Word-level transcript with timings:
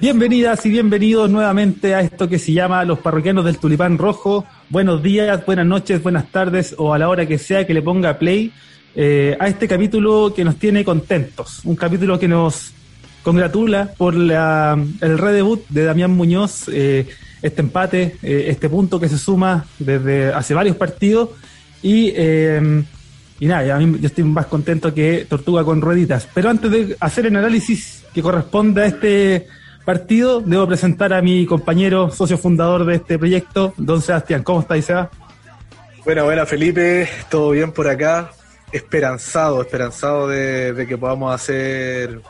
Bienvenidas 0.00 0.64
y 0.64 0.70
bienvenidos 0.70 1.28
nuevamente 1.28 1.94
a 1.94 2.00
esto 2.00 2.28
que 2.28 2.38
se 2.38 2.52
llama 2.52 2.82
Los 2.84 3.00
Parroquianos 3.00 3.44
del 3.44 3.58
Tulipán 3.58 3.98
Rojo. 3.98 4.46
Buenos 4.70 5.02
días, 5.02 5.44
buenas 5.44 5.66
noches, 5.66 6.02
buenas 6.02 6.30
tardes 6.32 6.74
o 6.78 6.94
a 6.94 6.98
la 6.98 7.10
hora 7.10 7.26
que 7.26 7.36
sea 7.36 7.66
que 7.66 7.74
le 7.74 7.82
ponga 7.82 8.18
play 8.18 8.52
eh, 8.96 9.36
a 9.38 9.48
este 9.48 9.68
capítulo 9.68 10.32
que 10.34 10.44
nos 10.44 10.56
tiene 10.56 10.82
contentos. 10.82 11.60
Un 11.64 11.76
capítulo 11.76 12.18
que 12.18 12.28
nos 12.28 12.72
congratula 13.22 13.92
por 13.98 14.14
la, 14.14 14.82
el 15.02 15.18
redebut 15.18 15.68
de 15.68 15.84
Damián 15.84 16.12
Muñoz, 16.12 16.68
eh, 16.72 17.06
este 17.42 17.60
empate, 17.60 18.16
eh, 18.22 18.46
este 18.48 18.70
punto 18.70 18.98
que 18.98 19.10
se 19.10 19.18
suma 19.18 19.66
desde 19.78 20.32
hace 20.32 20.54
varios 20.54 20.76
partidos 20.76 21.30
y 21.82 22.12
y 23.40 23.46
nada, 23.46 23.74
a 23.74 23.78
mí 23.78 23.98
yo 23.98 24.06
estoy 24.06 24.22
más 24.22 24.46
contento 24.46 24.92
que 24.92 25.26
Tortuga 25.26 25.64
con 25.64 25.80
rueditas. 25.80 26.28
Pero 26.34 26.50
antes 26.50 26.70
de 26.70 26.96
hacer 27.00 27.24
el 27.24 27.36
análisis 27.36 28.04
que 28.12 28.20
corresponde 28.20 28.82
a 28.82 28.86
este 28.86 29.48
partido, 29.82 30.42
debo 30.42 30.68
presentar 30.68 31.14
a 31.14 31.22
mi 31.22 31.46
compañero, 31.46 32.10
socio 32.10 32.36
fundador 32.36 32.84
de 32.84 32.96
este 32.96 33.18
proyecto, 33.18 33.72
don 33.78 34.02
Sebastián. 34.02 34.42
¿Cómo 34.42 34.60
está, 34.60 34.80
Seba? 34.82 35.10
Bueno, 36.04 36.24
buena 36.24 36.44
Felipe, 36.44 37.08
todo 37.30 37.52
bien 37.52 37.72
por 37.72 37.88
acá. 37.88 38.30
Esperanzado, 38.72 39.62
esperanzado 39.62 40.28
de, 40.28 40.84
que 40.86 40.98
podamos 40.98 41.34
hacer 41.34 42.20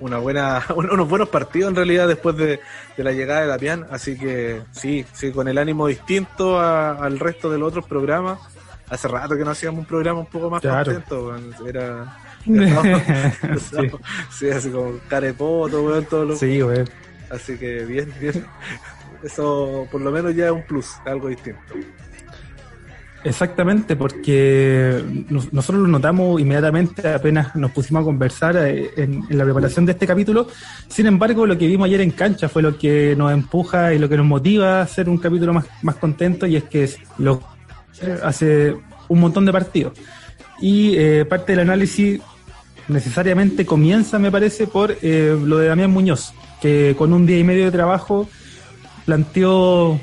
una 0.00 0.16
buena, 0.16 0.64
unos 0.74 1.06
buenos 1.06 1.28
partidos 1.28 1.68
en 1.68 1.76
realidad 1.76 2.08
después 2.08 2.38
de, 2.38 2.58
la 2.96 3.12
llegada 3.12 3.42
de 3.42 3.48
Damián. 3.48 3.86
Así 3.90 4.16
que 4.16 4.62
sí, 4.72 5.04
sí, 5.12 5.30
con 5.30 5.46
el 5.46 5.58
ánimo 5.58 5.88
distinto 5.88 6.58
al 6.58 7.18
resto 7.18 7.50
de 7.50 7.58
los 7.58 7.68
otros 7.68 7.84
programas 7.84 8.38
hace 8.88 9.08
rato 9.08 9.36
que 9.36 9.44
no 9.44 9.50
hacíamos 9.50 9.80
un 9.80 9.86
programa 9.86 10.20
un 10.20 10.26
poco 10.26 10.50
más 10.50 10.62
contento, 10.62 11.34
era, 11.66 12.16
sí. 14.30 14.50
así 14.50 14.70
como 14.70 14.98
carepoto, 15.08 15.82
weón, 15.82 16.04
todo 16.04 16.24
lo 16.24 16.36
Sí, 16.36 16.62
weón. 16.62 16.88
Así 17.30 17.56
que 17.56 17.84
bien, 17.84 18.12
bien. 18.20 18.44
Eso 19.22 19.88
por 19.90 20.00
lo 20.00 20.10
menos 20.10 20.34
ya 20.34 20.46
es 20.46 20.52
un 20.52 20.62
plus, 20.64 20.92
algo 21.06 21.28
distinto. 21.28 21.60
Exactamente, 23.24 23.96
porque 23.96 25.02
nosotros 25.30 25.80
lo 25.80 25.88
notamos 25.88 26.38
inmediatamente 26.42 27.08
apenas 27.08 27.56
nos 27.56 27.70
pusimos 27.70 28.02
a 28.02 28.04
conversar 28.04 28.54
eh, 28.58 28.90
en, 28.98 29.24
la 29.30 29.44
preparación 29.44 29.86
de 29.86 29.92
este 29.92 30.06
capítulo. 30.06 30.46
Sin 30.88 31.06
embargo, 31.06 31.46
lo 31.46 31.56
que 31.56 31.66
vimos 31.66 31.86
ayer 31.86 32.02
en 32.02 32.10
cancha 32.10 32.50
fue 32.50 32.60
lo 32.60 32.76
que 32.76 33.16
nos 33.16 33.32
empuja 33.32 33.94
y 33.94 33.98
lo 33.98 34.10
que 34.10 34.18
nos 34.18 34.26
motiva 34.26 34.80
a 34.80 34.82
hacer 34.82 35.08
un 35.08 35.16
capítulo 35.16 35.54
más, 35.54 35.64
más 35.80 35.94
contento 35.94 36.46
y 36.46 36.56
es 36.56 36.64
que 36.64 36.90
lo 37.16 37.53
hace 38.22 38.74
un 39.08 39.20
montón 39.20 39.44
de 39.44 39.52
partidos. 39.52 39.94
Y 40.60 40.96
eh, 40.96 41.24
parte 41.24 41.52
del 41.52 41.60
análisis 41.60 42.20
necesariamente 42.88 43.66
comienza, 43.66 44.18
me 44.18 44.30
parece, 44.30 44.66
por 44.66 44.96
eh, 45.02 45.36
lo 45.42 45.58
de 45.58 45.68
Damián 45.68 45.90
Muñoz, 45.90 46.32
que 46.60 46.94
con 46.96 47.12
un 47.12 47.26
día 47.26 47.38
y 47.38 47.44
medio 47.44 47.64
de 47.64 47.70
trabajo 47.70 48.28
planteó 49.04 50.00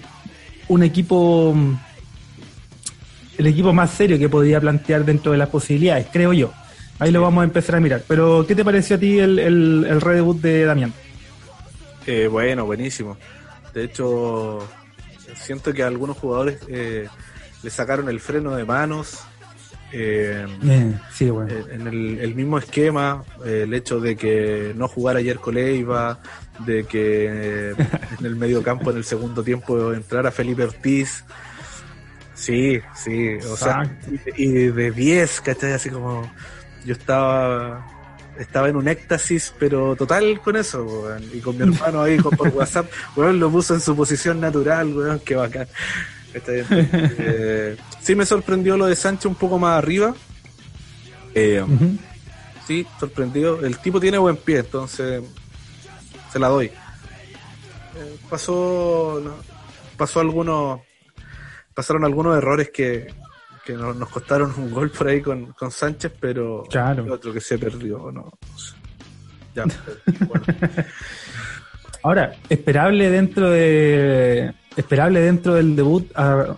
un 0.68 0.84
equipo, 0.84 1.56
el 3.38 3.48
equipo 3.48 3.74
más 3.74 3.92
serio 3.92 4.18
que 4.18 4.30
podía 4.30 4.60
plantear 4.60 5.06
dentro 5.06 5.32
de 5.32 5.38
las 5.38 5.50
posibilidades, 5.50 6.08
creo 6.12 6.34
yo. 6.34 6.52
Ahí 7.00 7.12
lo 7.12 7.22
vamos 7.22 7.42
a 7.42 7.46
empezar 7.46 7.76
a 7.76 7.80
mirar. 7.80 8.04
Pero, 8.08 8.46
¿qué 8.48 8.54
te 8.56 8.64
pareció 8.64 8.96
a 8.96 9.00
ti 9.00 9.18
el, 9.18 9.40
el, 9.40 9.88
el 9.90 10.02
redebut 10.02 10.40
de 10.40 10.66
Damián? 10.66 10.94
Eh, 12.06 12.28
bueno, 12.28 12.66
buenísimo. 12.66 13.18
De 13.74 13.86
hecho, 13.86 14.60
siento 15.36 15.74
que 15.74 15.84
algunos 15.84 16.18
jugadores 16.18 16.60
eh, 16.68 17.08
le 17.64 17.70
sacaron 17.70 18.10
el 18.10 18.20
freno 18.20 18.56
de 18.56 18.66
manos. 18.66 19.20
Eh, 19.94 20.46
eh, 20.64 20.98
eh, 21.20 21.64
en 21.72 21.88
el, 21.88 22.34
mismo 22.34 22.58
esquema, 22.58 23.26
el 23.46 23.74
hecho 23.74 24.00
de 24.00 24.16
que 24.16 24.74
no 24.76 24.88
jugara 24.88 25.20
ayer 25.20 25.38
Coleiva, 25.38 26.20
de 26.60 26.86
que 26.86 27.72
en 27.72 28.26
el 28.26 28.38
medio 28.38 28.64
campo 28.64 28.92
en 28.92 28.98
el 28.98 29.04
segundo 29.04 29.44
tiempo 29.44 29.94
entrara 29.94 30.32
Felipe 30.32 30.64
Ortiz. 30.64 31.26
Sí, 32.34 32.80
sí, 32.96 33.36
o 33.52 33.58
sea, 33.58 33.84
y, 34.38 34.48
de 34.48 34.92
10, 34.92 35.42
¿cachai? 35.42 35.74
Así 35.74 35.90
como 35.90 36.32
yo 36.86 36.94
estaba 36.94 37.86
estaba 38.40 38.70
en 38.70 38.78
un 38.78 38.88
éxtasis, 38.88 39.54
pero 39.60 39.96
total 39.96 40.40
con 40.42 40.56
eso, 40.56 41.10
y 41.34 41.40
con 41.40 41.58
mi 41.58 41.64
hermano 41.64 42.02
ahí 42.02 42.18
por 42.18 42.48
WhatsApp, 42.56 42.90
weón, 43.16 43.40
lo 43.40 43.52
puso 43.52 43.76
en 43.76 43.82
su 43.82 43.96
posición 43.96 44.40
natural, 44.40 44.88
weón, 44.96 45.20
qué 45.20 45.36
bacán. 45.36 45.68
Eh, 46.34 47.78
sí 48.02 48.16
me 48.16 48.26
sorprendió 48.26 48.78
lo 48.78 48.86
de 48.86 48.96
Sánchez 48.96 49.26
un 49.26 49.36
poco 49.36 49.60
más 49.60 49.78
arriba. 49.78 50.14
Eh, 51.34 51.64
sí, 52.66 52.86
sorprendido. 53.00 53.66
El 53.66 53.78
tipo 53.78 54.00
tiene 54.00 54.18
buen 54.18 54.38
pie, 54.38 54.60
entonces 54.60 55.24
se 56.32 56.40
la 56.40 56.48
doy. 56.48 56.68
Eh, 56.68 58.18
pasó, 58.30 59.22
pasó 59.98 60.20
algunos, 60.20 60.82
pasaron 61.74 62.06
algunos 62.06 62.38
errores 62.38 62.70
que, 62.70 63.14
que 63.66 63.74
nos, 63.74 64.10
costaron 64.10 64.54
un 64.58 64.72
gol 64.72 64.90
por 64.92 65.08
ahí 65.08 65.22
con, 65.22 65.54
Sánchez, 65.70 66.14
pero 66.20 66.64
otro 67.10 67.34
que 67.34 67.42
se 67.42 67.58
perdió, 67.58 68.12
no. 68.12 68.32
Ya, 69.54 69.66
Ahora, 72.04 72.34
esperable 72.50 73.12
dentro 73.12 73.50
de 73.50 74.54
esperable 74.76 75.20
dentro 75.22 75.56
del 75.56 75.76
debut 75.76 76.10
a, 76.16 76.58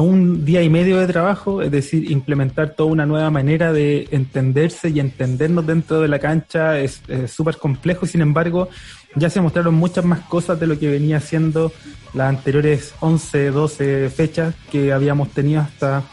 un 0.00 0.44
día 0.44 0.62
y 0.62 0.70
medio 0.70 0.98
de 0.98 1.08
trabajo, 1.08 1.62
es 1.62 1.70
decir, 1.70 2.10
implementar 2.12 2.76
toda 2.76 2.92
una 2.92 3.06
nueva 3.06 3.28
manera 3.30 3.72
de 3.72 4.06
entenderse 4.12 4.88
y 4.90 5.00
entendernos 5.00 5.66
dentro 5.66 6.00
de 6.00 6.06
la 6.06 6.20
cancha 6.20 6.78
es 6.78 7.02
súper 7.26 7.56
complejo, 7.56 8.06
sin 8.06 8.20
embargo, 8.20 8.68
ya 9.16 9.30
se 9.30 9.40
mostraron 9.40 9.74
muchas 9.74 10.04
más 10.04 10.20
cosas 10.20 10.60
de 10.60 10.68
lo 10.68 10.78
que 10.78 10.88
venía 10.88 11.18
siendo 11.18 11.72
las 12.14 12.28
anteriores 12.28 12.94
11, 13.00 13.50
12 13.50 14.10
fechas 14.10 14.54
que 14.70 14.92
habíamos 14.92 15.30
tenido 15.30 15.60
hasta, 15.60 16.04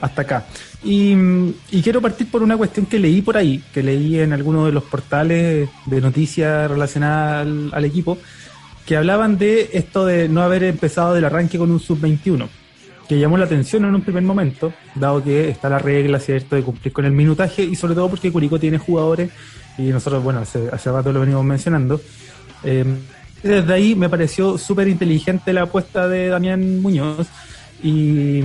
hasta 0.00 0.22
acá. 0.22 0.46
Y, 0.82 1.14
quiero 1.82 2.00
partir 2.00 2.30
por 2.30 2.42
una 2.42 2.56
cuestión 2.56 2.86
que 2.86 2.98
leí 2.98 3.20
por 3.20 3.36
ahí, 3.36 3.62
que 3.72 3.82
leí 3.82 4.18
en 4.18 4.32
alguno 4.32 4.66
de 4.66 4.72
los 4.72 4.84
portales 4.84 5.68
de 5.86 6.00
noticias 6.00 6.70
relacionadas 6.70 7.46
al 7.72 7.84
equipo, 7.84 8.18
que 8.90 8.96
hablaban 8.96 9.38
de 9.38 9.70
esto 9.74 10.04
de 10.04 10.28
no 10.28 10.42
haber 10.42 10.64
empezado 10.64 11.14
del 11.14 11.24
arranque 11.24 11.56
con 11.56 11.70
un 11.70 11.78
sub-21, 11.78 12.48
que 13.08 13.20
llamó 13.20 13.38
la 13.38 13.44
atención 13.44 13.84
en 13.84 13.94
un 13.94 14.02
primer 14.02 14.24
momento, 14.24 14.72
dado 14.96 15.22
que 15.22 15.48
está 15.48 15.68
la 15.68 15.78
regla, 15.78 16.18
¿cierto?, 16.18 16.56
de 16.56 16.64
cumplir 16.64 16.92
con 16.92 17.04
el 17.04 17.12
minutaje 17.12 17.62
y 17.62 17.76
sobre 17.76 17.94
todo 17.94 18.10
porque 18.10 18.32
Curicó 18.32 18.58
tiene 18.58 18.78
jugadores, 18.78 19.30
y 19.78 19.82
nosotros, 19.82 20.24
bueno, 20.24 20.40
hace, 20.40 20.68
hace 20.72 20.90
rato 20.90 21.12
lo 21.12 21.20
venimos 21.20 21.44
mencionando. 21.44 22.00
Eh, 22.64 22.84
desde 23.44 23.72
ahí 23.72 23.94
me 23.94 24.08
pareció 24.08 24.58
súper 24.58 24.88
inteligente 24.88 25.52
la 25.52 25.62
apuesta 25.62 26.08
de 26.08 26.26
Damián 26.26 26.82
Muñoz 26.82 27.28
y 27.84 28.42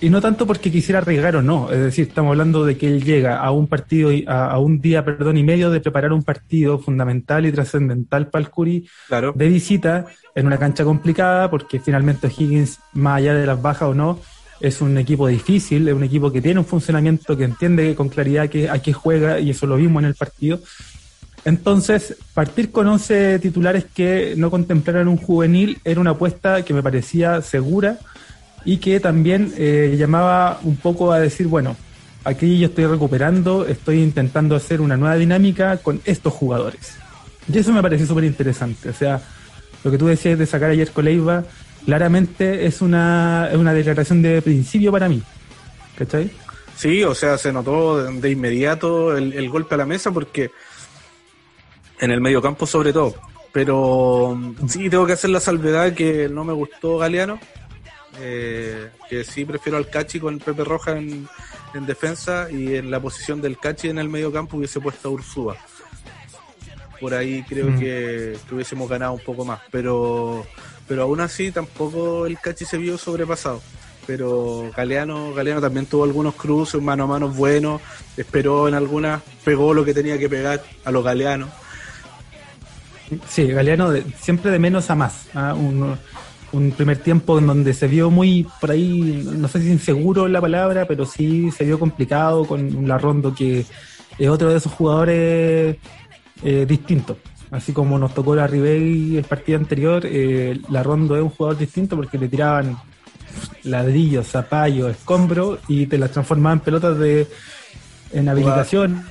y 0.00 0.08
no 0.08 0.20
tanto 0.20 0.46
porque 0.46 0.72
quisiera 0.72 1.00
arriesgar 1.00 1.36
o 1.36 1.42
no, 1.42 1.70
es 1.70 1.78
decir, 1.78 2.08
estamos 2.08 2.30
hablando 2.30 2.64
de 2.64 2.78
que 2.78 2.86
él 2.86 3.04
llega 3.04 3.38
a 3.38 3.50
un 3.50 3.66
partido, 3.66 4.10
a, 4.28 4.58
un 4.58 4.80
día, 4.80 5.04
perdón, 5.04 5.36
y 5.36 5.42
medio 5.42 5.70
de 5.70 5.80
preparar 5.80 6.12
un 6.12 6.22
partido 6.22 6.78
fundamental 6.78 7.44
y 7.44 7.52
trascendental 7.52 8.28
para 8.28 8.44
el 8.44 8.50
Curi 8.50 8.88
de 9.34 9.48
visita 9.48 10.06
en 10.34 10.46
una 10.46 10.58
cancha 10.58 10.84
complicada, 10.84 11.50
porque 11.50 11.80
finalmente 11.80 12.28
Higgins, 12.28 12.78
más 12.94 13.18
allá 13.18 13.34
de 13.34 13.46
las 13.46 13.60
bajas 13.60 13.88
o 13.90 13.94
no, 13.94 14.18
es 14.60 14.80
un 14.80 14.96
equipo 14.96 15.26
difícil, 15.26 15.86
es 15.88 15.94
un 15.94 16.04
equipo 16.04 16.32
que 16.32 16.40
tiene 16.40 16.60
un 16.60 16.66
funcionamiento 16.66 17.36
que 17.36 17.44
entiende 17.44 17.94
con 17.94 18.08
claridad 18.08 18.48
que, 18.48 18.70
a 18.70 18.80
qué 18.80 18.92
juega 18.92 19.38
y 19.38 19.50
eso 19.50 19.66
lo 19.66 19.76
vimos 19.76 20.02
en 20.02 20.08
el 20.08 20.14
partido. 20.14 20.60
Entonces, 21.44 22.16
partir 22.34 22.70
con 22.70 22.86
11 22.86 23.38
titulares 23.38 23.86
que 23.94 24.34
no 24.36 24.50
contemplaran 24.50 25.08
un 25.08 25.16
juvenil 25.16 25.78
era 25.84 26.00
una 26.00 26.10
apuesta 26.10 26.62
que 26.64 26.74
me 26.74 26.82
parecía 26.82 27.40
segura 27.40 27.98
y 28.64 28.78
que 28.78 29.00
también 29.00 29.52
eh, 29.56 29.94
llamaba 29.98 30.60
un 30.62 30.76
poco 30.76 31.12
a 31.12 31.20
decir, 31.20 31.46
bueno, 31.46 31.76
aquí 32.24 32.58
yo 32.58 32.68
estoy 32.68 32.86
recuperando, 32.86 33.66
estoy 33.66 34.02
intentando 34.02 34.54
hacer 34.56 34.80
una 34.80 34.96
nueva 34.96 35.16
dinámica 35.16 35.78
con 35.78 36.00
estos 36.04 36.32
jugadores. 36.32 36.96
Y 37.52 37.58
eso 37.58 37.72
me 37.72 37.82
pareció 37.82 38.06
súper 38.06 38.24
interesante. 38.24 38.90
O 38.90 38.94
sea, 38.94 39.20
lo 39.82 39.90
que 39.90 39.98
tú 39.98 40.06
decías 40.06 40.38
de 40.38 40.46
sacar 40.46 40.70
ayer 40.70 40.90
Coleiva, 40.90 41.44
claramente 41.84 42.66
es 42.66 42.80
una, 42.80 43.48
es 43.50 43.56
una 43.56 43.72
declaración 43.72 44.22
de 44.22 44.42
principio 44.42 44.92
para 44.92 45.08
mí. 45.08 45.22
¿Cachai? 45.96 46.30
Sí, 46.76 47.02
o 47.02 47.14
sea, 47.14 47.36
se 47.36 47.52
notó 47.52 48.04
de 48.04 48.30
inmediato 48.30 49.16
el, 49.16 49.32
el 49.34 49.50
golpe 49.50 49.74
a 49.74 49.78
la 49.78 49.86
mesa 49.86 50.10
porque 50.12 50.50
en 52.00 52.10
el 52.10 52.20
mediocampo 52.20 52.66
sobre 52.66 52.92
todo. 52.92 53.14
Pero 53.52 54.38
sí, 54.68 54.88
tengo 54.88 55.06
que 55.06 55.14
hacer 55.14 55.30
la 55.30 55.40
salvedad 55.40 55.92
que 55.92 56.28
no 56.28 56.44
me 56.44 56.52
gustó 56.52 56.98
Galeano 56.98 57.40
eh, 58.18 58.90
que 59.08 59.24
sí 59.24 59.44
prefiero 59.44 59.78
al 59.78 59.88
Cachi 59.88 60.18
con 60.18 60.38
Pepe 60.38 60.64
Roja 60.64 60.96
en, 60.96 61.28
defensa 61.86 62.48
y 62.50 62.74
en 62.74 62.90
la 62.90 62.98
posición 63.00 63.40
del 63.40 63.58
Cachi 63.58 63.88
en 63.88 63.98
el 63.98 64.08
medio 64.08 64.32
campo 64.32 64.56
hubiese 64.56 64.80
puesto 64.80 65.08
a 65.08 65.12
Ursúa. 65.12 65.56
Por 67.00 67.14
ahí 67.14 67.44
creo 67.48 67.68
mm. 67.68 67.78
que, 67.78 68.36
hubiésemos 68.50 68.88
ganado 68.88 69.12
un 69.12 69.20
poco 69.20 69.44
más, 69.44 69.60
pero 69.70 70.44
pero 70.86 71.02
aún 71.02 71.20
así 71.20 71.52
tampoco 71.52 72.26
el 72.26 72.38
Cachi 72.38 72.64
se 72.64 72.76
vio 72.76 72.98
sobrepasado. 72.98 73.62
pero 74.06 74.70
Galeano, 74.76 75.32
Galeano 75.32 75.60
también 75.60 75.86
tuvo 75.86 76.02
algunos 76.02 76.34
cruces, 76.34 76.82
mano 76.82 77.04
a 77.04 77.06
mano 77.06 77.28
buenos, 77.28 77.80
esperó 78.16 78.66
en 78.66 78.74
algunas, 78.74 79.22
pegó 79.44 79.72
lo 79.72 79.84
que 79.84 79.94
tenía 79.94 80.18
que 80.18 80.28
pegar 80.28 80.62
a 80.84 80.90
los 80.90 81.04
Galeanos. 81.04 81.48
Sí, 83.28 83.46
Galeano 83.46 83.92
siempre 84.20 84.50
de 84.50 84.58
menos 84.58 84.90
a 84.90 84.96
más. 84.96 85.26
¿ah? 85.34 85.54
Un, 85.54 85.96
primer 86.72 86.98
tiempo 86.98 87.38
en 87.38 87.46
donde 87.46 87.74
se 87.74 87.86
vio 87.86 88.10
muy, 88.10 88.46
por 88.60 88.72
ahí, 88.72 89.28
no 89.36 89.48
sé 89.48 89.60
si 89.60 89.70
inseguro 89.70 90.28
la 90.28 90.40
palabra, 90.40 90.86
pero 90.86 91.06
sí 91.06 91.50
se 91.50 91.64
vio 91.64 91.78
complicado 91.78 92.44
con 92.44 92.74
un 92.74 92.88
Larrondo 92.88 93.34
que 93.34 93.64
es 94.18 94.28
otro 94.28 94.50
de 94.50 94.56
esos 94.56 94.72
jugadores 94.72 95.76
eh, 96.42 96.66
distintos. 96.66 97.16
Así 97.50 97.72
como 97.72 97.98
nos 97.98 98.14
tocó 98.14 98.34
la 98.34 98.46
Ribey 98.46 99.16
el 99.16 99.24
partido 99.24 99.58
anterior, 99.58 100.02
eh, 100.04 100.60
Larrondo 100.70 101.16
es 101.16 101.22
un 101.22 101.30
jugador 101.30 101.58
distinto 101.58 101.96
porque 101.96 102.18
le 102.18 102.28
tiraban 102.28 102.78
ladrillos, 103.64 104.28
zapallos, 104.28 104.90
escombros 104.90 105.58
y 105.68 105.86
te 105.86 105.98
las 105.98 106.12
transformaban 106.12 106.58
en 106.58 106.64
pelotas 106.64 106.98
de 106.98 107.28
en 108.12 108.28
habilitación. 108.28 109.04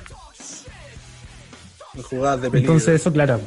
Jugadas 2.08 2.42
de 2.42 2.58
Entonces 2.58 3.00
eso, 3.00 3.12
claro, 3.12 3.40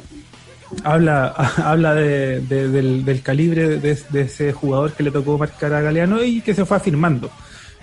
habla, 0.82 1.26
habla 1.56 1.94
de, 1.94 2.40
del, 2.40 3.22
calibre 3.22 3.78
de, 3.78 4.20
ese 4.20 4.52
jugador 4.52 4.92
que 4.92 5.02
le 5.02 5.10
tocó 5.10 5.38
marcar 5.38 5.72
a 5.74 5.80
Galeano 5.80 6.22
y 6.22 6.40
que 6.40 6.54
se 6.54 6.64
fue 6.64 6.76
afirmando 6.76 7.30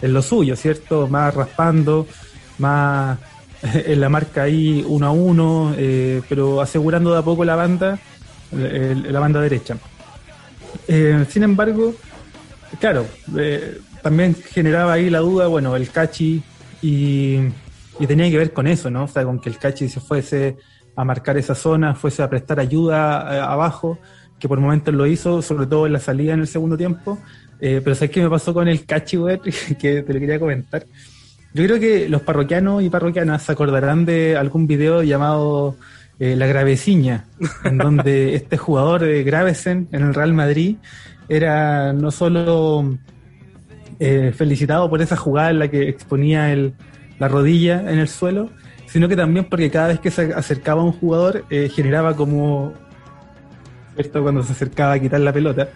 en 0.01 0.13
lo 0.13 0.21
suyo, 0.21 0.55
¿cierto? 0.55 1.07
Más 1.07 1.33
raspando, 1.33 2.07
más 2.57 3.19
en 3.61 3.99
la 3.99 4.09
marca 4.09 4.43
ahí 4.43 4.83
uno 4.87 5.07
a 5.07 5.11
uno, 5.11 5.73
eh, 5.77 6.21
pero 6.27 6.61
asegurando 6.61 7.11
de 7.13 7.19
a 7.19 7.21
poco 7.21 7.45
la 7.45 7.55
banda, 7.55 7.99
la 8.51 9.19
banda 9.19 9.41
derecha. 9.41 9.77
Eh, 10.87 11.25
sin 11.29 11.43
embargo, 11.43 11.93
claro, 12.79 13.05
eh, 13.37 13.79
también 14.01 14.35
generaba 14.35 14.93
ahí 14.93 15.09
la 15.09 15.19
duda, 15.19 15.47
bueno, 15.47 15.75
el 15.75 15.89
Cachi 15.89 16.41
y, 16.81 17.37
y, 17.99 18.07
tenía 18.07 18.29
que 18.29 18.37
ver 18.37 18.53
con 18.53 18.67
eso, 18.67 18.89
¿no? 18.89 19.03
O 19.03 19.07
sea, 19.07 19.23
con 19.23 19.39
que 19.39 19.49
el 19.49 19.57
Cachi 19.57 19.87
se 19.89 19.99
fuese 19.99 20.57
a 20.95 21.03
marcar 21.03 21.37
esa 21.37 21.55
zona, 21.55 21.95
fuese 21.95 22.23
a 22.23 22.29
prestar 22.29 22.59
ayuda 22.59 23.35
eh, 23.35 23.39
abajo, 23.39 23.97
que 24.39 24.47
por 24.47 24.59
momentos 24.59 24.93
lo 24.93 25.05
hizo, 25.05 25.41
sobre 25.41 25.67
todo 25.67 25.85
en 25.87 25.93
la 25.93 25.99
salida 25.99 26.33
en 26.33 26.41
el 26.41 26.47
segundo 26.47 26.77
tiempo. 26.77 27.17
Eh, 27.59 27.81
pero 27.83 27.95
¿sabes 27.95 28.11
qué 28.11 28.21
me 28.21 28.29
pasó 28.29 28.53
con 28.53 28.67
el 28.67 28.85
Cachi, 28.85 29.17
que 29.79 30.01
te 30.01 30.13
lo 30.13 30.19
quería 30.19 30.39
comentar. 30.39 30.85
Yo 31.53 31.65
creo 31.65 31.79
que 31.79 32.09
los 32.09 32.21
parroquianos 32.21 32.81
y 32.81 32.89
parroquianas 32.89 33.43
se 33.43 33.51
acordarán 33.51 34.05
de 34.05 34.37
algún 34.37 34.67
video 34.67 35.03
llamado 35.03 35.75
La 36.17 36.47
Graveciña, 36.47 37.25
en 37.65 37.77
donde 37.77 38.35
este 38.35 38.57
jugador 38.57 39.01
de 39.01 39.23
Gravesen 39.23 39.89
en 39.91 40.03
el 40.03 40.13
Real 40.13 40.33
Madrid 40.33 40.77
era 41.27 41.93
no 41.93 42.11
solo 42.11 42.97
eh, 44.03 44.33
felicitado 44.35 44.89
por 44.89 44.99
esa 44.99 45.15
jugada 45.15 45.51
en 45.51 45.59
la 45.59 45.67
que 45.67 45.87
exponía 45.87 46.51
el, 46.51 46.73
la 47.19 47.27
rodilla 47.27 47.81
en 47.81 47.99
el 47.99 48.07
suelo, 48.07 48.49
sino 48.91 49.07
que 49.07 49.15
también 49.15 49.45
porque 49.45 49.69
cada 49.69 49.87
vez 49.89 49.99
que 49.99 50.11
se 50.11 50.33
acercaba 50.33 50.83
un 50.83 50.91
jugador 50.91 51.45
eh, 51.49 51.69
generaba 51.73 52.15
como 52.15 52.73
esto 53.97 54.21
cuando 54.21 54.43
se 54.43 54.53
acercaba 54.53 54.93
a 54.93 54.99
quitar 54.99 55.19
la 55.19 55.33
pelota. 55.33 55.69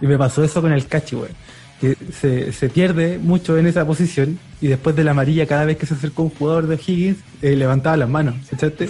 Y 0.00 0.06
me 0.06 0.16
pasó 0.16 0.44
eso 0.44 0.60
con 0.60 0.72
el 0.72 0.86
cachi, 0.86 1.16
güey 1.16 1.30
que 1.80 1.96
se, 2.12 2.52
se, 2.52 2.68
pierde 2.68 3.18
mucho 3.18 3.56
en 3.56 3.66
esa 3.66 3.86
posición 3.86 4.38
y 4.60 4.66
después 4.66 4.96
de 4.96 5.04
la 5.04 5.12
amarilla 5.12 5.46
cada 5.46 5.64
vez 5.64 5.76
que 5.76 5.86
se 5.86 5.94
acercó 5.94 6.24
un 6.24 6.30
jugador 6.30 6.66
de 6.66 6.74
Higgins 6.74 7.18
eh, 7.42 7.54
levantaba 7.54 7.96
las 7.96 8.08
manos 8.08 8.34
¿escuchaste? 8.42 8.88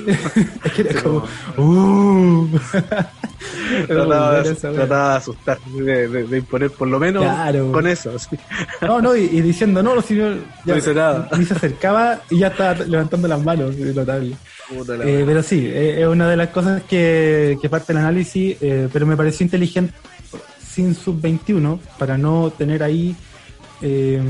era 0.78 1.02
como 1.02 1.24
uh. 1.58 2.48
trataba, 3.86 4.42
de, 4.42 5.16
asustar 5.16 5.58
de, 5.60 6.38
imponer 6.38 6.70
por 6.70 6.88
lo 6.88 6.98
menos 6.98 7.24
con 7.70 7.86
eso 7.86 8.16
no 8.80 9.02
no 9.02 9.14
y, 9.14 9.40
diciendo 9.42 9.82
no, 9.82 10.00
si 10.00 10.14
no, 10.14 10.30
ni 10.64 10.80
se 10.80 11.54
acercaba 11.54 12.20
y 12.30 12.38
ya 12.38 12.48
estaba 12.48 12.84
levantando 12.86 13.28
las 13.28 13.42
manos 13.44 13.76
notable 13.76 14.34
eh, 15.04 15.24
pero 15.26 15.42
sí 15.42 15.66
eh, 15.66 16.00
es 16.00 16.06
una 16.06 16.28
de 16.28 16.36
las 16.36 16.48
cosas 16.48 16.82
que, 16.88 17.58
que 17.60 17.68
parte 17.68 17.92
del 17.92 18.02
análisis 18.02 18.56
pero 18.92 19.04
me 19.04 19.16
pareció 19.16 19.44
inteligente 19.44 19.92
sin 20.78 20.94
sub-21 20.94 21.80
para 21.98 22.16
no 22.16 22.52
tener 22.56 22.84
ahí 22.84 23.16
eh, 23.82 24.22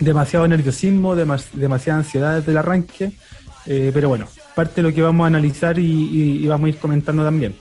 demasiado 0.00 0.48
nerviosismo, 0.48 1.14
demasiada 1.14 2.00
ansiedad 2.00 2.38
desde 2.38 2.50
el 2.50 2.58
arranque. 2.58 3.12
Eh, 3.64 3.92
pero 3.94 4.08
bueno, 4.08 4.26
parte 4.56 4.82
de 4.82 4.88
lo 4.88 4.92
que 4.92 5.02
vamos 5.02 5.22
a 5.22 5.28
analizar 5.28 5.78
y, 5.78 6.44
vamos 6.48 6.66
a 6.66 6.68
ir 6.70 6.78
comentando 6.78 7.22
también. 7.22 7.54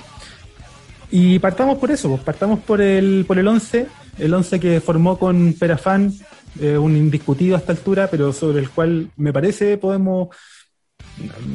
Y 1.12 1.38
partamos 1.38 1.77
por 1.77 1.92
eso, 1.92 2.10
pues, 2.10 2.24
partamos 2.24 2.60
por 2.62 2.81
el, 2.81 3.24
por 3.27 3.38
el 3.38 3.48
11, 3.48 3.86
el 4.18 4.33
11 4.33 4.60
que 4.60 4.81
formó 4.81 5.19
con 5.19 5.54
Perafán, 5.54 6.12
eh, 6.60 6.75
un 6.75 6.98
indiscutido 6.98 7.56
a 7.56 7.60
esta 7.60 7.74
altura, 7.74 8.07
pero 8.10 8.33
sobre 8.33 8.62
el 8.62 8.71
cual 8.71 9.12
me 9.16 9.31
parece 9.31 9.77
podemos, 9.77 10.30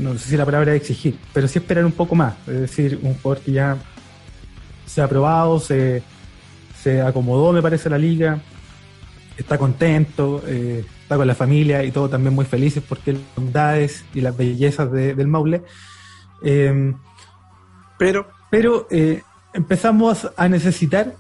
no, 0.01 0.13
no 0.13 0.19
sé 0.19 0.29
si 0.29 0.37
la 0.37 0.45
palabra 0.45 0.77
es 0.77 0.83
exigir, 0.83 1.19
pero 1.33 1.49
sí 1.49 1.59
esperar 1.59 1.85
un 1.85 1.93
poco 1.93 2.15
más. 2.15 2.35
Es 2.47 2.61
decir, 2.61 3.01
un 3.03 3.15
jugador 3.15 3.43
que 3.43 3.51
ya 3.51 3.77
se 4.87 5.01
ha 5.01 5.05
aprobado, 5.05 5.61
se, 5.61 6.03
se 6.81 7.01
acomodó, 7.03 7.53
me 7.53 7.63
parece, 7.63 7.91
la 7.91 7.99
liga, 7.99 8.41
está 9.37 9.59
contento, 9.59 10.43
eh, 10.47 10.85
está 11.03 11.17
con 11.17 11.27
la 11.27 11.35
familia 11.35 11.83
y 11.85 11.91
todo 11.91 12.09
también 12.09 12.35
muy 12.35 12.45
felices 12.45 12.83
porque 12.87 13.13
las 13.13 13.23
bondades 13.37 14.05
y 14.15 14.21
las 14.21 14.37
bellezas 14.37 14.91
del 14.91 15.27
Maule. 15.27 15.63
Em, 16.43 16.95
pero 17.99 18.27
pero 18.55 18.87
eh, 18.89 19.21
empezamos 19.53 20.31
a 20.37 20.49
necesitar 20.49 21.17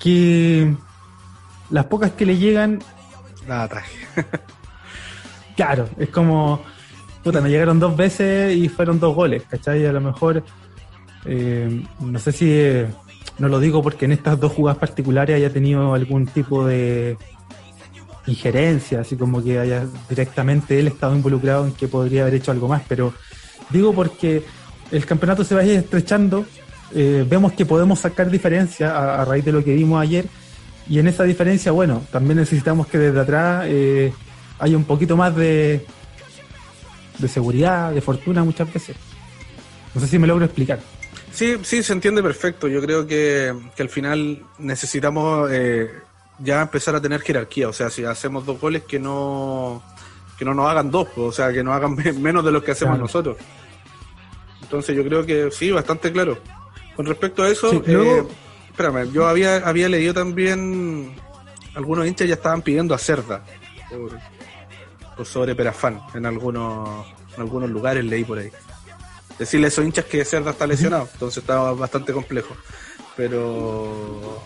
que 0.00 0.74
las 1.70 1.84
pocas 1.84 2.10
que 2.10 2.26
le 2.26 2.38
llegan... 2.38 2.80
La 3.46 3.70
claro, 5.56 5.88
es 5.96 6.08
como... 6.08 6.60
Puta, 7.22 7.40
me 7.40 7.50
llegaron 7.50 7.78
dos 7.78 7.96
veces 7.96 8.56
y 8.56 8.68
fueron 8.68 8.98
dos 8.98 9.14
goles, 9.14 9.44
¿cachai? 9.48 9.86
A 9.86 9.92
lo 9.92 10.00
mejor 10.00 10.42
eh, 11.26 11.82
no 12.00 12.18
sé 12.18 12.32
si, 12.32 12.50
eh, 12.50 12.86
no 13.38 13.48
lo 13.48 13.60
digo 13.60 13.82
porque 13.82 14.04
en 14.04 14.12
estas 14.12 14.38
dos 14.38 14.52
jugadas 14.52 14.78
particulares 14.78 15.36
haya 15.36 15.52
tenido 15.52 15.94
algún 15.94 16.26
tipo 16.26 16.66
de 16.66 17.16
injerencia, 18.26 19.00
así 19.00 19.16
como 19.16 19.42
que 19.42 19.58
haya 19.58 19.86
directamente 20.08 20.78
él 20.78 20.88
estado 20.88 21.14
involucrado 21.14 21.66
en 21.66 21.72
que 21.72 21.88
podría 21.88 22.22
haber 22.22 22.34
hecho 22.34 22.50
algo 22.50 22.68
más, 22.68 22.82
pero 22.88 23.12
digo 23.70 23.92
porque 23.92 24.42
el 24.90 25.06
campeonato 25.06 25.44
se 25.44 25.54
vaya 25.54 25.72
estrechando, 25.78 26.44
eh, 26.94 27.24
vemos 27.28 27.52
que 27.52 27.66
podemos 27.66 28.00
sacar 28.00 28.30
diferencia 28.30 29.20
a, 29.20 29.24
raíz 29.24 29.44
de 29.44 29.52
lo 29.52 29.62
que 29.62 29.74
vimos 29.74 30.00
ayer, 30.00 30.26
y 30.88 30.98
en 30.98 31.08
esa 31.08 31.24
diferencia, 31.24 31.72
bueno, 31.72 32.02
también 32.10 32.38
necesitamos 32.38 32.86
que 32.86 32.98
desde 32.98 33.20
atrás 33.20 33.64
eh, 33.66 34.12
haya 34.58 34.76
un 34.76 34.84
poquito 34.84 35.16
más 35.16 35.34
de, 35.34 35.84
de 37.18 37.28
seguridad, 37.28 37.92
de 37.92 38.00
fortuna 38.00 38.44
muchas 38.44 38.72
veces. 38.72 38.96
No 39.94 40.00
sé 40.00 40.06
si 40.06 40.18
me 40.18 40.26
logro 40.26 40.44
explicar. 40.44 40.78
Sí, 41.36 41.58
sí, 41.64 41.82
se 41.82 41.92
entiende 41.92 42.22
perfecto. 42.22 42.66
Yo 42.66 42.80
creo 42.80 43.06
que, 43.06 43.54
al 43.78 43.88
final 43.90 44.42
necesitamos 44.58 45.50
eh, 45.52 45.90
ya 46.38 46.62
empezar 46.62 46.96
a 46.96 47.00
tener 47.02 47.20
jerarquía. 47.20 47.68
O 47.68 47.74
sea, 47.74 47.90
si 47.90 48.04
hacemos 48.04 48.46
dos 48.46 48.58
goles, 48.58 48.84
que 48.84 48.98
no, 48.98 49.82
que 50.38 50.46
no 50.46 50.54
nos 50.54 50.66
hagan 50.66 50.90
dos, 50.90 51.08
o 51.14 51.30
sea, 51.30 51.52
que 51.52 51.62
nos 51.62 51.74
hagan 51.74 51.94
menos 52.22 52.42
de 52.42 52.52
los 52.52 52.64
que 52.64 52.70
hacemos 52.70 52.98
nosotros. 52.98 53.36
Entonces 54.62 54.96
yo 54.96 55.04
creo 55.04 55.26
que 55.26 55.50
sí, 55.50 55.70
bastante 55.70 56.10
claro. 56.10 56.38
Con 56.96 57.04
respecto 57.04 57.42
a 57.42 57.50
eso, 57.50 57.82
eh, 57.86 58.24
espérame, 58.70 59.12
yo 59.12 59.28
había, 59.28 59.56
había 59.56 59.90
leído 59.90 60.14
también, 60.14 61.16
algunos 61.74 62.06
hinchas 62.06 62.28
ya 62.28 62.36
estaban 62.36 62.62
pidiendo 62.62 62.94
a 62.94 62.98
Cerda 62.98 63.44
por, 65.14 65.26
sobre 65.26 65.54
Perafán 65.54 66.00
en 66.14 66.24
algunos, 66.24 67.06
en 67.34 67.42
algunos 67.42 67.68
lugares, 67.68 68.06
leí 68.06 68.24
por 68.24 68.38
ahí 68.38 68.50
decirle 69.38 69.66
a 69.66 69.68
esos 69.68 69.84
hinchas 69.84 70.04
que 70.06 70.24
Cerda 70.24 70.50
está 70.50 70.66
lesionado, 70.66 71.08
entonces 71.12 71.38
estaba 71.38 71.72
bastante 71.74 72.12
complejo. 72.12 72.56
Pero 73.16 74.42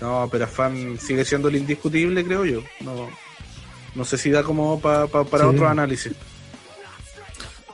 no, 0.00 0.28
pero 0.30 0.44
Afán 0.44 0.98
sigue 0.98 1.24
siendo 1.24 1.48
el 1.48 1.56
indiscutible, 1.56 2.24
creo 2.24 2.44
yo. 2.44 2.60
No, 2.80 3.08
no 3.94 4.04
sé 4.04 4.18
si 4.18 4.30
da 4.30 4.42
como 4.42 4.78
para 4.80 5.04
otro 5.48 5.68
análisis. 5.68 6.12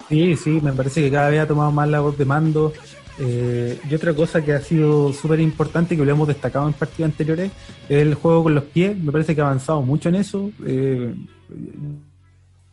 Sí, 0.09 0.37
sí, 0.37 0.61
me 0.63 0.73
parece 0.73 1.03
que 1.03 1.11
cada 1.11 1.31
vez 1.31 1.41
ha 1.41 1.47
tomado 1.47 1.71
más 1.71 1.89
la 1.89 2.01
voz 2.01 2.19
de 2.19 2.25
mando. 2.25 2.73
Eh, 3.19 3.79
y 3.89 3.95
otra 3.95 4.15
cosa 4.15 4.43
que 4.43 4.53
ha 4.53 4.61
sido 4.61 5.13
súper 5.13 5.41
importante, 5.41 5.97
que 5.97 6.05
lo 6.05 6.11
hemos 6.11 6.27
destacado 6.27 6.67
en 6.67 6.73
partidos 6.73 7.13
anteriores, 7.13 7.53
es 7.89 8.03
el 8.03 8.15
juego 8.15 8.45
con 8.45 8.55
los 8.55 8.65
pies. 8.65 8.97
Me 8.97 9.13
parece 9.13 9.35
que 9.35 9.41
ha 9.41 9.45
avanzado 9.45 9.83
mucho 9.83 10.09
en 10.09 10.17
eso. 10.17 10.51
Eh, 10.67 11.15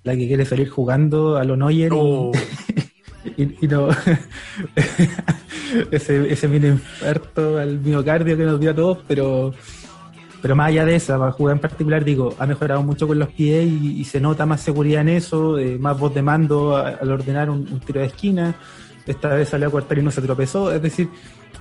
la 0.04 0.16
que 0.16 0.28
quiere 0.28 0.46
salir 0.46 0.70
jugando 0.70 1.38
a 1.38 1.44
lo 1.44 1.58
Neuer 1.58 1.92
oh. 1.94 2.32
y, 3.36 3.68
no 3.68 3.90
ese, 5.92 6.32
ese 6.32 6.48
mini 6.48 6.68
infarto 6.68 7.58
al 7.58 7.80
miocardio 7.80 8.38
que 8.38 8.44
nos 8.44 8.60
dio 8.60 8.72
a 8.72 8.76
todos, 8.76 9.00
pero 9.08 9.54
pero 10.42 10.56
más 10.56 10.70
allá 10.70 10.86
de 10.86 10.96
esa, 10.96 11.18
para 11.18 11.32
jugar 11.32 11.56
en 11.56 11.62
particular, 11.62 12.04
digo, 12.04 12.36
ha 12.38 12.46
mejorado 12.46 12.84
mucho 12.84 13.08
con 13.08 13.18
los 13.18 13.30
pies 13.30 13.66
y, 13.66 14.04
se 14.06 14.22
nota 14.22 14.46
más 14.46 14.62
seguridad 14.62 15.02
en 15.02 15.10
eso, 15.10 15.58
eh, 15.58 15.78
más 15.80 16.00
voz 16.00 16.14
de 16.14 16.22
mando 16.22 16.76
al 16.76 17.12
ordenar 17.12 17.50
un, 17.50 17.80
tiro 17.80 18.02
de 18.02 18.08
esquina. 18.08 18.56
Esta 19.06 19.30
vez 19.30 19.50
salió 19.50 19.68
a 19.68 19.72
cortar 19.72 19.98
y 19.98 20.04
no 20.04 20.12
se 20.12 20.22
tropezó. 20.22 20.72
Es 20.72 20.82
decir, 20.82 21.10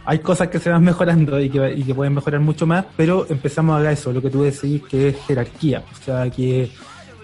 hay 0.05 0.19
cosas 0.19 0.49
que 0.49 0.59
se 0.59 0.71
van 0.71 0.85
mejorando 0.85 1.41
y 1.41 1.49
que, 1.49 1.75
y 1.75 1.85
que 1.85 1.95
pueden 1.95 2.15
mejorar 2.15 2.41
mucho 2.41 2.67
más, 2.67 2.85
pero 2.97 3.27
empezamos 3.29 3.81
a 3.81 3.91
eso, 3.91 4.13
lo 4.13 4.21
que 4.21 4.31
tú 4.31 4.43
decís 4.43 4.83
que 4.89 5.09
es 5.09 5.17
jerarquía, 5.27 5.83
o 5.93 6.05
sea, 6.05 6.31
que 6.31 6.71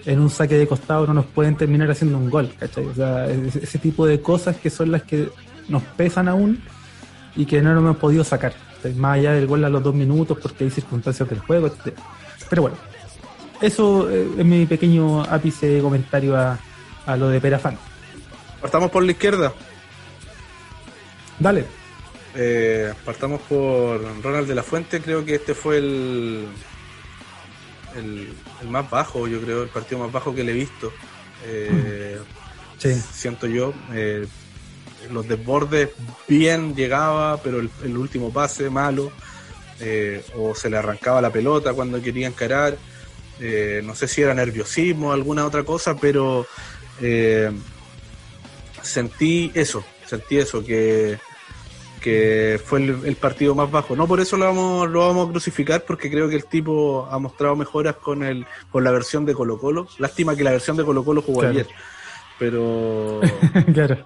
en 0.05 0.19
un 0.19 0.29
saque 0.29 0.55
de 0.55 0.67
costado 0.67 1.07
no 1.07 1.13
nos 1.13 1.25
pueden 1.25 1.55
terminar 1.55 1.89
haciendo 1.89 2.17
un 2.17 2.29
gol, 2.29 2.53
¿cachai? 2.59 2.85
O 2.85 2.93
sea, 2.93 3.27
ese 3.29 3.77
tipo 3.79 4.05
de 4.05 4.21
cosas 4.21 4.57
que 4.57 4.69
son 4.69 4.91
las 4.91 5.03
que 5.03 5.29
nos 5.69 5.83
pesan 5.83 6.27
aún 6.27 6.61
y 7.35 7.45
que 7.45 7.61
no 7.61 7.73
nos 7.73 7.83
hemos 7.83 7.97
podido 7.97 8.23
sacar, 8.23 8.53
más 8.95 9.17
allá 9.17 9.33
del 9.33 9.47
gol 9.47 9.63
a 9.63 9.69
los 9.69 9.81
dos 9.81 9.95
minutos 9.95 10.37
porque 10.41 10.65
hay 10.65 10.69
circunstancias 10.69 11.29
del 11.29 11.39
juego, 11.39 11.67
etc. 11.67 11.97
Pero 12.49 12.63
bueno, 12.63 12.77
eso 13.61 14.09
eh, 14.09 14.27
es 14.37 14.45
mi 14.45 14.65
pequeño 14.65 15.23
ápice 15.23 15.67
de 15.67 15.81
comentario 15.81 16.35
a, 16.35 16.59
a 17.05 17.17
lo 17.17 17.29
de 17.29 17.39
Perafán. 17.39 17.77
Partamos 18.61 18.91
por 18.91 19.03
la 19.03 19.11
izquierda. 19.11 19.53
Dale. 21.39 21.65
Eh, 22.35 22.93
partamos 23.05 23.41
por 23.41 24.01
Ronald 24.23 24.47
de 24.47 24.55
la 24.55 24.63
Fuente, 24.63 25.01
creo 25.01 25.23
que 25.23 25.35
este 25.35 25.53
fue 25.53 25.77
el, 25.77 26.47
el, 27.95 28.33
más 28.69 28.89
bajo, 28.89 29.27
yo 29.27 29.41
creo, 29.41 29.63
el 29.63 29.69
partido 29.69 29.99
más 29.99 30.11
bajo 30.11 30.33
que 30.33 30.43
le 30.43 30.51
he 30.51 30.55
visto. 30.55 30.91
Eh, 31.45 32.19
sí. 32.77 32.93
Siento 32.93 33.47
yo. 33.47 33.73
Eh, 33.93 34.27
los 35.11 35.27
desbordes 35.27 35.89
bien 36.27 36.75
llegaba, 36.75 37.41
pero 37.41 37.59
el, 37.59 37.97
último 37.97 38.31
pase 38.31 38.69
malo. 38.69 39.11
Eh, 39.79 40.23
o 40.35 40.55
se 40.55 40.69
le 40.69 40.77
arrancaba 40.77 41.21
la 41.21 41.31
pelota 41.31 41.73
cuando 41.73 42.01
quería 42.01 42.27
encarar. 42.27 42.77
no 43.83 43.95
sé 43.95 44.07
si 44.07 44.21
era 44.21 44.33
nerviosismo 44.33 45.09
o 45.09 45.11
alguna 45.11 45.45
otra 45.45 45.63
cosa, 45.63 45.95
pero 45.95 46.45
sentí 48.81 49.51
eso, 49.53 49.83
sentí 50.05 50.37
eso, 50.37 50.63
que 50.63 51.17
que 52.03 52.59
fue 52.63 52.79
el, 52.83 53.15
partido 53.15 53.55
más 53.55 53.71
bajo. 53.71 53.95
No 53.95 54.07
por 54.07 54.19
eso 54.19 54.35
lo 54.35 54.43
vamos, 54.43 54.89
lo 54.89 55.07
vamos 55.07 55.29
a 55.29 55.31
crucificar, 55.31 55.85
porque 55.85 56.11
creo 56.11 56.27
que 56.27 56.35
el 56.35 56.45
tipo 56.45 57.07
ha 57.09 57.17
mostrado 57.17 57.55
mejoras 57.55 57.95
con 57.95 58.23
el, 58.23 58.45
con 58.69 58.83
la 58.83 58.91
versión 58.91 59.25
de 59.25 59.33
Colo 59.33 59.57
Colo. 59.57 59.87
Lástima 59.99 60.35
que 60.35 60.43
la 60.43 60.51
versión 60.51 60.75
de 60.75 60.83
Colo 60.83 61.05
Colo 61.05 61.21
jugó 61.21 61.43
ayer. 61.43 61.65
Pero. 62.37 63.21
claro. 63.73 64.05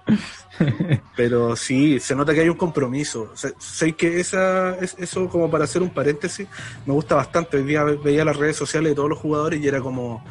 pero 1.16 1.56
sí, 1.56 1.98
se 1.98 2.14
nota 2.14 2.32
que 2.32 2.40
hay 2.40 2.48
un 2.48 2.56
compromiso. 2.56 3.32
sé 3.34 3.92
que 3.94 4.20
esa, 4.20 4.78
es, 4.78 4.94
eso, 4.98 5.28
como 5.28 5.50
para 5.50 5.64
hacer 5.64 5.82
un 5.82 5.90
paréntesis, 5.90 6.46
me 6.86 6.92
gusta 6.92 7.16
bastante. 7.16 7.56
Hoy 7.56 7.64
día 7.64 7.82
veía 7.82 8.24
las 8.24 8.36
redes 8.36 8.56
sociales 8.56 8.92
de 8.92 8.94
todos 8.94 9.10
los 9.10 9.18
jugadores 9.18 9.60
y 9.60 9.66
era 9.66 9.80
como 9.80 10.24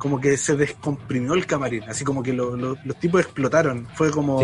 como 0.00 0.18
que 0.18 0.36
se 0.38 0.56
descomprimió 0.56 1.34
el 1.34 1.46
camarín, 1.46 1.84
así 1.84 2.04
como 2.04 2.22
que 2.22 2.32
los 2.32 2.78
tipos 2.98 3.20
explotaron. 3.20 3.86
Fue 3.94 4.10
como, 4.10 4.40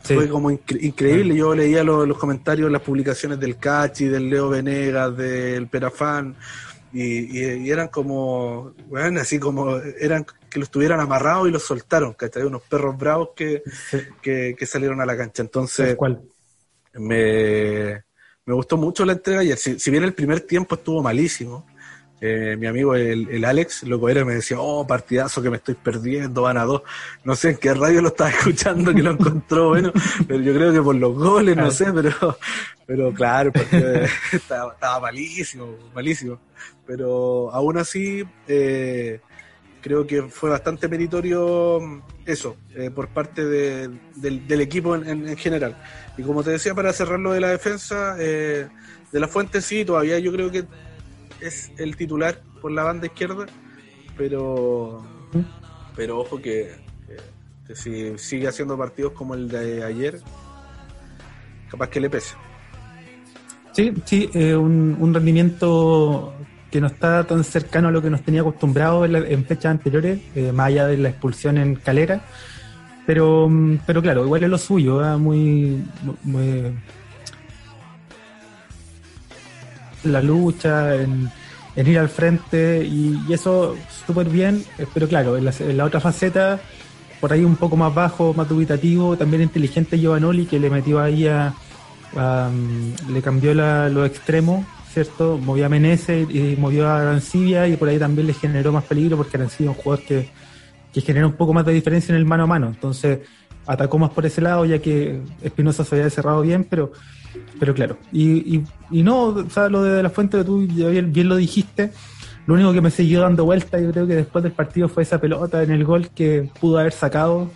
fue 0.00 0.28
como 0.28 0.50
increíble. 0.50 1.34
Yo 1.34 1.54
leía 1.54 1.82
los, 1.82 2.16
comentarios, 2.16 2.70
las 2.70 2.82
publicaciones 2.82 3.40
del 3.40 3.58
Cachi, 3.58 4.06
del 4.06 4.30
Leo 4.30 4.48
Venegas, 4.48 5.14
del 5.16 5.66
Perafán, 5.66 6.36
y, 6.92 7.68
eran 7.68 7.88
como, 7.88 8.74
bueno, 8.86 9.20
así 9.20 9.40
como, 9.40 9.76
eran 9.76 10.24
que 10.48 10.60
los 10.60 10.70
tuvieran 10.70 11.00
amarrados 11.00 11.48
y 11.48 11.50
los 11.50 11.64
soltaron, 11.64 12.14
¿cachai? 12.14 12.44
Unos 12.44 12.62
perros 12.62 12.96
bravos 12.96 13.30
que, 13.34 13.62
que, 14.22 14.66
salieron 14.66 15.00
a 15.00 15.06
la 15.06 15.16
cancha. 15.16 15.42
Entonces, 15.42 15.96
me, 16.94 18.04
me 18.46 18.54
gustó 18.54 18.76
mucho 18.76 19.04
la 19.04 19.14
entrega 19.14 19.42
y 19.42 19.52
si 19.56 19.90
bien 19.90 20.04
el 20.04 20.14
primer 20.14 20.42
tiempo 20.42 20.76
estuvo 20.76 21.02
malísimo, 21.02 21.66
eh, 22.24 22.56
mi 22.56 22.68
amigo 22.68 22.94
el, 22.94 23.44
Alex, 23.44 23.82
loco 23.82 24.08
era, 24.08 24.24
me 24.24 24.34
decía, 24.34 24.56
oh, 24.60 24.86
partidazo 24.86 25.42
que 25.42 25.50
me 25.50 25.56
estoy 25.56 25.74
perdiendo, 25.74 26.42
van 26.42 26.56
a 26.56 26.62
dos. 26.64 26.82
No 27.24 27.34
sé 27.34 27.50
en 27.50 27.56
qué 27.56 27.74
radio 27.74 28.00
lo 28.00 28.08
estaba 28.08 28.30
escuchando 28.38 28.94
que 28.94 29.02
lo 29.02 29.10
encontró, 29.10 29.70
bueno, 29.70 29.92
pero 30.28 30.38
yo 30.38 30.54
creo 30.54 30.72
que 30.72 30.80
por 30.80 30.94
los 30.94 31.16
goles, 31.16 31.56
no 31.56 31.68
sé, 31.72 31.92
pero, 31.92 32.38
pero 32.86 33.12
claro, 33.12 33.50
estaba, 34.32 35.00
malísimo, 35.00 35.76
malísimo. 35.92 36.38
Pero 36.86 37.50
aún 37.52 37.78
así, 37.78 38.22
eh, 38.46 39.20
creo 39.80 40.06
que 40.06 40.22
fue 40.22 40.50
bastante 40.50 40.86
meritorio 40.86 42.04
eso, 42.24 42.56
eh, 42.76 42.92
por 42.94 43.08
parte 43.08 43.44
del, 43.44 44.60
equipo 44.60 44.94
en, 44.94 45.26
en, 45.28 45.36
general. 45.36 45.76
Y 46.16 46.22
como 46.22 46.44
te 46.44 46.52
decía, 46.52 46.72
para 46.72 46.92
cerrar 46.92 47.18
lo 47.18 47.32
de 47.32 47.40
la 47.40 47.48
defensa, 47.48 48.14
de 48.14 48.70
la 49.10 49.26
fuente 49.26 49.60
sí, 49.60 49.84
todavía 49.84 50.20
yo 50.20 50.30
creo 50.30 50.48
que 50.52 50.64
es 51.42 51.72
el 51.78 51.96
titular 51.96 52.40
por 52.60 52.72
la 52.72 52.84
banda 52.84 53.06
izquierda, 53.06 53.46
pero 54.16 55.04
pero 55.94 56.20
ojo 56.20 56.40
que, 56.40 56.70
si 57.74 58.16
sigue 58.18 58.48
haciendo 58.48 58.76
partidos 58.76 59.12
como 59.12 59.34
el 59.34 59.48
de 59.48 59.84
ayer, 59.84 60.20
capaz 61.70 61.88
que 61.88 62.00
le 62.00 62.10
pese. 62.10 62.34
Sí, 63.72 63.92
sí, 64.04 64.30
eh, 64.34 64.54
un, 64.54 65.14
rendimiento 65.14 66.34
que 66.70 66.80
no 66.80 66.86
está 66.88 67.24
tan 67.24 67.44
cercano 67.44 67.88
a 67.88 67.90
lo 67.90 68.02
que 68.02 68.10
nos 68.10 68.22
tenía 68.22 68.42
acostumbrado 68.42 69.04
en, 69.04 69.44
fechas 69.44 69.66
anteriores, 69.66 70.20
eh, 70.34 70.52
más 70.52 70.68
allá 70.68 70.86
de 70.86 70.98
la 70.98 71.10
expulsión 71.10 71.58
en 71.58 71.74
Calera. 71.76 72.22
Pero, 73.06 73.50
pero 73.84 74.00
claro, 74.00 74.24
igual 74.24 74.44
es 74.44 74.50
lo 74.50 74.58
suyo, 74.58 75.04
¿eh? 75.04 75.16
muy, 75.16 75.82
muy, 76.22 76.72
la 80.04 80.22
lucha, 80.22 80.96
en, 80.96 81.30
ir 81.76 81.98
al 81.98 82.08
frente 82.08 82.84
y, 82.84 83.32
eso 83.32 83.76
súper 84.06 84.28
bien, 84.28 84.64
eh, 84.78 84.86
pero 84.92 85.08
claro, 85.08 85.36
en 85.36 85.76
la, 85.76 85.84
otra 85.84 86.00
faceta, 86.00 86.60
por 87.20 87.32
ahí 87.32 87.44
un 87.44 87.56
poco 87.56 87.76
más 87.76 87.94
bajo, 87.94 88.34
más 88.34 88.48
dubitativo, 88.48 89.16
también 89.16 89.42
inteligente 89.42 89.98
Giovanoli 89.98 90.46
que 90.46 90.58
le 90.58 90.70
metió 90.70 91.00
ahí 91.00 91.26
a, 91.26 91.54
mm, 92.14 93.12
le 93.12 93.22
cambió 93.22 93.54
la, 93.54 93.88
los 93.88 94.06
extremos, 94.06 94.66
¿cierto? 94.92 95.38
Movió 95.38 95.66
a 95.66 95.68
Menezes 95.68 96.28
y 96.30 96.56
movió 96.56 96.88
a 96.88 97.00
Arancibia 97.00 97.66
y 97.68 97.76
por 97.76 97.88
ahí 97.88 97.98
también 97.98 98.26
le 98.26 98.34
generó 98.34 98.72
más 98.72 98.84
peligro 98.84 99.16
porque 99.16 99.36
Arancibia 99.36 99.70
es 99.70 99.76
un 99.76 99.82
jugador 99.82 100.04
que, 100.04 100.28
que 100.92 101.00
genera 101.00 101.26
un 101.26 101.34
poco 101.34 101.54
más 101.54 101.64
de 101.64 101.72
diferencia 101.72 102.12
en 102.12 102.18
el 102.18 102.26
mano 102.26 102.42
a 102.42 102.46
mano, 102.46 102.66
entonces 102.68 103.20
atacó 103.66 103.98
más 103.98 104.10
por 104.10 104.26
ese 104.26 104.40
lado 104.40 104.64
ya 104.64 104.78
que 104.78 105.20
Espinosa 105.42 105.84
se 105.84 105.96
había 105.96 106.10
cerrado 106.10 106.42
bien, 106.42 106.64
pero 106.68 106.92
pero 107.58 107.74
claro, 107.74 107.96
y, 108.12 108.56
y, 108.56 108.64
y 108.90 109.02
no, 109.02 109.26
o 109.26 109.50
sea, 109.50 109.68
lo 109.68 109.82
de, 109.82 110.02
la 110.02 110.10
fuente 110.10 110.42
tú 110.44 110.66
bien, 110.66 111.12
bien, 111.12 111.28
lo 111.28 111.36
dijiste. 111.36 111.92
Lo 112.46 112.54
único 112.54 112.72
que 112.72 112.80
me 112.80 112.90
siguió 112.90 113.20
dando 113.20 113.44
vuelta, 113.44 113.78
yo 113.80 113.92
creo 113.92 114.06
que 114.06 114.16
después 114.16 114.42
del 114.42 114.52
partido 114.52 114.88
fue 114.88 115.04
esa 115.04 115.20
pelota 115.20 115.62
en 115.62 115.70
el 115.70 115.84
gol 115.84 116.10
que 116.10 116.50
pudo 116.60 116.78
haber 116.78 116.92
sacado, 116.92 117.50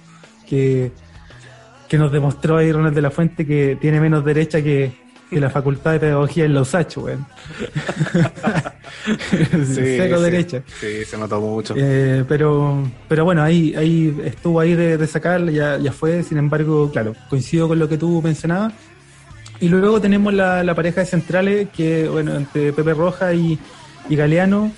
que, 0.48 0.92
que 1.88 1.98
nos 1.98 2.12
demostró 2.12 2.56
ahí 2.56 2.70
Ronald 2.70 2.94
de 2.94 3.02
la 3.02 3.10
Fuente 3.10 3.44
que 3.46 3.76
tiene 3.80 4.00
menos 4.00 4.24
derecha 4.24 4.62
que, 4.62 4.92
que 5.30 5.40
la 5.40 5.50
facultad 5.50 5.92
de 5.92 6.00
pedagogía 6.00 6.44
en 6.44 6.54
los 6.54 6.74
Hachos, 6.74 7.04
weón. 7.04 7.26
sí, 9.66 9.96
Seco 9.96 10.20
derecha. 10.20 10.62
Sí, 10.80 11.04
se 11.04 11.18
notó 11.18 11.40
mucho. 11.40 11.74
Eh, 11.76 12.24
pero, 12.28 12.82
pero 13.08 13.24
bueno, 13.24 13.42
ahí, 13.42 13.74
ahí 13.74 14.16
estuvo 14.24 14.60
ahí 14.60 14.74
de, 14.74 14.96
de 14.96 15.06
sacar, 15.06 15.50
ya, 15.50 15.78
ya 15.78 15.92
fue. 15.92 16.22
Sin 16.22 16.38
embargo, 16.38 16.90
claro, 16.92 17.14
coincido 17.28 17.68
con 17.68 17.78
lo 17.78 17.88
que 17.88 17.98
tú 17.98 18.22
mencionabas. 18.22 18.72
Y 19.60 19.68
luego 19.68 20.00
tenemos 20.00 20.34
la, 20.34 20.74
pareja 20.74 21.00
de 21.00 21.06
centrales, 21.06 21.68
que 21.70 22.08
bueno, 22.08 22.34
entre 22.34 22.72
Pepe 22.72 22.94
Roja 22.94 23.32
y, 23.32 23.58
Galeano. 24.08 24.70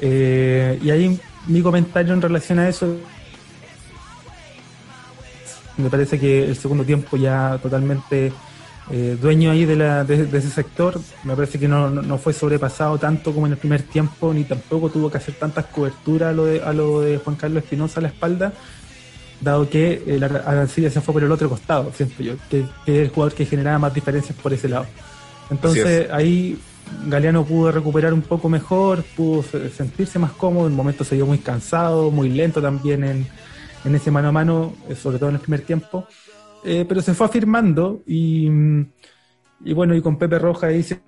Eh, 0.00 0.78
y 0.82 0.90
ahí 0.90 1.18
mi 1.46 1.62
comentario 1.62 2.12
en 2.12 2.20
relación 2.20 2.58
a 2.58 2.68
eso. 2.68 2.96
Me 5.76 5.90
parece 5.90 6.18
que 6.18 6.44
el 6.44 6.56
segundo 6.56 6.84
tiempo 6.84 7.16
ya 7.16 7.58
totalmente 7.62 8.32
eh, 8.90 9.16
dueño 9.20 9.50
ahí 9.50 9.64
de, 9.64 9.76
la, 9.76 10.04
de, 10.04 10.24
ese 10.38 10.50
sector. 10.50 11.00
Me 11.24 11.34
parece 11.34 11.58
que 11.58 11.68
no, 11.68 11.90
no, 11.90 12.18
fue 12.18 12.32
sobrepasado 12.32 12.98
tanto 12.98 13.32
como 13.32 13.46
en 13.46 13.52
el 13.52 13.58
primer 13.58 13.82
tiempo, 13.82 14.32
ni 14.32 14.44
tampoco 14.44 14.90
tuvo 14.90 15.10
que 15.10 15.18
hacer 15.18 15.34
tantas 15.34 15.66
coberturas 15.66 16.30
a 16.30 16.32
lo 16.32 16.44
de, 16.44 16.62
a 16.62 16.72
lo 16.72 17.00
de 17.00 17.18
Juan 17.18 17.36
Carlos 17.36 17.64
Espinosa 17.64 18.00
a 18.00 18.02
la 18.02 18.08
espalda 18.08 18.52
dado 19.40 19.68
que 19.68 20.02
el 20.06 20.22
eh, 20.22 20.26
Arancibia 20.44 20.90
se 20.90 21.00
fue 21.00 21.14
por 21.14 21.22
el 21.22 21.32
otro 21.32 21.48
costado, 21.48 21.92
siento 21.94 22.22
yo, 22.22 22.34
que, 22.48 22.60
es 22.60 22.68
el 22.86 23.08
jugador 23.08 23.34
que 23.34 23.46
generaba 23.46 23.78
más 23.78 23.94
diferencias 23.94 24.36
por 24.38 24.52
ese 24.52 24.68
lado. 24.68 24.86
Entonces 25.50 26.10
ahí 26.10 26.58
Galeano 27.06 27.44
pudo 27.44 27.70
recuperar 27.72 28.12
un 28.12 28.22
poco 28.22 28.48
mejor, 28.48 29.04
pudo 29.16 29.44
sentirse 29.76 30.18
más 30.18 30.32
cómodo, 30.32 30.66
en 30.66 30.72
un 30.72 30.76
momento 30.76 31.04
se 31.04 31.16
vio 31.16 31.26
muy 31.26 31.38
cansado, 31.38 32.10
muy 32.10 32.30
lento 32.30 32.60
también 32.62 33.04
en, 33.04 33.26
en 33.84 33.94
ese 33.94 34.10
mano 34.10 34.28
a 34.28 34.32
mano, 34.32 34.74
eh, 34.88 34.94
sobre 34.94 35.18
todo 35.18 35.28
en 35.28 35.36
el 35.36 35.40
primer 35.40 35.60
tiempo, 35.60 36.06
eh, 36.66 36.84
pero 36.86 37.00
se 37.00 37.14
fue 37.14 37.26
afirmando 37.26 38.02
y, 38.06 38.48
y 39.64 39.72
bueno, 39.72 39.94
y 39.94 40.02
con 40.02 40.18
Pepe 40.18 40.38
Roja 40.38 40.66
ahí 40.66 40.82
se... 40.82 41.00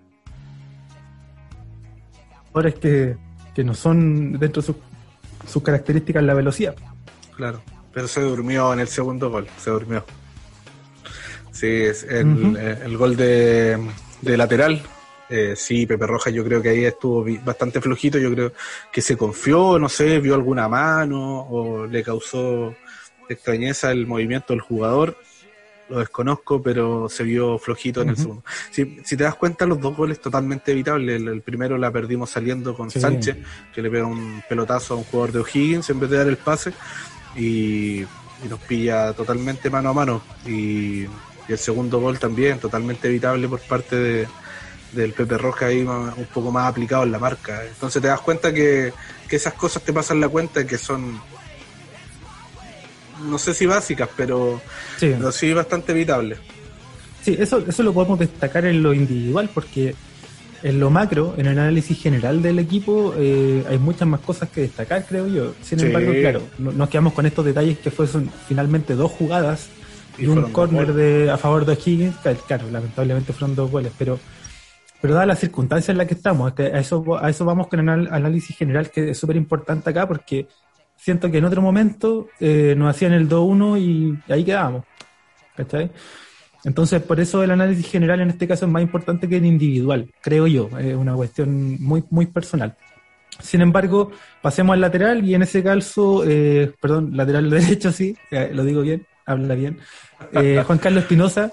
Ahora 2.55 2.69
es 2.69 2.77
que, 2.77 3.17
que 3.55 3.65
no 3.65 3.75
son 3.75 4.39
dentro 4.39 4.63
de 4.63 4.67
sus, 4.67 4.77
sus 5.47 5.63
características 5.63 6.23
la 6.23 6.35
velocidad. 6.35 6.77
Claro. 7.37 7.61
Pero 7.93 8.07
se 8.07 8.21
durmió 8.21 8.73
en 8.73 8.81
el 8.81 8.89
segundo 8.89 9.31
gol, 9.31 9.49
se 9.59 9.71
durmió. 9.71 10.05
Sí, 11.51 11.67
es 11.67 12.05
el, 12.05 12.97
gol 12.97 13.17
de, 13.17 13.77
lateral. 14.23 14.81
Eh, 15.29 15.55
sí, 15.57 15.87
Pepe 15.87 16.07
Roja 16.07 16.31
yo 16.31 16.45
creo 16.45 16.63
que 16.63 16.69
ahí 16.69 16.85
estuvo 16.85 17.27
bastante 17.45 17.81
flojito, 17.81 18.17
yo 18.19 18.33
creo 18.33 18.53
que 18.93 19.03
se 19.03 19.17
confió, 19.17 19.77
no 19.77 19.89
sé, 19.89 20.21
vio 20.21 20.35
alguna 20.35 20.69
mano 20.69 21.41
o 21.41 21.85
le 21.85 22.05
causó 22.05 22.77
extrañeza 23.29 23.91
el 23.91 24.07
movimiento 24.07 24.53
del 24.53 24.61
jugador. 24.61 25.17
Lo 25.89 25.99
desconozco, 25.99 26.63
pero 26.63 27.09
se 27.09 27.23
vio 27.25 27.59
flojito 27.59 28.03
en 28.03 28.11
el 28.11 28.17
segundo. 28.17 28.43
Si, 28.71 28.85
te 28.85 29.17
das 29.17 29.35
cuenta, 29.37 29.67
los 29.67 29.81
dos 29.81 29.97
goles 29.97 30.21
totalmente 30.21 30.73
evitables. 30.73 31.21
El, 31.21 31.43
primero 31.43 31.79
la 31.79 31.91
perdimos 31.91 32.31
saliendo 32.31 32.75
con 32.75 32.91
Sánchez, 32.91 33.39
que 33.75 33.83
le 33.83 33.91
pega 33.91 34.07
un 34.07 34.43
pelotazo 34.49 34.95
a 34.95 34.97
un 34.99 35.05
jugador 35.05 35.33
de 35.33 35.41
O'Higgins 35.41 35.89
en 35.91 36.01
vez 36.01 36.11
de 36.11 36.17
dar 36.19 36.29
el 36.29 36.37
pase, 36.37 36.73
y, 37.37 38.05
nos 38.49 38.61
pilla 38.61 39.13
totalmente 39.15 39.71
mano 39.71 39.91
a 39.91 39.93
mano. 39.93 40.23
Y, 40.47 41.07
el 41.49 41.59
segundo 41.59 41.99
gol 41.99 42.19
también, 42.19 42.59
totalmente 42.59 43.09
evitable 43.09 43.49
por 43.49 43.61
parte 43.61 43.97
de, 43.97 44.29
del 44.93 45.15
Pepe 45.15 45.39
Roja 45.39 45.67
ahí 45.67 45.81
un 45.81 46.29
poco 46.35 46.53
más 46.53 46.69
aplicado 46.69 47.05
en 47.05 47.13
la 47.13 47.19
marca. 47.19 47.65
Entonces 47.65 48.03
te 48.03 48.09
das 48.09 48.21
cuenta 48.21 48.53
que, 48.53 48.93
que 49.27 49.37
esas 49.37 49.55
cosas 49.55 49.83
te 49.83 49.95
pasan 49.95 50.21
la 50.21 50.29
cuenta 50.29 50.61
y 50.61 50.67
que 50.67 50.77
son 50.77 51.19
no 53.25 53.39
sé 53.39 53.55
si 53.55 53.67
básicas, 53.67 54.09
pero 54.17 54.61
sí, 54.99 55.15
sí 55.33 55.53
bastante 55.53 55.93
evitables. 55.93 56.39
Sí, 57.23 57.37
eso, 57.39 57.63
eso 57.67 57.83
lo 57.83 57.93
podemos 57.93 58.19
destacar 58.19 58.65
en 58.65 58.83
lo 58.83 58.95
individual, 58.95 59.51
porque 59.53 59.95
en 60.63 60.81
lo 60.81 60.91
macro, 60.91 61.35
en 61.37 61.47
el 61.47 61.59
análisis 61.59 62.01
general 62.01 62.43
del 62.43 62.59
equipo, 62.59 63.15
eh, 63.17 63.65
hay 63.69 63.79
muchas 63.79 64.09
más 64.09 64.21
cosas 64.21 64.49
que 64.49 64.63
destacar, 64.63 65.05
creo 65.07 65.27
yo. 65.27 65.55
Sin 65.63 65.81
embargo, 65.81 66.13
claro, 66.13 66.43
nos 66.59 66.89
quedamos 66.89 67.13
con 67.13 67.27
estos 67.27 67.45
detalles 67.45 67.79
que 67.79 67.91
fueron 67.91 68.31
finalmente 68.47 68.95
dos 68.95 69.11
jugadas 69.11 69.69
y, 70.17 70.27
un 70.27 70.51
córner 70.53 70.95
de, 70.95 71.31
a 71.31 71.37
favor 71.37 71.65
de 71.65 71.75
Higgins. 71.75 72.17
Claro, 72.47 72.71
lamentablemente 72.71 73.33
fueron 73.33 73.55
dos 73.55 73.71
goles, 73.71 73.93
pero 73.99 74.19
pero 75.01 75.15
dada 75.15 75.27
la 75.27 75.37
circunstancia 75.37 75.93
en 75.93 75.99
la 75.99 76.07
que 76.07 76.15
estamos, 76.15 76.53
a 76.59 76.79
eso, 76.79 77.05
a 77.21 77.31
eso 77.31 77.45
vamos 77.45 77.69
con 77.69 77.81
el 77.81 78.09
análisis 78.09 78.57
general 78.57 78.91
que 78.91 79.11
es 79.11 79.19
súper 79.19 79.37
importante 79.37 79.91
acá 79.91 80.09
porque 80.09 80.49
siento 80.99 81.31
que 81.31 81.39
en 81.39 81.45
otro 81.45 81.63
momento 81.63 82.29
eh, 82.41 82.75
nos 82.77 82.91
hacían 82.91 83.13
el 83.13 83.29
2-1 83.29 83.81
y 83.81 84.33
ahí 84.33 84.45
quedábamos. 84.45 84.85
¿Cachai? 85.57 85.91
Entonces, 86.65 87.01
por 87.01 87.21
eso 87.21 87.43
el 87.43 87.51
análisis 87.51 87.89
general 87.89 88.21
en 88.21 88.31
este 88.31 88.47
caso 88.47 88.67
es 88.67 88.71
más 88.71 88.83
importante 88.83 89.29
que 89.29 89.37
el 89.37 89.47
individual, 89.47 90.13
creo 90.21 90.47
yo, 90.47 90.69
es 90.79 90.95
una 90.95 91.15
cuestión 91.15 91.81
muy, 91.81 92.05
muy 92.11 92.27
personal. 92.27 92.77
Sin 93.41 93.61
embargo, 93.61 94.11
pasemos 94.43 94.75
al 94.75 94.81
lateral 94.81 95.25
y 95.25 95.35
en 95.35 95.43
ese 95.43 95.63
caso, 95.63 96.25
eh, 96.27 96.73
perdón, 96.81 97.17
lateral 97.17 97.49
derecho, 97.51 97.93
sí, 97.93 98.17
eh, 98.31 98.51
lo 98.53 98.65
digo 98.65 98.83
bien, 98.83 99.07
habla 99.25 99.55
bien, 99.55 99.79
Juan 100.33 100.79
Carlos 100.79 101.05
Espinosa, 101.05 101.53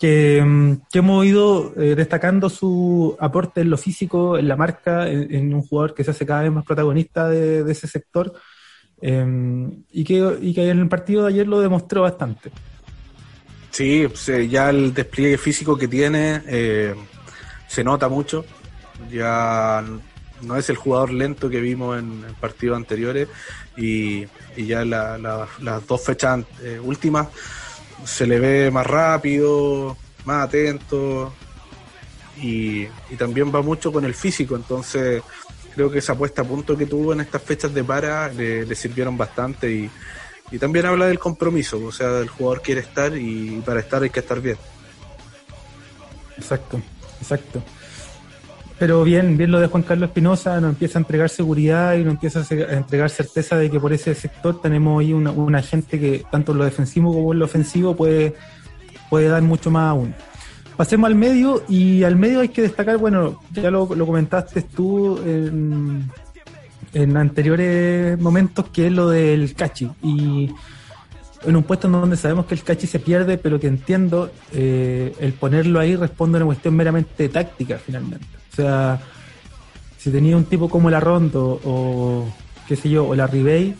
que, 0.00 0.42
mm, 0.44 0.72
que, 0.90 0.98
hemos 0.98 1.26
ido 1.26 1.70
destacando 1.70 2.48
su 2.48 3.16
aporte 3.20 3.60
en 3.60 3.70
lo 3.70 3.76
físico, 3.76 4.38
en 4.38 4.48
la 4.48 4.56
marca, 4.56 5.06
en, 5.08 5.54
un 5.54 5.62
jugador 5.62 5.94
que 5.94 6.04
se 6.04 6.12
hace 6.12 6.26
cada 6.26 6.42
vez 6.42 6.52
más 6.52 6.64
protagonista 6.64 7.28
de 7.28 7.70
ese 7.70 7.86
sector 7.86 8.32
Em, 9.08 9.84
y, 9.92 10.02
que, 10.02 10.36
y 10.42 10.52
que 10.52 10.68
en 10.68 10.80
el 10.80 10.88
partido 10.88 11.22
de 11.22 11.28
ayer 11.28 11.46
lo 11.46 11.60
demostró 11.60 12.02
bastante. 12.02 12.50
Sí, 13.70 14.04
ya 14.50 14.70
el 14.70 14.92
despliegue 14.92 15.38
físico 15.38 15.78
que 15.78 15.86
tiene 15.86 16.42
eh, 16.48 16.92
se 17.68 17.84
nota 17.84 18.08
mucho. 18.08 18.44
Ya 19.08 19.84
no 20.42 20.56
es 20.56 20.68
el 20.70 20.76
jugador 20.76 21.12
lento 21.12 21.48
que 21.48 21.60
vimos 21.60 22.00
en, 22.00 22.24
partidos 22.40 22.78
anteriores 22.78 23.28
y, 23.76 24.26
ya 24.56 24.84
las 24.84 25.86
dos 25.86 26.02
fechas 26.04 26.44
eh, 26.64 26.80
últimas 26.82 27.28
se 28.04 28.26
le 28.26 28.40
ve 28.40 28.70
más 28.72 28.88
rápido, 28.88 29.96
más 30.24 30.48
atento 30.48 31.32
y, 32.42 32.88
y 33.08 33.16
también 33.16 33.54
va 33.54 33.62
mucho 33.62 33.92
con 33.92 34.04
el 34.04 34.14
físico. 34.14 34.56
Entonces 34.56 35.22
creo 35.76 35.90
que 35.90 35.98
esa 35.98 36.14
puesta 36.16 36.40
a 36.40 36.44
punto 36.44 36.74
que 36.76 36.86
tuvo 36.86 37.12
en 37.12 37.20
estas 37.20 37.42
fechas 37.42 37.72
de 37.72 37.84
para 37.84 38.32
le, 38.32 38.74
sirvieron 38.74 39.16
bastante 39.16 39.70
y, 39.70 39.90
también 40.58 40.86
habla 40.86 41.06
del 41.06 41.18
compromiso, 41.18 41.84
o 41.84 41.92
sea, 41.92 42.20
el 42.20 42.28
jugador 42.28 42.62
quiere 42.62 42.80
estar 42.80 43.16
y 43.16 43.60
para 43.66 43.80
estar 43.80 44.02
hay 44.02 44.10
que 44.10 44.20
estar 44.20 44.40
bien. 44.40 44.56
Exacto, 46.38 46.80
exacto. 47.20 47.62
Pero 48.78 49.02
bien, 49.02 49.36
bien 49.36 49.50
lo 49.50 49.58
de 49.58 49.66
Juan 49.66 49.82
Carlos 49.82 50.08
Espinosa, 50.08 50.60
nos 50.60 50.70
empieza 50.70 50.98
a 50.98 51.00
entregar 51.00 51.30
seguridad 51.30 51.94
y 51.94 52.04
nos 52.04 52.14
empieza 52.14 52.40
a 52.40 52.76
entregar 52.76 53.10
certeza 53.10 53.56
de 53.56 53.70
que 53.70 53.80
por 53.80 53.92
ese 53.92 54.14
sector 54.14 54.60
tenemos 54.60 55.00
ahí 55.00 55.12
una, 55.12 55.32
una 55.32 55.62
gente 55.62 55.98
que 55.98 56.24
tanto 56.30 56.52
en 56.52 56.58
lo 56.58 56.64
defensivo 56.64 57.12
como 57.12 57.32
en 57.32 57.40
lo 57.40 57.46
ofensivo 57.46 57.96
puede, 57.96 58.34
puede 59.10 59.28
dar 59.28 59.42
mucho 59.42 59.70
más 59.70 59.90
aún. 59.90 60.14
Pasemos 60.76 61.08
al 61.08 61.14
medio 61.14 61.62
y 61.68 62.02
al 62.02 62.16
medio 62.16 62.40
hay 62.40 62.50
que 62.50 62.62
destacar, 62.62 62.98
bueno, 62.98 63.40
ya 63.52 63.70
lo, 63.70 63.88
comentaste 63.88 64.62
tú 64.62 65.18
en, 65.24 66.10
anteriores 67.16 68.18
momentos, 68.18 68.68
que 68.68 68.86
es 68.86 68.92
lo 68.92 69.08
del 69.08 69.54
Cachi. 69.54 69.90
Y 70.02 70.50
en 71.44 71.56
un 71.56 71.62
puesto 71.62 71.86
en 71.86 71.92
donde 71.92 72.16
sabemos 72.16 72.46
que 72.46 72.54
el 72.54 72.62
Cachi 72.62 72.86
se 72.86 72.98
pierde, 72.98 73.38
pero 73.38 73.58
que 73.58 73.68
entiendo, 73.68 74.30
eh, 74.52 75.14
el 75.18 75.32
ponerlo 75.32 75.80
ahí 75.80 75.96
responde 75.96 76.36
a 76.36 76.38
una 76.40 76.46
cuestión 76.46 76.74
meramente 76.74 77.28
táctica 77.30 77.78
finalmente. 77.78 78.26
O 78.52 78.56
sea, 78.56 79.00
si 79.96 80.10
tenía 80.10 80.36
un 80.36 80.44
tipo 80.44 80.68
como 80.68 80.90
la 80.90 81.00
Rondo 81.00 81.60
o 81.64 82.28
qué 82.68 82.76
sé 82.76 82.90
yo, 82.90 83.06
o 83.06 83.14
la 83.14 83.26
Ribey, 83.26 83.74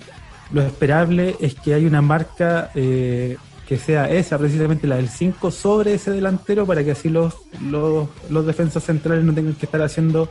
lo 0.53 0.63
esperable 0.63 1.37
es 1.41 1.55
que 1.55 1.75
hay 1.75 1.85
una 1.87 2.01
marca 2.01 2.71
eh, 2.75 3.37
que 3.67 3.79
sea 3.79 4.09
esa, 4.09 4.39
precisamente 4.39 4.87
la 4.87 4.97
del 4.97 5.09
5, 5.09 5.51
sobre 5.51 5.95
ese 5.95 6.13
delantero 6.13 6.65
para 6.67 6.85
que 6.85 6.93
así 6.93 7.09
los, 7.09 7.35
los, 7.69 8.09
los, 8.31 8.47
defensas 8.47 8.85
centrales 8.85 9.25
no 9.25 9.35
tengan 9.35 9.55
que 9.55 9.67
estar 9.67 9.83
haciendo, 9.83 10.29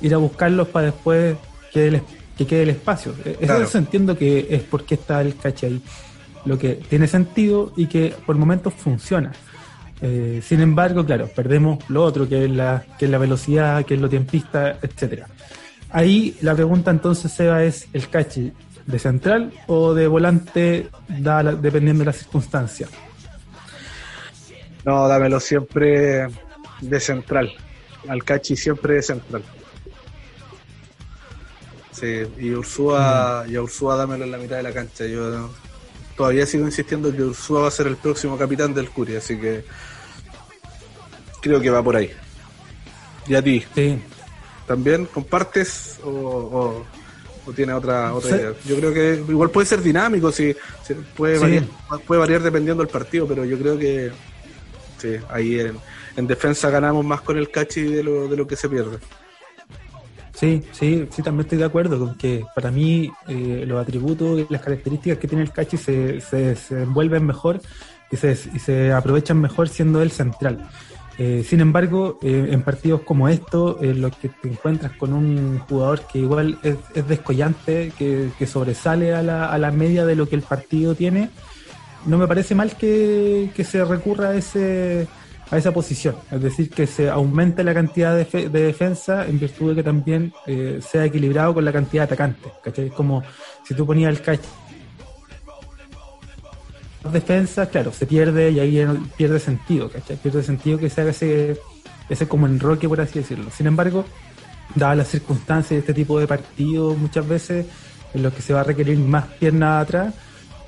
ir 0.00 0.14
a 0.14 0.16
buscarlos 0.16 0.68
para 0.68 0.86
después 0.86 1.36
que, 1.72 2.00
que 2.38 2.46
quede 2.46 2.62
el 2.62 2.70
espacio. 2.70 3.14
E-, 3.24 3.36
eso 3.40 3.78
entiendo 3.78 4.16
que 4.16 4.46
es 4.50 4.62
porque 4.62 4.94
está 4.94 5.20
el 5.20 5.36
caché 5.36 5.66
ahí. 5.66 5.82
Lo 6.46 6.58
que 6.58 6.76
tiene 6.88 7.06
sentido 7.06 7.70
y 7.76 7.86
que 7.86 8.14
por 8.24 8.36
momentos 8.36 8.72
funciona. 8.72 9.32
Eh, 10.00 10.40
sin 10.42 10.60
embargo, 10.60 11.04
claro, 11.04 11.28
perdemos 11.28 11.78
lo 11.90 12.02
otro, 12.02 12.26
que 12.26 12.46
es 12.46 12.50
la, 12.50 12.82
que 12.98 13.04
es 13.04 13.10
la 13.10 13.18
velocidad, 13.18 13.84
que 13.84 13.92
es 13.92 14.00
lo 14.00 14.08
tiempista, 14.08 14.78
etcétera. 14.80 15.26
Ahí 15.90 16.36
la 16.40 16.54
pregunta 16.54 16.90
entonces, 16.90 17.30
Seba, 17.30 17.62
es 17.62 17.88
el 17.92 18.08
caché 18.08 18.52
de 18.90 18.98
central 18.98 19.52
o 19.66 19.94
de 19.94 20.06
volante, 20.06 20.90
dependiendo 21.08 22.00
de 22.00 22.06
la 22.06 22.12
circunstancia? 22.12 22.88
No, 24.84 25.08
dámelo 25.08 25.40
siempre 25.40 26.28
de 26.80 27.00
central. 27.00 27.52
Al 28.08 28.24
Cachi 28.24 28.56
siempre 28.56 28.94
de 28.94 29.02
central. 29.02 29.42
Sí, 31.92 32.22
y 32.38 32.52
Ursúa, 32.52 33.44
mm. 33.46 33.52
y 33.52 33.56
a 33.56 33.62
Ursúa 33.62 33.96
dámelo 33.96 34.24
en 34.24 34.30
la 34.30 34.38
mitad 34.38 34.56
de 34.56 34.62
la 34.62 34.72
cancha. 34.72 35.04
Yo 35.04 35.50
todavía 36.16 36.46
sigo 36.46 36.64
insistiendo 36.64 37.14
que 37.14 37.22
Ursúa 37.22 37.62
va 37.62 37.68
a 37.68 37.70
ser 37.70 37.86
el 37.88 37.96
próximo 37.96 38.38
capitán 38.38 38.72
del 38.72 38.88
Curi, 38.90 39.16
así 39.16 39.38
que 39.38 39.64
creo 41.42 41.60
que 41.60 41.70
va 41.70 41.82
por 41.82 41.96
ahí. 41.96 42.10
¿Y 43.26 43.34
a 43.34 43.42
ti? 43.42 43.62
Sí. 43.74 44.02
¿También 44.66 45.06
compartes 45.06 45.98
o, 46.02 46.10
o 46.10 46.86
tiene 47.54 47.72
otra, 47.72 48.14
otra 48.14 48.36
idea. 48.36 48.52
Yo 48.64 48.76
creo 48.76 48.92
que 48.92 49.22
igual 49.28 49.50
puede 49.50 49.66
ser 49.66 49.82
dinámico, 49.82 50.30
si, 50.32 50.54
puede, 51.16 51.38
variar, 51.38 51.64
puede 52.06 52.20
variar 52.20 52.42
dependiendo 52.42 52.82
del 52.82 52.92
partido, 52.92 53.26
pero 53.26 53.44
yo 53.44 53.58
creo 53.58 53.78
que 53.78 54.10
sí, 54.98 55.16
ahí 55.28 55.60
en, 56.16 56.26
defensa 56.26 56.68
ganamos 56.68 57.04
más 57.04 57.22
con 57.22 57.38
el 57.38 57.50
cachi 57.50 57.82
de 57.82 58.02
lo, 58.02 58.28
de 58.28 58.36
lo 58.36 58.46
que 58.46 58.56
se 58.56 58.68
pierde. 58.68 58.98
Sí, 60.34 60.62
sí, 60.72 61.06
sí, 61.10 61.22
también 61.22 61.44
estoy 61.44 61.58
de 61.58 61.64
acuerdo 61.64 61.98
con 61.98 62.16
que 62.16 62.44
para 62.54 62.70
mí 62.70 63.10
eh, 63.28 63.64
los 63.66 63.80
atributos 63.80 64.40
y 64.40 64.46
las 64.48 64.62
características 64.62 65.18
que 65.18 65.28
tiene 65.28 65.44
el 65.44 65.52
cachi 65.52 65.76
se, 65.76 66.20
se, 66.20 66.56
se 66.56 66.82
envuelven 66.82 67.26
mejor 67.26 67.60
y 68.10 68.16
se, 68.16 68.38
y 68.54 68.58
se 68.58 68.92
aprovechan 68.92 69.40
mejor 69.40 69.68
siendo 69.68 70.02
el 70.02 70.10
central. 70.10 70.68
Eh, 71.18 71.44
sin 71.46 71.60
embargo, 71.60 72.18
eh, 72.22 72.48
en 72.50 72.62
partidos 72.62 73.02
como 73.02 73.28
estos, 73.28 73.82
en 73.82 74.00
los 74.00 74.16
que 74.16 74.28
te 74.28 74.48
encuentras 74.48 74.92
con 74.92 75.12
un 75.12 75.58
jugador 75.58 76.00
que 76.10 76.18
igual 76.20 76.58
es, 76.62 76.78
descollante, 77.06 77.92
que, 77.98 78.46
sobresale 78.46 79.14
a 79.14 79.22
la, 79.22 79.46
a 79.52 79.58
la, 79.58 79.70
media 79.70 80.06
de 80.06 80.16
lo 80.16 80.28
que 80.28 80.36
el 80.36 80.42
partido 80.42 80.94
tiene, 80.94 81.30
no 82.06 82.16
me 82.16 82.26
parece 82.26 82.54
mal 82.54 82.76
que, 82.76 83.50
se 83.64 83.84
recurra 83.84 84.30
a, 84.30 84.34
ese, 84.34 85.06
a 85.50 85.58
esa 85.58 85.72
posición. 85.72 86.16
Es 86.30 86.40
decir, 86.40 86.70
que 86.70 86.86
se 86.86 87.10
aumente 87.10 87.64
la 87.64 87.74
cantidad 87.74 88.16
de, 88.16 88.48
defensa 88.48 89.26
en 89.26 89.38
virtud 89.38 89.70
de 89.70 89.76
que 89.76 89.82
también 89.82 90.32
eh, 90.46 90.80
sea 90.80 91.04
equilibrado 91.04 91.54
con 91.54 91.64
la 91.64 91.72
cantidad 91.72 92.02
de 92.02 92.14
atacantes. 92.14 92.52
¿cachai? 92.62 92.88
Como 92.90 93.22
si 93.64 93.74
tú 93.74 93.86
ponías 93.86 94.10
el 94.10 94.22
catch 94.22 94.40
defensa, 97.08 97.66
claro, 97.66 97.92
se 97.92 98.06
pierde 98.06 98.50
y 98.50 98.60
ahí 98.60 98.86
pierde 99.16 99.40
sentido, 99.40 99.90
¿cachai? 99.90 100.16
Pierde 100.16 100.42
sentido 100.42 100.78
que 100.78 100.90
se 100.90 101.00
haga 101.00 101.10
ese, 101.10 101.58
ese 102.08 102.28
como 102.28 102.46
enroque, 102.46 102.88
por 102.88 103.00
así 103.00 103.20
decirlo. 103.20 103.50
Sin 103.50 103.66
embargo, 103.66 104.04
dadas 104.74 104.98
las 104.98 105.08
circunstancias 105.08 105.70
de 105.70 105.78
este 105.78 105.94
tipo 105.94 106.18
de 106.20 106.26
partidos, 106.26 106.96
muchas 106.98 107.26
veces 107.26 107.66
en 108.12 108.22
los 108.22 108.32
que 108.32 108.42
se 108.42 108.52
va 108.52 108.60
a 108.60 108.64
requerir 108.64 108.98
más 108.98 109.26
piernas 109.38 109.82
atrás, 109.82 110.14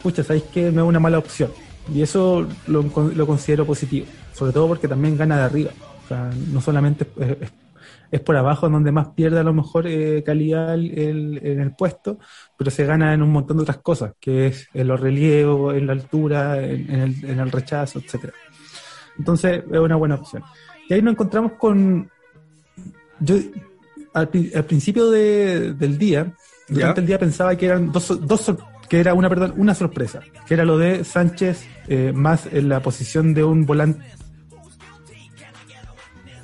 pucha, 0.03 0.25
sabéis 0.25 0.45
que 0.45 0.73
no 0.73 0.83
es 0.83 0.89
una 0.89 1.01
mala 1.01 1.19
opción. 1.19 1.51
Y 1.93 2.03
eso 2.03 2.47
lo, 2.67 2.83
lo, 2.83 3.27
considero 3.27 3.67
positivo, 3.67 4.07
sobre 4.33 4.53
todo 4.53 4.69
porque 4.69 4.89
también 4.89 5.17
gana 5.17 5.37
de 5.37 5.43
arriba. 5.43 5.71
O 6.05 6.09
sea, 6.09 6.31
no 6.53 6.61
solamente 6.61 7.07
es 7.19 7.51
por 8.21 8.37
abajo 8.37 8.69
donde 8.69 8.93
más 8.93 9.09
pierde 9.09 9.41
a 9.41 9.43
lo 9.43 9.55
mejor 9.55 9.87
eh, 9.87 10.23
calidad 10.23 10.75
el, 10.75 11.41
en 11.43 11.61
el 11.61 11.75
puesto, 11.75 12.19
pero 12.57 12.71
se 12.71 12.85
gana 12.85 13.15
en 13.15 13.23
un 13.23 13.31
montón 13.31 13.57
de 13.57 13.63
otras 13.63 13.79
cosas, 13.79 14.13
que 14.21 14.49
es 14.49 14.69
en 14.75 14.89
los 14.89 15.01
relievo, 15.01 15.73
en 15.73 15.87
la 15.87 15.95
altura, 15.95 16.63
en, 16.63 16.91
el, 16.91 17.25
en 17.25 17.41
el 17.41 17.51
rechazo, 17.51 17.99
etcétera. 17.99 18.35
Entonces 19.19 19.63
es 19.71 19.79
una 19.79 19.97
buena 19.97 20.17
opción. 20.17 20.43
Y 20.89 20.95
ahí 20.95 21.03
nos 21.03 21.13
encontramos 21.13 21.53
con... 21.53 22.11
Yo 23.21 23.37
al, 24.15 24.29
principio 24.29 25.11
del 25.11 25.99
día, 25.99 26.35
durante 26.69 27.01
el 27.01 27.07
día 27.07 27.19
pensaba 27.19 27.57
que 27.57 27.67
eran 27.67 27.93
dos, 27.93 28.21
dos 28.27 28.55
que 28.89 29.01
era 29.01 29.15
una, 29.15 29.29
perdón, 29.29 29.55
una 29.57 29.75
sorpresa, 29.75 30.21
que 30.47 30.53
era 30.55 30.65
lo 30.65 30.77
de 30.77 31.03
Sánchez 31.05 31.65
eh, 31.89 32.13
más 32.15 32.47
en 32.53 32.69
la 32.69 32.81
posición 32.81 33.33
de 33.33 33.43
un 33.43 33.65
volante. 33.65 34.05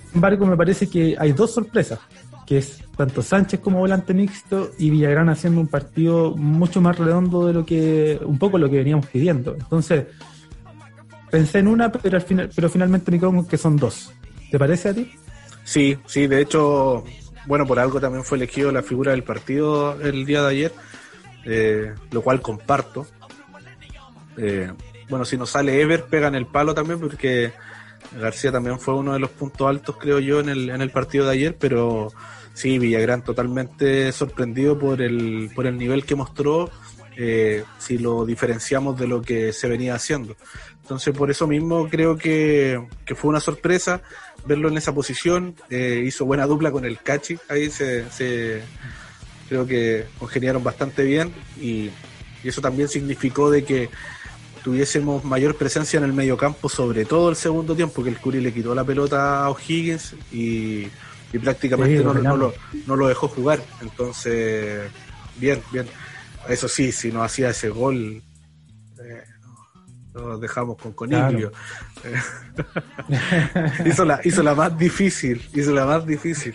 Sin 0.09 0.17
embargo, 0.17 0.47
me 0.47 0.57
parece 0.57 0.89
que 0.89 1.17
hay 1.19 1.33
dos 1.33 1.53
sorpresas, 1.53 2.01
que 2.47 2.59
es 2.59 2.83
tanto 2.97 3.23
Sánchez 3.23 3.61
como 3.61 3.79
volante 3.79 4.15
mixto 4.15 4.71
y 4.79 4.91
Villagrán 4.91 5.29
haciendo 5.29 5.61
un 5.61 5.69
partido 5.69 6.35
mucho 6.37 6.81
más 6.81 6.99
redondo 6.99 7.47
de 7.47 7.53
lo 7.53 7.65
que, 7.65 8.19
un 8.25 8.39
poco 8.39 8.59
lo 8.59 8.69
que 8.71 8.77
veníamos 8.77 9.07
pidiendo. 9.07 9.55
Entonces, 9.55 10.07
pensé 11.31 11.59
en 11.61 11.69
una, 11.69 11.93
pero 11.93 12.17
al 12.17 12.23
final, 12.23 12.51
pero 12.55 12.69
finalmente 12.69 13.11
me 13.11 13.19
quedo 13.19 13.47
que 13.47 13.59
son 13.59 13.77
dos. 13.77 14.13
¿Te 14.51 14.59
parece 14.59 14.89
a 14.89 14.95
ti? 14.95 15.11
Sí, 15.65 15.99
sí, 16.07 16.27
de 16.27 16.41
hecho, 16.41 17.05
bueno, 17.47 17.67
por 17.67 17.79
algo 17.79 18.01
también 18.01 18.25
fue 18.25 18.39
elegido 18.39 18.73
la 18.73 18.83
figura 18.83 19.13
del 19.13 19.23
partido 19.23 20.01
el 20.01 20.25
día 20.25 20.43
de 20.43 20.49
ayer 20.49 20.73
eh, 21.45 21.95
lo 22.11 22.23
cual 22.23 22.43
comparto. 22.43 23.07
Eh, 24.37 24.71
bueno, 25.09 25.25
si 25.25 25.37
no 25.37 25.47
sale 25.47 25.81
Ever, 25.81 26.05
pega 26.05 26.29
en 26.29 26.35
el 26.35 26.47
palo 26.47 26.75
también, 26.75 27.01
porque 27.01 27.53
García 28.13 28.53
también 28.53 28.79
fue 28.79 28.95
uno 28.95 29.13
de 29.13 29.19
los 29.19 29.31
puntos 29.31 29.69
altos, 29.69 29.97
creo 29.99 30.19
yo, 30.19 30.41
en 30.41 30.49
el, 30.49 30.71
en 30.71 30.81
el 30.81 30.91
partido 30.91 31.27
de 31.27 31.33
ayer, 31.33 31.57
pero 31.59 32.13
sí, 32.55 32.79
Villagrán 32.79 33.23
totalmente 33.23 34.11
sorprendido 34.13 34.79
por 34.79 35.03
el, 35.03 35.51
por 35.55 35.67
el 35.67 35.77
nivel 35.77 36.05
que 36.05 36.15
mostró, 36.15 36.71
eh, 37.17 37.65
si 37.79 37.99
lo 37.99 38.25
diferenciamos 38.25 38.99
de 38.99 39.09
lo 39.09 39.23
que 39.23 39.53
se 39.53 39.69
venía 39.69 39.95
haciendo. 39.95 40.37
Entonces, 40.83 41.15
por 41.17 41.31
eso 41.31 41.47
mismo 41.47 41.89
creo 41.89 42.17
que, 42.17 42.81
que 43.05 43.15
fue 43.15 43.29
una 43.29 43.41
sorpresa 43.41 44.03
verlo 44.47 44.69
en 44.69 44.79
esa 44.79 44.95
posición. 44.95 45.55
hizo 45.71 46.25
buena 46.25 46.47
dupla 46.47 46.71
con 46.71 46.85
el 46.85 46.99
Cachi, 46.99 47.39
ahí 47.49 47.71
se, 47.71 48.11
se, 48.11 48.63
creo 49.49 49.67
que 49.67 50.07
congeniaron 50.19 50.63
bastante 50.63 51.03
bien 51.05 51.33
y, 51.61 51.91
eso 52.45 52.61
también 52.61 52.89
significó 52.89 53.51
de 53.51 53.65
que 53.65 53.91
tuviésemos 54.63 55.25
mayor 55.25 55.57
presencia 55.57 55.99
en 55.99 56.05
el 56.05 56.13
mediocampo, 56.13 56.69
sobre 56.69 57.05
todo 57.05 57.31
el 57.31 57.37
segundo 57.37 57.75
tiempo, 57.75 58.03
que 58.03 58.11
el 58.11 58.19
Curi 58.19 58.41
le 58.41 58.53
quitó 58.53 58.75
la 58.75 58.85
pelota 58.85 59.45
a 59.45 59.51
O'Higgins 59.51 60.15
y, 60.33 60.89
prácticamente 61.43 62.03
no, 62.03 62.97
lo, 62.97 63.09
dejó 63.09 63.29
jugar. 63.29 63.61
Entonces, 63.81 64.91
bien, 65.37 65.63
bien. 65.73 65.87
Eso 66.49 66.69
sí, 66.69 66.93
si 66.93 67.13
no 67.13 67.23
hacía 67.23 67.51
ese 67.51 67.69
gol, 67.69 68.23
eh, 69.01 69.25
nos 70.15 70.41
dejamos 70.41 70.77
con 70.79 70.93
Coniglio. 70.93 71.53
hizo, 73.87 74.05
la, 74.05 74.21
hizo 74.25 74.43
la 74.43 74.55
más 74.55 74.79
difícil, 74.79 75.47
hizo 75.55 75.73
la 75.73 75.85
más 75.85 76.07
difícil. 76.07 76.55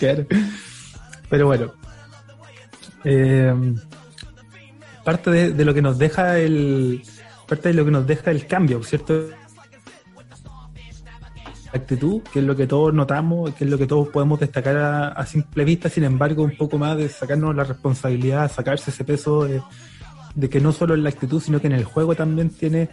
Pero 1.30 1.46
bueno, 1.46 1.72
eh, 3.04 3.54
parte 5.10 5.52
de, 5.52 5.64
lo 5.64 5.74
que 5.74 5.82
nos 5.82 5.98
deja 5.98 6.38
el 6.38 7.02
parte 7.48 7.70
de 7.70 7.74
lo 7.74 7.84
que 7.84 7.90
nos 7.90 8.06
deja 8.06 8.30
el 8.30 8.46
cambio, 8.46 8.80
¿cierto? 8.84 9.26
actitud, 11.72 12.22
que 12.32 12.38
es 12.38 12.44
lo 12.44 12.54
que 12.54 12.68
todos 12.68 12.94
notamos, 12.94 13.52
que 13.54 13.64
es 13.64 13.70
lo 13.70 13.76
que 13.76 13.88
todos 13.88 14.08
podemos 14.08 14.38
destacar 14.38 14.76
a, 14.76 15.26
simple 15.26 15.64
vista, 15.64 15.88
sin 15.88 16.04
embargo, 16.04 16.44
un 16.44 16.56
poco 16.56 16.78
más 16.78 16.96
de 16.96 17.08
sacarnos 17.08 17.54
la 17.56 17.64
responsabilidad, 17.64 18.50
sacarse 18.50 18.90
ese 18.90 19.04
peso 19.04 19.44
de, 19.44 20.48
que 20.48 20.60
no 20.60 20.72
solo 20.72 20.94
en 20.94 21.02
la 21.02 21.10
actitud, 21.10 21.40
sino 21.40 21.60
que 21.60 21.66
en 21.66 21.74
el 21.74 21.84
juego 21.84 22.14
también 22.14 22.50
tiene 22.50 22.88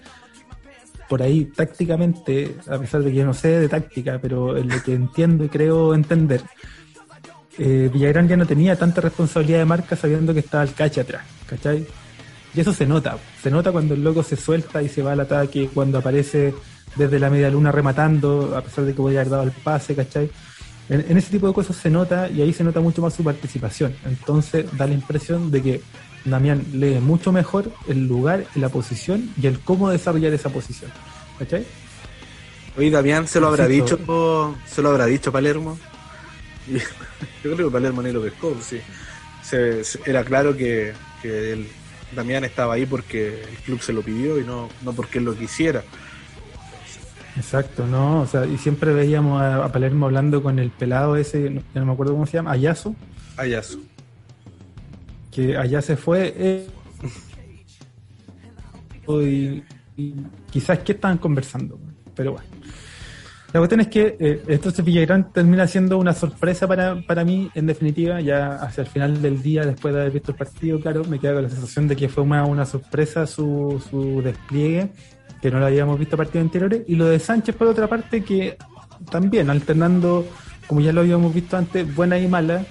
por 1.10 1.22
ahí 1.22 1.46
tácticamente, 1.46 2.58
a 2.68 2.80
pesar 2.80 3.02
de 3.04 3.12
que 3.12 3.18
yo 3.18 3.26
no 3.26 3.34
sé 3.34 3.60
de 3.60 3.70
táctica, 3.70 4.20
pero 4.20 4.58
en 4.58 4.70
lo 4.70 4.82
que 4.82 4.94
entiendo 4.94 5.44
y 5.44 5.50
creo 5.50 5.94
entender, 5.94 6.42
eh, 7.60 7.90
Villagrán 7.94 8.28
ya 8.28 8.38
no 8.38 8.46
tenía 8.46 8.76
tanta 8.76 9.02
responsabilidad 9.02 9.60
de 9.60 9.66
marca 9.66 9.96
sabiendo 9.96 10.34
que 10.34 10.42
estaba 10.42 10.64
el 10.64 10.74
cache 10.74 11.02
atrás, 11.02 11.24
¿cachai? 11.48 11.86
Y 12.58 12.62
eso 12.62 12.74
se 12.74 12.88
nota, 12.88 13.20
se 13.44 13.52
nota 13.52 13.72
cuando 13.72 13.94
el 13.94 14.04
loco 14.04 14.24
se 14.24 14.36
suelta 14.36 14.82
y 14.82 14.90
se 14.90 15.04
va 15.04 15.12
al 15.12 15.20
ataque, 15.20 15.70
cuando 15.72 16.00
aparece 16.00 16.56
desde 16.96 17.20
la 17.20 17.30
media 17.30 17.52
luna 17.52 17.72
rematando, 17.72 18.58
a 18.58 18.62
pesar 18.64 18.84
de 18.86 18.96
que 18.96 19.02
voy 19.02 19.16
a 19.16 19.20
haber 19.20 19.30
dado 19.30 19.44
el 19.44 19.52
pase, 19.52 19.94
¿cachai? 19.94 20.32
en, 20.90 21.18
ese 21.18 21.30
tipo 21.30 21.48
de 21.48 21.54
cosas 21.54 21.76
se 21.76 21.92
nota 21.92 22.30
y 22.30 22.42
ahí 22.42 22.54
se 22.54 22.64
nota 22.64 22.80
mucho 22.80 23.02
más 23.04 23.14
su 23.14 23.24
participación. 23.24 23.96
Entonces 24.06 24.66
da 24.76 24.88
la 24.88 24.96
impresión 24.96 25.52
de 25.52 25.62
que 25.62 25.82
Damián 26.26 26.66
lee 26.74 27.00
mucho 27.00 27.32
mejor 27.32 27.72
el 27.88 28.08
lugar 28.08 28.46
y 28.56 28.60
la 28.60 28.70
posición 28.70 29.30
y 29.40 29.48
el 29.48 29.60
cómo 29.60 29.92
desarrollar 29.92 30.34
esa 30.34 30.50
posición. 30.50 30.92
¿Cachai? 31.38 31.64
Oye, 32.76 32.90
Damián 32.90 33.28
se 33.28 33.40
lo 33.40 33.50
habrá 33.50 33.68
dicho, 33.68 34.00
se 34.66 34.82
lo 34.82 34.90
habrá 34.90 35.06
dicho 35.06 35.32
Palermo. 35.32 35.78
yo 37.44 37.56
creo 37.56 37.68
que 37.68 37.74
Palermo 37.74 38.02
ni 38.02 38.12
lo 38.12 38.22
pescó, 38.22 38.58
sí. 38.62 38.80
era 40.06 40.24
claro 40.24 40.58
que, 40.58 40.94
Damián 42.16 42.44
estaba 42.44 42.76
ahí 42.76 42.86
porque 42.86 43.44
el 43.44 43.58
club 43.66 43.82
se 43.82 43.94
lo 43.94 44.02
pidió 44.02 44.40
y 44.40 44.44
no, 44.44 44.70
no 44.84 44.94
porque 44.94 45.20
él 45.20 45.26
lo 45.26 45.36
quisiera. 45.36 45.84
Exacto, 47.36 47.86
no, 47.86 48.22
o 48.22 48.26
sea, 48.26 48.46
y 48.46 48.58
siempre 48.58 48.94
veíamos 48.94 49.42
a, 49.42 49.72
Palermo 49.72 50.08
hablando 50.08 50.42
con 50.42 50.58
el 50.58 50.72
pelado 50.72 51.16
ese, 51.16 51.50
no, 51.52 51.62
no 51.76 51.86
me 51.86 51.92
acuerdo 51.92 52.14
cómo 52.14 52.26
se 52.26 52.34
llama, 52.34 52.52
Ayazo. 52.52 52.96
Ayazo 53.36 53.80
que 55.38 55.56
allá 55.56 55.84
se 55.84 55.96
fue. 55.96 56.34
Eh, 56.36 56.68
y, 59.96 60.14
quizás 60.52 60.80
que 60.80 60.94
estaban 60.94 61.20
conversando, 61.20 61.80
pero 62.16 62.34
bueno. 62.34 62.57
La 63.54 63.62
cuestión 63.62 63.80
es 63.80 63.88
que 63.88 64.18
eh, 64.20 64.44
entonces 64.48 64.84
Villagrán 64.84 65.32
termina 65.32 65.66
siendo 65.68 65.98
una 65.98 66.14
sorpresa 66.14 66.68
para, 66.68 67.02
para 67.08 67.24
mí, 67.24 67.50
en 67.56 67.66
definitiva, 67.66 68.20
ya 68.20 68.56
hacia 68.56 68.82
el 68.82 68.88
final 68.88 69.22
del 69.22 69.42
día, 69.42 69.66
después 69.66 69.94
de 69.94 70.02
haber 70.02 70.14
visto 70.14 70.32
el 70.32 70.38
partido, 70.38 70.80
claro, 70.82 71.04
me 71.06 71.18
queda 71.18 71.36
con 71.36 71.44
la 71.44 71.50
sensación 71.50 71.88
de 71.88 71.96
que 71.96 72.10
fue 72.10 72.24
una, 72.24 72.46
una 72.46 72.66
sorpresa 72.66 73.26
su, 73.26 73.82
su 73.90 74.22
despliegue, 74.22 74.92
que 75.42 75.50
no 75.50 75.60
lo 75.60 75.66
habíamos 75.66 75.98
visto 75.98 76.16
a 76.16 76.18
partidos 76.18 76.46
anteriores, 76.46 76.82
y 76.88 76.96
lo 76.96 77.06
de 77.06 77.20
Sánchez, 77.20 77.56
por 77.56 77.68
otra 77.68 77.88
parte, 77.88 78.22
que 78.22 78.58
también 79.10 79.50
alternando, 79.50 80.26
como 80.68 80.82
ya 80.82 80.92
lo 80.92 81.02
habíamos 81.02 81.34
visto 81.34 81.56
antes, 81.56 81.96
buena 81.96 82.20
y 82.20 82.28
mala, 82.28 82.66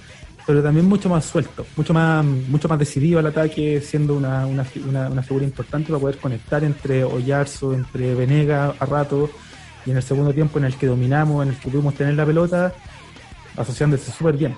pero 0.45 0.61
también 0.63 0.85
mucho 0.85 1.09
más 1.09 1.25
suelto, 1.25 1.65
mucho 1.75 1.93
más, 1.93 2.23
mucho 2.23 2.69
más 2.69 2.79
decidido 2.79 3.19
al 3.19 3.25
ataque, 3.25 3.81
siendo 3.81 4.15
una, 4.15 4.45
una, 4.45 4.65
una, 5.09 5.21
figura 5.21 5.43
importante 5.43 5.89
para 5.89 5.99
poder 5.99 6.17
conectar 6.19 6.63
entre 6.63 7.03
Ollarzo, 7.03 7.73
entre 7.73 8.15
Venega 8.15 8.73
a 8.79 8.85
rato, 8.85 9.29
y 9.87 9.91
en 9.91 9.97
el 9.97 10.03
segundo 10.03 10.33
tiempo 10.33 10.59
en 10.59 10.65
el 10.65 10.77
que 10.77 10.85
dominamos, 10.85 11.43
en 11.43 11.53
el 11.53 11.59
que 11.59 11.69
pudimos 11.69 11.95
tener 11.95 12.13
la 12.15 12.25
pelota, 12.25 12.73
asociándose 13.55 14.11
súper 14.11 14.35
bien. 14.35 14.57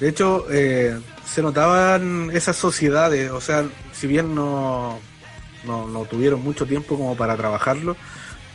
De 0.00 0.08
hecho, 0.08 0.46
eh, 0.50 0.98
se 1.24 1.40
notaban 1.40 2.30
esas 2.32 2.56
sociedades, 2.56 3.30
o 3.30 3.40
sea, 3.40 3.64
si 3.92 4.08
bien 4.08 4.34
no, 4.34 4.98
no, 5.64 5.86
no 5.86 6.04
tuvieron 6.06 6.42
mucho 6.42 6.66
tiempo 6.66 6.96
como 6.96 7.16
para 7.16 7.36
trabajarlo, 7.36 7.96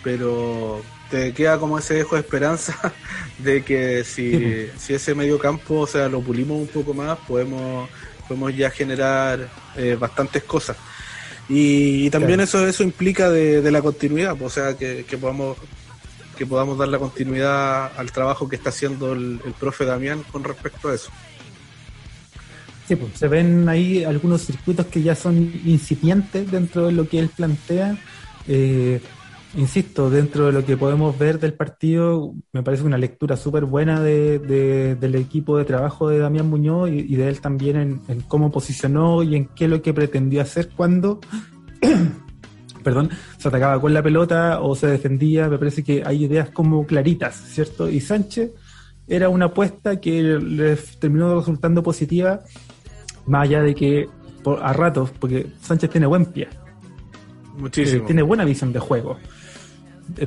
pero 0.04 0.82
te 1.10 1.34
queda 1.34 1.58
como 1.58 1.80
ese 1.80 1.94
dejo 1.94 2.16
de 2.16 2.22
esperanza 2.22 2.94
de 3.38 3.64
que 3.64 4.04
si, 4.04 4.70
si 4.78 4.96
ese 4.96 5.16
medio 5.16 5.40
campo, 5.40 5.80
o 5.80 5.88
sea, 5.88 6.10
lo 6.10 6.20
pulimos 6.20 6.58
un 6.58 6.68
poco 6.68 6.94
más, 6.94 7.18
podemos, 7.20 7.88
podemos 8.28 8.54
ya 8.54 8.70
generar 8.70 9.48
eh, 9.78 9.96
bastantes 9.98 10.44
cosas. 10.44 10.76
Y, 11.48 12.10
también 12.10 12.40
eso 12.40 12.68
eso 12.68 12.84
implica 12.84 13.30
de, 13.30 13.72
la 13.72 13.82
continuidad, 13.82 14.40
o 14.42 14.50
sea, 14.50 14.76
que, 14.76 15.06
podamos 15.20 15.58
que 16.38 16.46
podamos 16.46 16.78
dar 16.78 16.90
la 16.90 17.00
continuidad 17.00 17.92
al 17.98 18.12
trabajo 18.12 18.50
que 18.50 18.56
está 18.58 18.70
haciendo 18.70 19.14
el, 19.14 19.40
profe 19.60 19.86
Damián 19.86 20.24
con 20.32 20.44
respecto 20.44 20.90
a 20.90 20.96
eso. 20.96 21.10
Sí, 22.88 22.96
pues 22.96 23.14
se 23.18 23.28
ven 23.28 23.68
ahí 23.68 24.04
algunos 24.04 24.46
circuitos 24.46 24.86
que 24.88 25.02
ya 25.02 25.16
son 25.16 25.38
incipientes 25.66 26.52
dentro 26.52 26.88
de 26.88 26.92
lo 26.92 27.08
que 27.08 27.20
él 27.20 27.30
plantea. 27.30 27.98
Eh, 28.48 29.02
insisto, 29.56 30.10
dentro 30.10 30.48
de 30.48 30.52
lo 30.52 30.66
que 30.66 30.78
podemos 30.78 31.18
ver 31.18 31.40
del 31.40 31.54
partido, 31.54 32.34
me 32.52 32.64
parece 32.64 32.84
una 32.84 32.98
lectura 32.98 33.38
súper 33.38 33.66
buena 33.66 34.02
de, 34.02 34.40
del 35.00 35.16
equipo 35.16 35.58
de 35.58 35.66
trabajo 35.66 36.10
de 36.10 36.20
Damián 36.20 36.50
Muñoz 36.50 36.90
y, 36.90 37.16
de 37.16 37.30
él 37.30 37.42
también 37.42 38.02
en, 38.08 38.22
cómo 38.22 38.52
posicionó 38.52 39.24
y 39.24 39.36
en 39.36 39.46
qué 39.48 39.66
es 39.66 39.72
lo 39.72 39.82
que 39.82 39.94
pretendió 39.94 40.42
hacer 40.42 40.70
cuando, 40.76 41.20
perdón, 42.84 43.10
se 43.38 43.48
atacaba 43.48 43.80
con 43.80 43.94
la 43.94 44.04
pelota 44.04 44.60
o 44.62 44.76
se 44.76 44.88
defendía. 44.88 45.48
Me 45.48 45.58
parece 45.58 45.84
que 45.84 46.04
hay 46.06 46.26
ideas 46.26 46.50
como 46.50 46.86
claritas, 46.86 47.36
¿cierto? 47.36 47.90
Y 47.90 48.02
Sánchez 48.02 48.52
era 49.08 49.30
una 49.30 49.46
apuesta 49.46 50.00
que 50.00 50.22
le 50.22 50.76
terminó 51.00 51.36
resultando 51.36 51.82
positiva, 51.84 52.42
más 53.26 53.44
allá 53.44 53.62
de 53.62 53.76
que 53.76 54.10
a 54.62 54.74
ratos, 54.74 55.12
porque 55.20 55.48
Sánchez 55.62 55.90
tiene 55.90 56.08
buen 56.08 56.26
pie. 56.26 56.48
Muchísimo. 57.58 58.06
tiene 58.06 58.22
buena 58.22 58.44
visión 58.44 58.74
de 58.74 58.80
juego. 58.80 59.18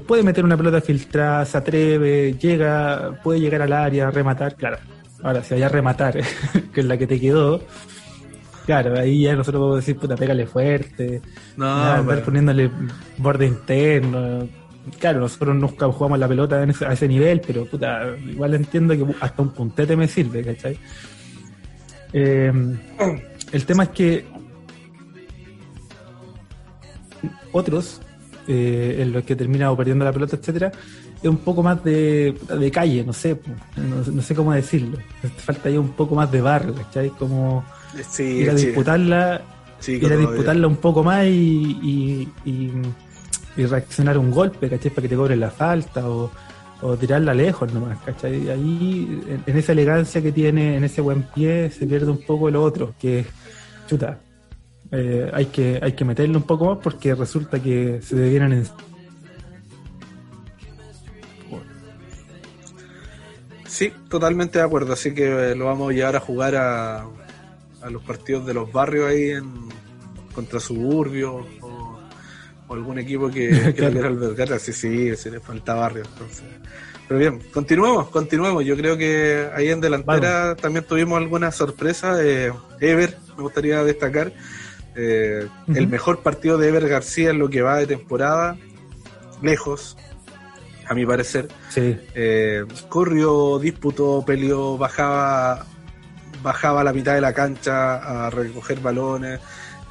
Puede 0.07 0.23
meter 0.23 0.45
una 0.45 0.57
pelota 0.57 0.81
filtrada, 0.81 1.45
se 1.45 1.59
atreve, 1.59 2.35
llega, 2.35 3.21
puede 3.23 3.41
llegar 3.41 3.63
al 3.63 3.73
área, 3.73 4.11
rematar, 4.11 4.55
claro. 4.55 4.79
Ahora, 5.23 5.43
si 5.43 5.55
vaya 5.55 5.67
a 5.67 5.71
rematar, 5.71 6.19
que 6.73 6.81
es 6.81 6.87
la 6.87 6.97
que 6.97 7.07
te 7.07 7.21
quedó, 7.21 7.61
claro, 8.67 8.99
ahí 8.99 9.23
ya 9.23 9.35
nosotros 9.35 9.61
podemos 9.61 9.77
decir, 9.79 9.97
puta, 9.97 10.17
pégale 10.17 10.47
fuerte, 10.47 11.23
no, 11.57 11.67
andar 11.67 12.23
poniéndole 12.23 12.71
borde 13.17 13.47
interno. 13.47 14.49
Claro, 14.99 15.21
nosotros 15.21 15.55
nunca 15.55 15.87
jugamos 15.87 16.19
la 16.19 16.29
pelota 16.29 16.57
a 16.57 16.93
ese 16.93 17.09
nivel, 17.09 17.43
pero 17.47 17.67
puta, 17.67 18.17
igual 18.27 18.55
entiendo 18.55 18.95
que 18.95 19.15
hasta 19.21 19.43
un 19.43 19.51
puntete 19.51 19.97
me 19.97 20.09
sirve, 20.09 20.43
¿cachai? 20.43 20.79
Eh, 22.13 22.53
el 23.53 23.67
tema 23.67 23.83
es 23.85 23.89
que 23.91 24.25
otros, 27.53 28.01
eh, 28.51 29.03
en 29.03 29.13
los 29.13 29.25
que 29.25 29.37
termina 29.37 29.75
perdiendo 29.77 30.07
la 30.07 30.13
pelota, 30.13 30.37
etcétera, 30.37 30.73
es 31.23 31.29
un 31.29 31.37
poco 31.37 31.63
más 31.63 31.85
de, 31.85 32.35
de 32.59 32.71
calle, 32.71 33.05
no 33.05 33.13
sé, 33.13 33.39
no, 33.77 34.23
sé 34.23 34.35
cómo 34.35 34.55
decirlo. 34.55 34.97
Falta 35.37 35.69
ahí 35.69 35.77
un 35.77 35.91
poco 35.91 36.15
más 36.15 36.33
de 36.33 36.41
barrio, 36.41 36.75
¿cachai? 36.75 37.11
Como 37.11 37.63
ir 38.19 38.49
a 38.49 38.55
disputarla, 38.55 39.43
ir 39.87 40.13
a 40.13 40.17
disputarla 40.17 40.67
un 40.67 40.77
poco 40.77 41.05
más 41.05 41.27
y, 41.27 42.27
y, 42.47 43.63
reaccionar 43.67 44.17
a 44.17 44.21
un 44.21 44.31
golpe, 44.31 44.71
¿cachai? 44.71 44.91
Para 44.93 45.03
que 45.03 45.09
te 45.09 45.17
cobren 45.17 45.41
la 45.41 45.51
falta 45.51 46.09
o, 46.09 46.31
tirarla 46.99 47.35
lejos 47.35 47.71
nomás, 47.75 47.99
¿cachai? 48.03 48.49
Ahí, 48.49 49.21
en, 49.45 49.59
esa 49.59 49.73
elegancia 49.73 50.23
que 50.23 50.33
tiene, 50.33 50.77
en 50.77 50.85
ese 50.85 51.03
buen 51.03 51.25
pie, 51.35 51.71
se 51.71 51.87
pierde 51.87 52.11
un 52.11 52.25
poco 52.25 52.49
lo 52.51 52.63
otro, 52.63 52.95
que 52.99 53.27
chuta, 53.87 54.19
eh, 54.91 55.31
hay, 55.33 55.47
que, 55.47 55.79
hay 55.83 55.93
que 55.93 56.05
meterle 56.05 56.37
un 56.37 56.45
poco 56.45 56.67
más 56.67 56.79
porque 56.83 57.15
resulta 57.15 57.63
que 57.63 58.01
se 58.03 58.17
debieran 58.17 58.53
en... 58.53 58.65
Sí, 63.67 63.93
totalmente 64.09 64.59
de 64.59 64.65
acuerdo. 64.65 64.93
Así 64.93 65.15
que 65.15 65.55
lo 65.55 65.67
vamos 65.67 65.91
a 65.91 65.95
llevar 65.95 66.17
a 66.17 66.21
jugar 66.21 66.57
a, 66.57 67.05
a 67.83 67.91
los 67.91 68.03
partidos 68.03 68.45
de 68.47 68.55
los 68.55 68.73
barrios 68.73 69.09
ahí 69.09 69.31
en, 69.31 69.69
contra 70.35 70.61
Suburbio 70.61 71.47
o, 71.61 71.99
algún 72.71 72.99
equipo 72.99 73.31
que, 73.31 73.49
que 73.75 73.75
claro. 73.75 74.09
albergar. 74.09 74.61
Sí, 74.61 74.73
sí, 74.73 75.17
se 75.17 75.31
le 75.31 75.41
falta 75.41 75.75
barrio. 75.75 76.05
Entonces. 76.05 76.45
Pero 77.09 77.21
bien, 77.21 77.41
continuemos, 77.53 78.09
continuemos. 78.09 78.65
Yo 78.65 78.77
creo 78.77 78.97
que 78.97 79.49
ahí 79.55 79.69
en 79.69 79.81
delantera 79.81 80.55
también 80.55 80.85
tuvimos 80.85 81.19
alguna 81.19 81.51
sorpresa. 81.51 82.23
Eh, 82.23 82.53
Ever, 82.81 83.17
me 83.37 83.43
gustaría 83.43 83.83
destacar. 83.83 84.33
Eh, 85.01 85.47
el 85.69 85.87
mejor 85.87 86.25
partido 86.25 86.59
de 86.59 86.71
Ever 86.71 86.89
García 86.89 87.31
en 87.31 87.39
lo 87.39 87.49
que 87.49 87.63
va 87.63 87.77
de 87.77 87.87
temporada, 87.87 88.57
lejos, 89.41 89.97
a 90.89 90.95
mi 90.95 91.07
parecer. 91.07 91.47
Sí. 91.69 91.97
Eh, 92.17 92.65
corrió, 92.89 93.61
disputó, 93.61 94.25
peleó, 94.27 94.77
bajaba, 94.77 95.65
bajaba 96.43 96.81
a 96.81 96.85
la 96.85 96.93
mitad 96.93 97.15
de 97.15 97.21
la 97.21 97.33
cancha 97.33 98.27
a 98.27 98.31
recoger 98.31 98.81
balones, 98.81 99.39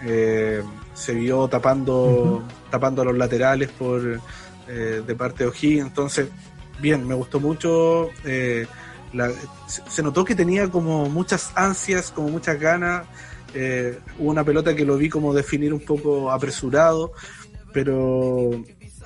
eh, 0.05 0.61
se 0.93 1.13
vio 1.13 1.47
tapando, 1.47 2.43
tapando 2.69 3.05
los 3.05 3.17
laterales 3.17 3.69
por 3.69 4.19
de 4.67 5.15
parte 5.15 5.45
de 5.45 5.49
O'Higgins. 5.49 5.87
Entonces, 5.87 6.27
bien, 6.81 7.07
me 7.07 7.15
gustó 7.15 7.39
mucho. 7.39 8.09
se 8.21 10.03
notó 10.03 10.25
que 10.25 10.35
tenía 10.35 10.69
como 10.69 11.07
muchas 11.07 11.53
ansias, 11.55 12.11
como 12.11 12.27
muchas 12.27 12.59
ganas 12.59 13.07
eh, 13.53 13.99
hubo 14.19 14.29
una 14.29 14.43
pelota 14.43 14.75
que 14.75 14.85
lo 14.85 14.97
vi 14.97 15.09
como 15.09 15.33
definir 15.33 15.73
un 15.73 15.79
poco 15.79 16.31
apresurado, 16.31 17.13
pero 17.73 18.51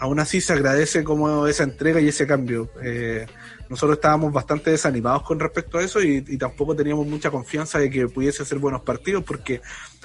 aún 0.02 0.20
así 0.20 0.42
se 0.42 0.54
agradece 0.54 1.04
como 1.04 1.46
esa 1.46 1.64
entrega 1.64 2.02
y 2.02 2.08
ese 2.08 2.26
cambio. 2.26 2.72
Eh, 2.82 3.28
nosotros 3.70 3.98
estábamos 3.98 4.34
bastante 4.34 4.72
desanimados 4.72 5.22
con 5.24 5.40
respecto 5.40 5.78
a 5.78 5.84
eso 5.84 6.02
y, 6.02 6.22
tampoco 6.38 6.76
teníamos 6.76 7.06
mucha 7.06 7.30
confianza 7.30 7.78
de 7.78 7.90
que 7.90 8.08
pudiese 8.08 8.44
ser 8.44 8.58
buenos 8.58 8.82
partidos 8.82 9.24
porque 9.24 9.62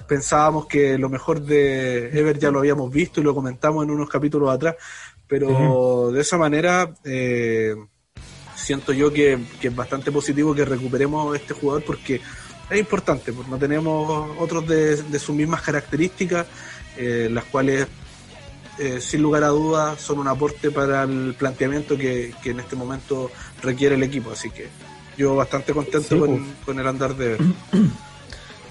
pensábamos 0.07 0.66
que 0.66 0.99
lo 0.99 1.09
mejor 1.09 1.40
de 1.40 2.11
Ever 2.16 2.38
ya 2.38 2.51
lo 2.51 2.59
habíamos 2.59 2.92
visto 2.92 3.20
y 3.20 3.25
lo 3.25 3.35
comentamos 3.35 3.85
en 3.85 3.90
unos 3.90 4.09
capítulos 4.09 4.51
atrás, 4.51 4.77
pero 5.27 6.12
de 6.12 6.20
esa 6.20 6.37
manera 6.37 6.94
eh, 7.05 7.75
siento 8.55 8.92
yo 8.92 9.11
que, 9.12 9.38
que, 9.61 9.68
es 9.68 9.75
bastante 9.75 10.12
positivo 10.12 10.55
que 10.55 10.64
recuperemos 10.64 11.35
este 11.35 11.55
jugador 11.55 11.83
porque 11.85 12.20
es 12.70 12.79
importante, 12.79 13.33
porque 13.33 13.50
no 13.50 13.59
tenemos 13.59 14.31
otros 14.38 14.66
de, 14.66 15.18
sus 15.18 15.35
mismas 15.35 15.62
características, 15.62 16.46
eh, 16.96 17.29
las 17.31 17.44
cuales 17.44 17.87
eh, 18.79 19.00
sin 19.00 19.22
lugar 19.22 19.44
a 19.44 19.48
dudas 19.48 20.00
son 20.00 20.18
un 20.18 20.29
aporte 20.29 20.70
para 20.70 21.05
el 21.05 21.35
planteamiento 21.38 21.96
que, 21.96 22.35
en 22.44 22.61
este 22.61 22.76
momento 22.76 23.31
requiere 23.62 23.94
el 23.94 24.02
equipo. 24.02 24.33
Así 24.33 24.50
que 24.50 24.68
yo 25.16 25.35
bastante 25.37 25.72
contento 25.72 26.18
con, 26.18 26.29
pues. 26.29 26.42
con, 26.64 26.79
el 26.79 26.87
andar 26.87 27.14
de... 27.16 27.37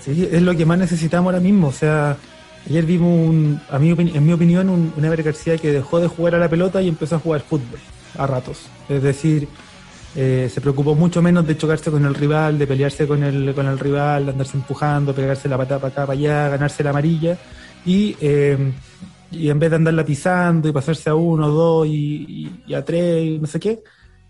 Sí, 0.03 0.29
es 0.31 0.43
lo 0.43 0.55
que 0.55 0.67
más 0.67 0.77
necesitamos 0.77 1.33
ahora 1.33 1.39
mismo. 1.39 1.69
O 1.69 1.71
sea, 1.71 2.15
ayer 2.69 2.85
vimos, 2.85 3.27
un, 3.27 3.59
a 3.71 3.79
mí, 3.79 3.89
en 3.89 4.23
mi 4.23 4.33
opinión, 4.33 4.69
un, 4.69 4.93
un 4.95 5.03
Ever 5.03 5.23
García 5.23 5.57
que 5.57 5.71
dejó 5.71 5.99
de 5.99 6.07
jugar 6.07 6.35
a 6.35 6.37
la 6.37 6.47
pelota 6.47 6.79
y 6.79 6.89
empezó 6.89 7.15
a 7.15 7.19
jugar 7.19 7.41
fútbol 7.41 7.79
a 8.15 8.27
ratos. 8.27 8.67
Es 8.87 9.01
decir, 9.01 9.47
eh, 10.15 10.49
se 10.51 10.61
preocupó 10.61 10.95
mucho 10.95 11.21
menos 11.21 11.45
de 11.45 11.57
chocarse 11.57 11.91
con 11.91 12.05
el 12.05 12.15
rival, 12.15 12.57
de 12.57 12.67
pelearse 12.67 13.05
con 13.05 13.21
el, 13.23 13.53
con 13.53 13.65
el 13.67 13.77
rival, 13.77 14.25
de 14.25 14.31
andarse 14.31 14.55
empujando, 14.55 15.13
pegarse 15.13 15.49
la 15.49 15.57
patada 15.57 15.81
para 15.81 15.91
acá, 15.91 16.05
para 16.05 16.17
allá, 16.17 16.49
ganarse 16.49 16.83
la 16.83 16.91
amarilla. 16.91 17.37
Y, 17.85 18.15
eh, 18.21 18.71
y 19.31 19.49
en 19.49 19.59
vez 19.59 19.69
de 19.69 19.75
andarla 19.75 20.05
pisando 20.05 20.69
y 20.69 20.71
pasarse 20.71 21.09
a 21.09 21.15
uno, 21.15 21.49
dos 21.49 21.87
y, 21.87 22.49
a 22.73 22.83
tres, 22.83 23.41
no 23.41 23.47
sé 23.47 23.59
qué, 23.59 23.83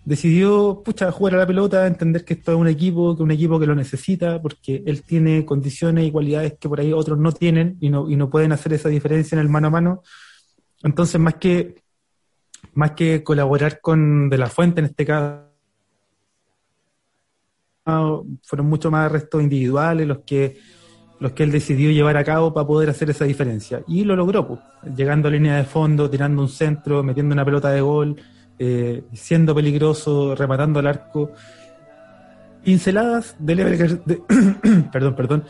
decidió 0.04 0.82
pucha, 0.84 1.12
jugar 1.12 1.36
a 1.36 1.38
la 1.38 1.48
pelota, 1.48 1.86
entender 1.86 2.26
que 2.26 2.34
esto 2.34 2.54
es 2.54 2.58
un 2.58 2.68
equipo, 2.68 3.16
que 3.16 3.24
un 3.24 3.32
equipo 3.32 3.60
que 3.60 3.68
lo 3.68 3.76
necesita, 3.76 4.42
porque 4.42 4.84
él 4.86 5.04
tiene 5.04 5.46
condiciones 5.46 6.08
y 6.08 6.12
cualidades 6.12 6.56
que 6.60 6.68
por 6.68 6.80
ahí 6.80 6.94
otros 6.94 7.20
no 7.20 7.32
tienen 7.32 7.78
y 7.80 7.90
no, 7.90 8.10
y 8.10 8.16
no 8.16 8.30
pueden 8.30 8.52
hacer 8.52 8.74
esa 8.74 8.90
diferencia 8.90 9.36
en 9.36 9.42
el 9.42 9.50
mano 9.50 9.68
a 9.68 9.72
mano. 9.72 10.04
Entonces, 10.84 11.22
más 11.22 11.36
que, 11.36 11.76
más 12.74 12.92
que 12.92 13.24
colaborar 13.24 13.80
con 13.82 14.30
De 14.30 14.38
La 14.38 14.50
Fuente 14.50 14.80
en 14.80 14.86
este 14.88 15.06
caso, 15.06 15.55
fueron 17.86 18.68
mucho 18.68 18.90
más 18.90 19.12
restos 19.12 19.42
individuales 19.44 20.08
los 20.08 20.20
que 20.20 20.58
los 21.20 21.32
que 21.32 21.44
él 21.44 21.52
decidió 21.52 21.92
llevar 21.92 22.18
a 22.18 22.24
cabo 22.24 22.54
para 22.54 22.68
poder 22.68 22.90
hacer 22.90 23.10
esa 23.10 23.26
diferencia. 23.26 23.82
Y 23.88 24.04
lo 24.04 24.16
logró, 24.16 24.48
pues, 24.48 24.60
llegando 24.96 25.28
a 25.28 25.32
línea 25.32 25.56
de 25.56 25.64
fondo, 25.64 26.10
tirando 26.10 26.42
un 26.42 26.50
centro, 26.50 27.04
metiendo 27.04 27.34
una 27.34 27.46
pelota 27.46 27.70
de 27.72 27.82
gol, 27.82 28.18
eh, 28.60 29.04
siendo 29.14 29.56
peligroso, 29.56 30.36
rematando 30.36 30.80
al 30.80 30.88
arco. 30.88 31.32
Pinceladas 32.64 33.36
del 33.40 33.60
Ever 33.60 34.00
perdón, 34.92 35.16
perdón. 35.16 35.44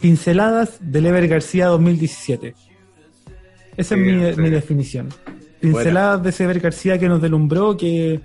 Pinceladas 0.00 0.78
del 0.80 1.06
Ever 1.06 1.26
García 1.26 1.66
2017. 1.66 2.54
Esa 3.76 3.94
es 3.94 4.00
mi, 4.00 4.50
definición. 4.50 5.08
Pinceladas 5.60 6.22
de 6.22 6.30
ese 6.30 6.44
Ever 6.44 6.60
García 6.60 6.98
que 6.98 7.08
nos 7.08 7.20
delumbró, 7.20 7.76
que, 7.76 8.20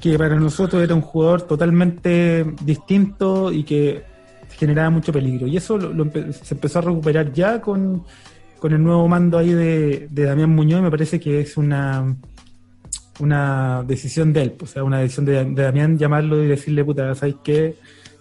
que 0.00 0.18
para 0.18 0.36
nosotros 0.36 0.82
era 0.82 0.94
un 0.94 1.00
jugador 1.00 1.42
totalmente 1.42 2.44
distinto 2.62 3.50
y 3.52 3.64
que 3.64 4.02
generaba 4.50 4.90
mucho 4.90 5.12
peligro. 5.12 5.46
Y 5.46 5.56
eso 5.56 5.78
se 6.32 6.54
empezó 6.54 6.78
a 6.78 6.82
recuperar 6.82 7.32
ya 7.32 7.60
con, 7.60 8.04
el 8.62 8.82
nuevo 8.82 9.06
mando 9.06 9.38
ahí 9.38 9.52
de, 9.52 10.08
Damián 10.10 10.50
Muñoz, 10.50 10.80
y 10.80 10.82
me 10.82 10.90
parece 10.90 11.20
que 11.20 11.40
es 11.40 11.56
una 11.56 12.16
una 13.18 13.82
decisión 13.82 14.30
de 14.34 14.42
él, 14.42 14.52
pues, 14.52 14.72
o 14.72 14.74
sea, 14.74 14.84
una 14.84 14.98
decisión 14.98 15.24
de, 15.24 15.62
Damián 15.62 15.96
llamarlo 15.96 16.42
y 16.42 16.48
decirle, 16.48 16.84
puta, 16.84 17.14
¿sabes 17.14 17.36
qué? 17.42 17.74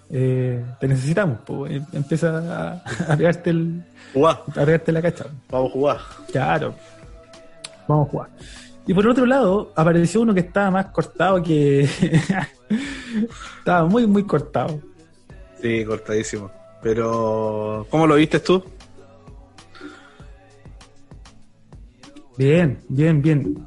Eh, 0.09 0.63
te 0.79 0.87
necesitamos, 0.87 1.39
pues, 1.45 1.73
em, 1.73 1.85
empieza 1.91 2.37
a, 2.37 3.11
a 3.11 3.17
pegarte 3.17 3.49
el, 3.49 3.83
a 4.23 4.45
pegarte 4.45 4.91
la 4.93 5.01
cacha. 5.01 5.25
Vamos 5.49 5.69
a 5.69 5.73
jugar. 5.73 5.97
Claro, 6.31 6.75
vamos 7.87 8.07
a 8.07 8.11
jugar. 8.11 8.29
Y 8.87 8.93
por 8.93 9.07
otro 9.07 9.25
lado, 9.25 9.71
apareció 9.75 10.21
uno 10.21 10.33
que 10.33 10.41
estaba 10.41 10.69
más 10.71 10.85
cortado 10.87 11.41
que. 11.41 11.81
estaba 13.57 13.87
muy, 13.87 14.05
muy 14.05 14.23
cortado. 14.23 14.79
Sí, 15.61 15.83
cortadísimo. 15.85 16.51
Pero, 16.81 17.87
¿cómo 17.89 18.05
lo 18.05 18.15
viste 18.15 18.39
tú? 18.39 18.63
Bien, 22.37 22.77
bien, 22.89 23.21
bien. 23.21 23.65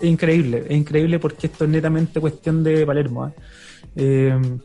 Es 0.00 0.08
increíble, 0.08 0.64
es 0.68 0.76
increíble 0.76 1.18
porque 1.18 1.46
esto 1.46 1.64
es 1.64 1.70
netamente 1.70 2.20
cuestión 2.20 2.62
de 2.62 2.84
Palermo. 2.84 3.28
¿eh? 3.28 3.32
Eh, 3.96 4.58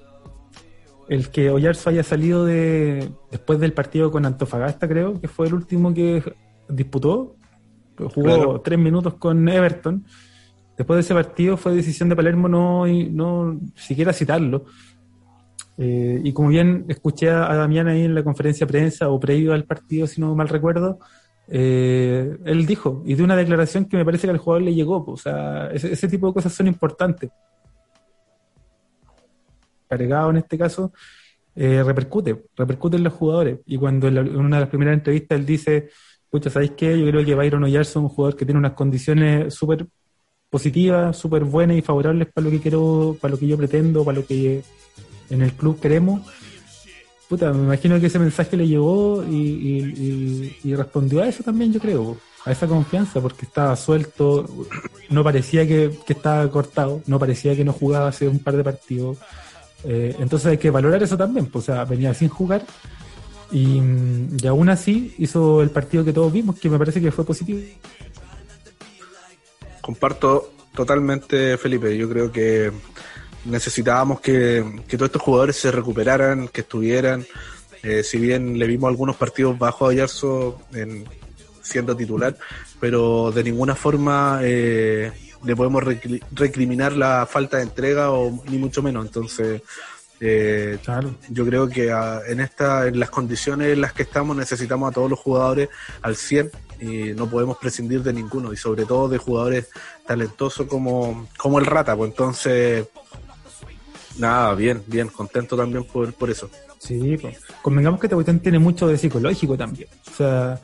el 1.07 1.29
que 1.29 1.49
Oyarzo 1.49 1.89
haya 1.89 2.03
salido 2.03 2.45
de 2.45 3.09
después 3.31 3.59
del 3.59 3.73
partido 3.73 4.11
con 4.11 4.25
Antofagasta, 4.25 4.87
creo 4.87 5.19
que 5.19 5.27
fue 5.27 5.47
el 5.47 5.53
último 5.53 5.93
que 5.93 6.23
disputó, 6.67 7.35
jugó 7.97 8.61
tres 8.61 8.79
minutos 8.79 9.15
con 9.15 9.47
Everton. 9.47 10.05
Después 10.77 10.97
de 10.97 11.01
ese 11.01 11.13
partido 11.13 11.57
fue 11.57 11.75
decisión 11.75 12.09
de 12.09 12.15
Palermo 12.15 12.47
no, 12.47 12.85
no 12.87 13.59
siquiera 13.75 14.13
citarlo. 14.13 14.65
Eh, 15.77 16.21
y 16.23 16.33
como 16.33 16.49
bien 16.49 16.85
escuché 16.87 17.29
a 17.29 17.55
Damián 17.55 17.87
ahí 17.87 18.03
en 18.03 18.13
la 18.13 18.23
conferencia 18.23 18.65
de 18.65 18.71
prensa 18.71 19.09
o 19.09 19.19
previo 19.19 19.53
al 19.53 19.65
partido, 19.65 20.07
si 20.07 20.21
no 20.21 20.35
mal 20.35 20.49
recuerdo, 20.49 20.99
eh, 21.47 22.37
él 22.45 22.65
dijo, 22.65 23.01
y 23.05 23.15
de 23.15 23.23
una 23.23 23.35
declaración 23.35 23.85
que 23.85 23.97
me 23.97 24.05
parece 24.05 24.27
que 24.27 24.31
al 24.31 24.37
jugador 24.37 24.63
le 24.63 24.73
llegó, 24.73 25.03
o 25.05 25.17
sea, 25.17 25.67
ese, 25.71 26.07
tipo 26.07 26.27
de 26.27 26.33
cosas 26.33 26.53
son 26.53 26.67
importantes. 26.67 27.31
Cargado 29.89 30.29
en 30.29 30.37
este 30.37 30.57
caso, 30.57 30.93
eh, 31.55 31.83
repercute, 31.83 32.45
repercute 32.55 32.97
en 32.97 33.03
los 33.03 33.13
jugadores. 33.13 33.59
Y 33.65 33.77
cuando 33.77 34.07
en, 34.07 34.17
una 34.35 34.57
de 34.57 34.61
las 34.61 34.69
primeras 34.69 34.95
entrevistas 34.95 35.39
él 35.39 35.45
dice, 35.45 35.89
pucha, 36.33 36.49
¿sabéis 36.49 36.71
qué? 36.75 36.99
Yo 36.99 37.05
creo 37.05 37.23
que 37.23 37.35
Byron 37.35 37.63
Oyarzo 37.63 37.99
es 37.99 38.03
un 38.03 38.09
jugador 38.09 38.35
que 38.35 38.43
tiene 38.43 38.57
unas 38.57 38.73
condiciones 38.73 39.53
súper 39.53 39.85
positivas, 40.49 41.15
súper 41.15 41.43
buenas 41.43 41.77
y 41.77 41.81
favorables 41.83 42.27
para 42.33 42.45
lo 42.45 42.51
que 42.51 42.59
quiero, 42.59 43.15
para 43.21 43.33
lo 43.33 43.39
que 43.39 43.47
yo 43.47 43.55
pretendo, 43.55 44.03
para 44.03 44.17
lo 44.17 44.25
que 44.25 44.63
en 45.29 45.41
el 45.43 45.53
club 45.53 45.79
queremos 45.79 46.21
puta, 47.29 47.51
me 47.51 47.63
imagino 47.63 47.99
que 47.99 48.07
ese 48.07 48.19
mensaje 48.19 48.57
le 48.57 48.67
llegó 48.67 49.23
y, 49.23 50.75
respondió 50.75 51.23
a 51.23 51.27
eso 51.27 51.43
también, 51.43 51.73
yo 51.73 51.79
creo, 51.79 52.17
a 52.45 52.51
esa 52.51 52.67
confianza, 52.67 53.21
porque 53.21 53.45
estaba 53.45 53.75
suelto, 53.75 54.45
no 55.09 55.23
parecía 55.23 55.67
que, 55.67 55.97
estaba 56.07 56.49
cortado, 56.49 57.01
no 57.07 57.17
parecía 57.17 57.55
que 57.55 57.63
no 57.63 57.73
jugaba 57.73 58.09
hace 58.09 58.27
un 58.27 58.39
par 58.39 58.55
de 58.55 58.63
partidos. 58.63 59.17
Eh, 59.83 60.15
entonces 60.19 60.47
hay 60.47 60.57
que 60.57 60.69
valorar 60.69 61.01
eso 61.03 61.17
también, 61.17 61.47
pues, 61.47 61.67
o 61.67 61.73
sea, 61.73 61.85
venía 61.85 62.13
sin 62.13 62.29
jugar 62.29 62.63
y, 63.51 63.81
y 64.41 64.47
aún 64.47 64.69
así 64.69 65.13
hizo 65.17 65.61
el 65.61 65.69
partido 65.69 66.03
que 66.03 66.13
todos 66.13 66.31
vimos, 66.31 66.59
que 66.59 66.69
me 66.69 66.77
parece 66.77 67.01
que 67.01 67.11
fue 67.11 67.25
positivo. 67.25 67.59
Comparto 69.81 70.53
totalmente, 70.73 71.57
Felipe. 71.57 71.95
Yo 71.97 72.09
creo 72.09 72.31
que 72.31 72.71
necesitábamos 73.45 74.21
que, 74.21 74.63
todos 74.87 75.07
estos 75.07 75.21
jugadores 75.21 75.55
se 75.55 75.71
recuperaran, 75.71 76.47
que 76.47 76.61
estuvieran. 76.61 77.25
Eh, 77.81 78.03
si 78.03 78.17
bien 78.17 78.57
le 78.57 78.65
vimos 78.65 78.87
algunos 78.87 79.17
partidos 79.17 79.57
bajo 79.59 79.85
a 79.85 79.91
Ayarzo 79.91 80.61
en, 80.73 81.05
siendo 81.61 81.95
titular, 81.95 82.37
pero 82.79 83.31
de 83.31 83.43
ninguna 83.43 83.75
forma 83.75 84.39
eh, 84.41 85.11
le 85.43 85.55
podemos 85.55 85.83
recriminar 86.31 86.93
la 86.93 87.25
falta 87.29 87.57
de 87.57 87.63
entrega 87.63 88.11
o 88.11 88.41
ni 88.49 88.57
mucho 88.57 88.81
menos. 88.81 89.05
Entonces, 89.05 89.61
eh, 90.25 90.79
yo 91.29 91.45
creo 91.45 91.67
que 91.67 91.91
ah, 91.91 92.21
en 92.27 92.39
esta, 92.39 92.87
en 92.87 92.99
las 92.99 93.09
condiciones 93.09 93.73
en 93.73 93.81
las 93.81 93.91
que 93.91 94.03
estamos 94.03 94.37
necesitamos 94.37 94.89
a 94.89 94.93
todos 94.93 95.09
los 95.09 95.19
jugadores 95.19 95.69
al 96.01 96.15
100 96.15 96.51
y 96.79 97.13
no 97.13 97.29
podemos 97.29 97.57
prescindir 97.57 98.03
de 98.03 98.13
ninguno 98.13 98.53
y 98.53 98.57
sobre 98.57 98.85
todo 98.85 99.09
de 99.09 99.17
jugadores 99.17 99.69
talentosos 100.07 100.67
como, 100.67 101.27
como 101.37 101.59
el 101.59 101.65
Rata. 101.65 101.95
Pues 101.95 102.11
entonces 102.11 102.87
Nada, 104.17 104.53
bien, 104.53 104.83
bien, 104.87 105.07
contento 105.07 105.57
también 105.57 105.83
por, 105.85 106.13
por 106.13 106.29
eso. 106.29 106.49
Sí, 106.77 107.17
pues. 107.17 107.37
convengamos 107.61 107.99
que 107.99 108.07
esta 108.07 108.33
tiene 108.39 108.59
mucho 108.59 108.87
de 108.87 108.97
psicológico 108.97 109.57
también. 109.57 109.87
O 110.11 110.15
sea, 110.15 110.61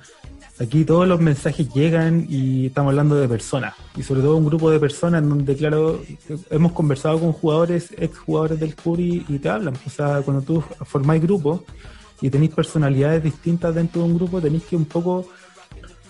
aquí 0.59 0.83
todos 0.83 1.07
los 1.07 1.19
mensajes 1.21 1.73
llegan 1.73 2.25
y 2.29 2.67
estamos 2.67 2.91
hablando 2.91 3.15
de 3.15 3.27
personas. 3.27 3.73
Y 3.95 4.03
sobre 4.03 4.21
todo 4.21 4.35
un 4.35 4.45
grupo 4.45 4.69
de 4.69 4.79
personas 4.79 5.23
en 5.23 5.29
donde, 5.29 5.55
claro, 5.55 6.01
hemos 6.49 6.73
conversado 6.73 7.19
con 7.19 7.31
jugadores, 7.31 7.93
ex 7.97 8.17
jugadores 8.17 8.59
del 8.59 8.75
Curi 8.75 9.25
y 9.27 9.39
te 9.39 9.49
hablan. 9.49 9.75
O 9.85 9.89
sea, 9.89 10.21
cuando 10.21 10.43
tú 10.43 10.61
formáis 10.85 11.21
grupos 11.21 11.61
y 12.21 12.29
tenéis 12.29 12.53
personalidades 12.53 13.23
distintas 13.23 13.73
dentro 13.73 14.01
de 14.01 14.07
un 14.07 14.15
grupo, 14.15 14.41
tenéis 14.41 14.63
que 14.63 14.75
un 14.75 14.85
poco 14.85 15.27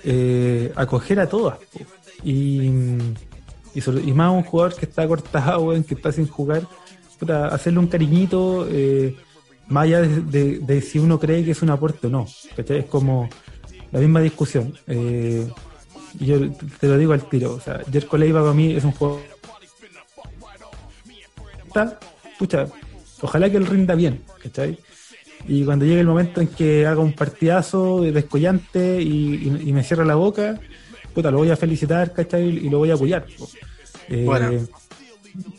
eh, 0.04 0.72
acoger 0.76 1.20
a 1.20 1.30
todas. 1.30 1.60
Y, 2.24 2.72
y, 3.76 4.14
más 4.14 4.32
un 4.32 4.44
jugador 4.44 4.76
que 4.76 4.86
está 4.86 5.08
cortado, 5.08 5.72
que 5.84 5.94
está 5.94 6.12
sin 6.12 6.28
jugar 6.28 6.64
hacerle 7.28 7.80
un 7.80 7.88
cariñito, 7.88 8.68
eh, 8.70 9.16
más 9.68 9.84
allá 9.84 10.02
de, 10.02 10.82
si 10.82 11.00
uno 11.00 11.20
cree 11.20 11.44
que 11.44 11.52
es 11.52 11.62
un 11.62 11.70
aporte 11.70 12.08
o 12.08 12.10
no. 12.10 12.28
Es 12.58 12.86
como 12.86 13.30
la 13.92 14.00
misma 14.00 14.22
discusión. 14.22 14.74
Eh, 14.88 15.48
yo 16.20 16.52
te 16.80 16.88
lo 16.88 16.98
digo 16.98 17.14
al 17.14 17.28
tiro. 17.30 17.54
O 17.54 17.60
sea, 17.60 17.82
Jerko 17.92 18.18
Leiva 18.18 18.42
para 18.42 18.54
mí 18.54 18.74
es 18.74 18.84
un 18.84 18.92
juego. 18.92 19.22
Pucha, 22.38 22.68
ojalá 23.22 23.50
que 23.50 23.58
él 23.58 23.66
rinda 23.66 23.96
bien, 23.96 24.22
¿cachai? 24.42 24.78
Y 25.48 25.64
cuando 25.64 25.86
llegue 25.86 26.02
el 26.02 26.08
momento 26.08 26.42
en 26.42 26.48
que 26.48 26.86
haga 26.86 27.02
un 27.02 27.14
partidazo 27.14 28.02
descollante 28.02 29.02
y, 29.02 29.72
me 29.72 29.84
cierra 29.84 30.06
la 30.06 30.16
boca, 30.16 30.60
puta, 31.14 31.32
lo 31.32 31.38
voy 31.38 31.50
a 31.50 31.58
felicitar, 31.58 32.14
¿cachai? 32.14 32.44
Y 32.44 32.70
lo 32.70 32.80
voy 32.80 32.92
a 32.92 32.96
apoyar. 32.96 33.26
Eh, 34.10 34.24
bueno. 34.26 34.68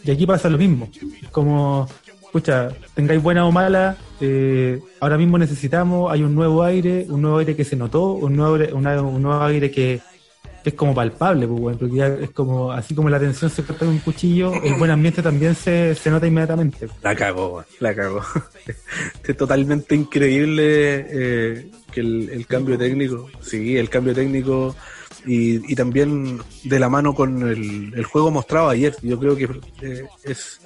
Y 0.04 0.10
aquí 0.10 0.26
pasa 0.26 0.48
lo 0.48 0.58
mismo. 0.58 0.90
Como, 1.30 1.88
escucha, 2.30 2.68
tengáis 2.94 3.20
buena 3.20 3.44
o 3.44 3.50
mala, 3.50 3.96
eh, 4.20 4.80
ahora 5.00 5.18
mismo 5.18 5.36
necesitamos, 5.36 6.12
hay 6.12 6.22
un 6.22 6.32
nuevo 6.34 6.62
aire, 6.62 7.04
un 7.08 7.22
nuevo 7.22 7.38
aire 7.38 7.56
que 7.56 7.64
se 7.64 7.74
notó, 7.74 8.12
un 8.12 8.36
nuevo, 8.36 8.54
un 8.72 9.22
nuevo 9.22 9.42
aire 9.42 9.70
que, 9.70 10.00
es 10.62 10.74
como 10.74 10.94
palpable, 10.94 11.48
pues, 11.48 11.76
porque 11.76 11.96
ya 11.96 12.06
es 12.06 12.30
como, 12.30 12.70
así 12.70 12.94
como 12.94 13.08
la 13.08 13.18
tensión 13.18 13.50
se 13.50 13.64
corta 13.64 13.86
con 13.86 13.94
un 13.94 13.98
cuchillo, 13.98 14.52
el 14.62 14.74
buen 14.74 14.90
ambiente 14.90 15.22
también 15.22 15.54
se, 15.54 15.94
se 15.94 16.10
nota 16.10 16.26
inmediatamente. 16.26 16.86
La 17.02 17.16
cagó, 17.16 17.64
la 17.80 17.94
cagó. 17.94 18.20
es 19.26 19.36
totalmente 19.36 19.94
increíble 19.94 21.06
eh, 21.08 21.70
que 21.90 22.00
el, 22.00 22.28
el, 22.28 22.46
cambio 22.46 22.78
técnico, 22.78 23.28
sí, 23.40 23.76
el 23.76 23.88
cambio 23.88 24.14
técnico 24.14 24.76
y, 25.26 25.72
y 25.72 25.74
también 25.74 26.40
de 26.64 26.78
la 26.78 26.88
mano 26.88 27.14
con 27.14 27.42
el, 27.48 27.92
el, 27.94 28.04
juego 28.04 28.30
mostrado 28.30 28.68
ayer. 28.68 28.94
Yo 29.02 29.18
creo 29.18 29.36
que 29.36 29.48
eh, 29.82 30.04
es. 30.24 30.60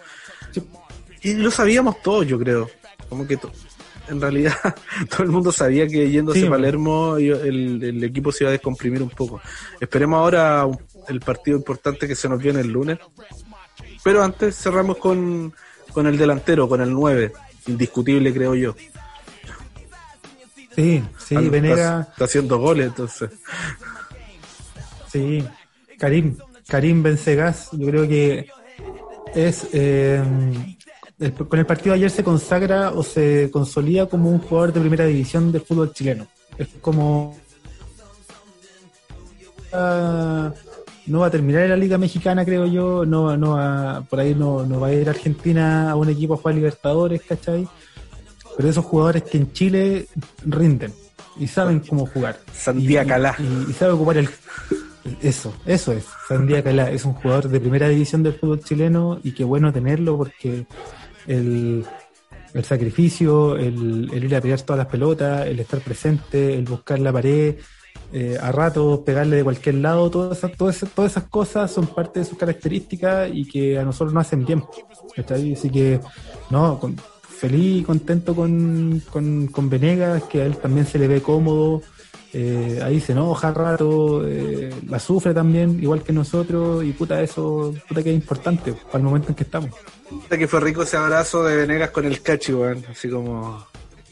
Y 1.24 1.34
lo 1.34 1.50
sabíamos 1.50 2.02
todos, 2.02 2.26
yo 2.26 2.38
creo. 2.38 2.70
Como 3.08 3.26
que 3.26 3.38
en 4.08 4.20
realidad 4.20 4.54
todo 5.10 5.22
el 5.22 5.30
mundo 5.30 5.50
sabía 5.50 5.88
que 5.88 6.10
yéndose 6.10 6.46
a 6.46 6.50
Palermo 6.50 7.16
el, 7.16 7.82
el, 7.82 8.04
equipo 8.04 8.30
se 8.30 8.44
iba 8.44 8.50
a 8.50 8.52
descomprimir 8.52 9.02
un 9.02 9.10
poco. 9.10 9.40
Esperemos 9.80 10.18
ahora 10.18 10.66
el 11.08 11.20
partido 11.20 11.56
importante 11.56 12.06
que 12.06 12.14
se 12.14 12.28
nos 12.28 12.40
viene 12.40 12.60
el 12.60 12.68
lunes. 12.68 12.98
Pero 14.02 14.22
antes 14.22 14.54
cerramos 14.54 14.98
con, 14.98 15.52
con 15.92 16.06
el 16.06 16.18
delantero, 16.18 16.68
con 16.68 16.82
el 16.82 16.92
9. 16.92 17.32
Indiscutible, 17.68 18.32
creo 18.34 18.54
yo. 18.54 18.76
Sí, 20.74 21.02
sí, 21.18 21.36
Venega. 21.36 22.08
está 22.10 22.24
haciendo 22.26 22.58
goles, 22.58 22.88
entonces. 22.88 23.30
Sí, 25.10 25.42
Karim, 25.98 26.36
Karim 26.66 27.02
Benzegas, 27.02 27.70
yo 27.72 27.86
creo 27.86 28.08
que 28.08 28.48
es 29.34 29.68
eh, 29.72 30.22
con 31.48 31.58
el 31.58 31.66
partido 31.66 31.92
de 31.92 32.00
ayer 32.00 32.10
se 32.10 32.24
consagra 32.24 32.90
o 32.90 33.02
se 33.02 33.50
consolida 33.52 34.06
como 34.06 34.30
un 34.30 34.38
jugador 34.40 34.72
de 34.72 34.80
primera 34.80 35.06
división 35.06 35.52
del 35.52 35.62
fútbol 35.62 35.92
chileno. 35.92 36.26
Es 36.58 36.68
como 36.80 37.36
no 41.06 41.20
va 41.20 41.26
a 41.26 41.30
terminar 41.30 41.62
en 41.62 41.70
la 41.70 41.76
Liga 41.76 41.98
Mexicana, 41.98 42.44
creo 42.44 42.66
yo, 42.66 43.04
no, 43.04 43.36
no 43.36 43.56
va, 43.56 44.02
por 44.08 44.20
ahí 44.20 44.34
no, 44.34 44.64
no 44.64 44.80
va 44.80 44.88
a 44.88 44.92
ir 44.92 45.08
Argentina 45.08 45.90
a 45.90 45.96
un 45.96 46.08
equipo 46.08 46.34
a 46.34 46.36
jugar 46.36 46.54
Libertadores, 46.54 47.22
¿cachai? 47.22 47.68
Pero 48.56 48.68
esos 48.68 48.84
jugadores 48.84 49.24
que 49.24 49.38
en 49.38 49.52
Chile 49.52 50.06
rinden 50.46 50.92
y 51.36 51.46
saben 51.46 51.80
cómo 51.80 52.06
jugar. 52.06 52.38
Sandía 52.52 53.04
Calá. 53.04 53.36
y 53.68 53.72
sabe 53.72 53.92
ocupar 53.92 54.18
el, 54.18 54.28
eso, 55.20 55.52
eso 55.66 55.92
es. 55.92 56.04
Sandía 56.28 56.62
Calá 56.62 56.90
es 56.90 57.04
un 57.04 57.14
jugador 57.14 57.48
de 57.48 57.60
primera 57.60 57.88
división 57.88 58.22
del 58.22 58.34
fútbol 58.34 58.62
chileno 58.62 59.18
y 59.22 59.32
qué 59.32 59.44
bueno 59.44 59.72
tenerlo 59.72 60.16
porque 60.16 60.66
el, 61.26 61.84
el 62.52 62.64
sacrificio, 62.64 63.56
el, 63.56 64.10
ir 64.12 64.34
a 64.36 64.40
pelear 64.40 64.60
todas 64.62 64.78
las 64.78 64.86
pelotas, 64.86 65.46
el 65.46 65.60
estar 65.60 65.80
presente, 65.80 66.54
el 66.54 66.64
buscar 66.64 66.98
la 67.00 67.12
pared, 67.12 67.56
eh, 68.12 68.38
a 68.40 68.52
rato 68.52 69.02
pegarle 69.04 69.36
de 69.36 69.44
cualquier 69.44 69.76
lado, 69.76 70.10
todas 70.10 70.38
esas, 70.38 70.52
todas, 70.56 70.76
esas, 70.76 70.90
todas 70.90 71.12
esas 71.12 71.24
cosas 71.24 71.70
son 71.70 71.86
parte 71.88 72.20
de 72.20 72.26
sus 72.26 72.38
características 72.38 73.28
y 73.32 73.46
que 73.46 73.78
a 73.78 73.84
nosotros 73.84 74.12
nos 74.12 74.26
hacen 74.26 74.44
bien. 74.44 74.62
Así 75.16 75.70
que, 75.70 76.00
no, 76.50 76.80
feliz 77.20 77.80
y 77.80 77.82
contento 77.82 78.34
con, 78.34 79.02
con, 79.10 79.48
con 79.48 79.68
Venegas, 79.68 80.22
que 80.24 80.42
a 80.42 80.46
él 80.46 80.56
también 80.58 80.86
se 80.86 80.98
le 80.98 81.08
ve 81.08 81.22
cómodo 81.22 81.82
eh, 82.36 82.80
ahí 82.82 83.00
se 83.00 83.12
enoja 83.12 83.52
rato, 83.52 84.26
eh, 84.26 84.74
la 84.88 84.98
sufre 84.98 85.32
también, 85.32 85.80
igual 85.80 86.02
que 86.02 86.12
nosotros, 86.12 86.82
y 86.84 86.90
puta, 86.92 87.22
eso, 87.22 87.72
puta 87.88 88.02
que 88.02 88.10
es 88.10 88.16
importante 88.16 88.72
para 88.72 88.98
el 88.98 89.04
momento 89.04 89.28
en 89.28 89.36
que 89.36 89.44
estamos. 89.44 89.70
Puta 90.10 90.36
que 90.36 90.48
fue 90.48 90.58
rico 90.58 90.82
ese 90.82 90.96
abrazo 90.96 91.44
de 91.44 91.56
Venegas 91.58 91.90
con 91.90 92.04
el 92.06 92.20
cachi, 92.22 92.52
weón, 92.52 92.84
así 92.90 93.08
como, 93.08 93.64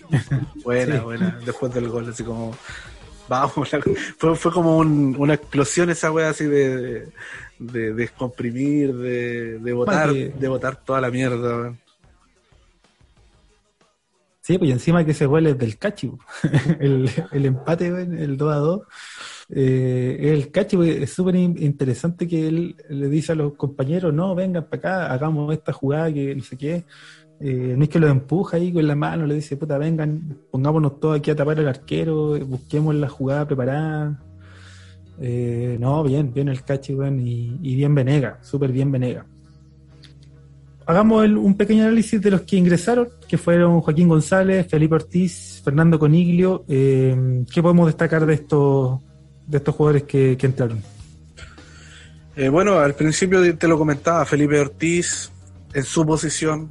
buena, 0.65 1.03
buena, 1.03 1.41
después 1.45 1.75
del 1.75 1.89
gol, 1.89 2.09
así 2.09 2.23
como, 2.23 2.57
vamos, 3.27 3.53
fue, 4.17 4.37
fue 4.37 4.53
como 4.53 4.79
una 4.79 5.35
explosión 5.35 5.91
esa 5.91 6.13
weá 6.13 6.29
así 6.29 6.45
de, 6.45 7.09
de, 7.59 7.93
descomprimir, 7.93 8.95
de, 8.95 9.59
de 9.59 9.73
botar, 9.73 10.13
de 10.13 10.49
botar 10.49 10.77
toda 10.77 11.01
la 11.01 11.11
mierda, 11.11 11.57
weón. 11.57 11.82
Sí, 14.43 14.59
pues 14.59 14.73
encima 14.73 15.05
que 15.05 15.13
ese 15.13 15.27
gol 15.27 15.47
es 15.47 15.57
del 15.57 15.79
Cachi, 15.79 16.11
el, 16.81 17.09
el, 17.31 17.47
empate, 17.47 17.87
el 17.87 18.37
2 18.37 18.53
a 18.53 18.57
2. 18.57 18.81
Eh, 19.51 20.33
el 20.33 20.51
Cachi, 20.51 20.77
es 21.03 21.13
súper 21.13 21.37
interesante 21.37 22.27
que 22.27 22.49
él 22.49 22.77
le 22.89 23.09
dice 23.09 23.33
a 23.33 23.35
los 23.37 23.55
compañeros, 23.55 24.13
no, 24.13 24.35
vengan 24.35 24.65
para 24.69 24.79
acá, 24.79 25.13
hagamos 25.13 25.53
esta 25.53 25.73
jugada 25.73 26.13
que 26.13 26.35
no 26.35 26.43
sé 26.43 26.57
qué. 26.59 26.85
Eh, 27.41 27.75
no 27.77 27.85
es 27.85 27.89
que 27.89 28.01
lo 28.01 28.09
empuja 28.09 28.57
ahí 28.57 28.73
con 28.73 28.87
la 28.87 28.97
mano, 28.97 29.27
le 29.27 29.37
dice, 29.37 29.57
puta, 29.57 29.79
vengan, 29.79 30.39
pongámonos 30.51 30.99
todos 30.99 31.19
aquí 31.19 31.31
a 31.31 31.37
tapar 31.37 31.61
al 31.61 31.69
arquero, 31.69 32.39
busquemos 32.45 32.97
la 32.97 33.09
jugada 33.09 33.47
preparada. 33.47 34.21
Eh, 35.21 35.77
no, 35.81 36.03
bien, 36.03 36.33
bien 36.33 36.49
el 36.49 36.65
cachi, 36.65 36.95
y, 36.95 37.59
y, 37.63 37.77
bien 37.77 37.95
Venega, 37.95 38.39
súper 38.43 38.73
bien 38.73 38.91
Venega. 38.91 39.27
Hagamos 40.93 41.25
un 41.27 41.57
pequeño 41.57 41.85
análisis 41.85 42.21
de 42.21 42.31
los 42.31 42.43
que 42.43 42.57
ingresaron, 42.57 43.09
que 43.27 43.39
fueron 43.39 43.81
Joaquín 43.81 44.09
González, 44.09 44.67
Felipe 44.69 44.97
Ortiz, 44.97 45.63
Fernando 45.65 45.99
Coniglio. 45.99 46.67
Eh, 46.69 47.47
¿Qué 47.51 47.63
podemos 47.63 47.87
destacar 47.87 48.27
de 48.27 48.35
estos, 48.35 49.01
de 49.47 49.57
estos 49.57 49.75
jugadores 49.75 50.03
que, 50.03 50.37
entraron? 50.39 50.83
bueno, 52.51 52.79
al 52.79 52.95
principio 52.95 53.57
te 53.57 53.67
lo 53.69 53.79
comentaba, 53.79 54.27
Felipe 54.27 54.61
Ortiz 54.61 55.33
en 55.73 55.83
su 55.83 56.05
posición, 56.05 56.71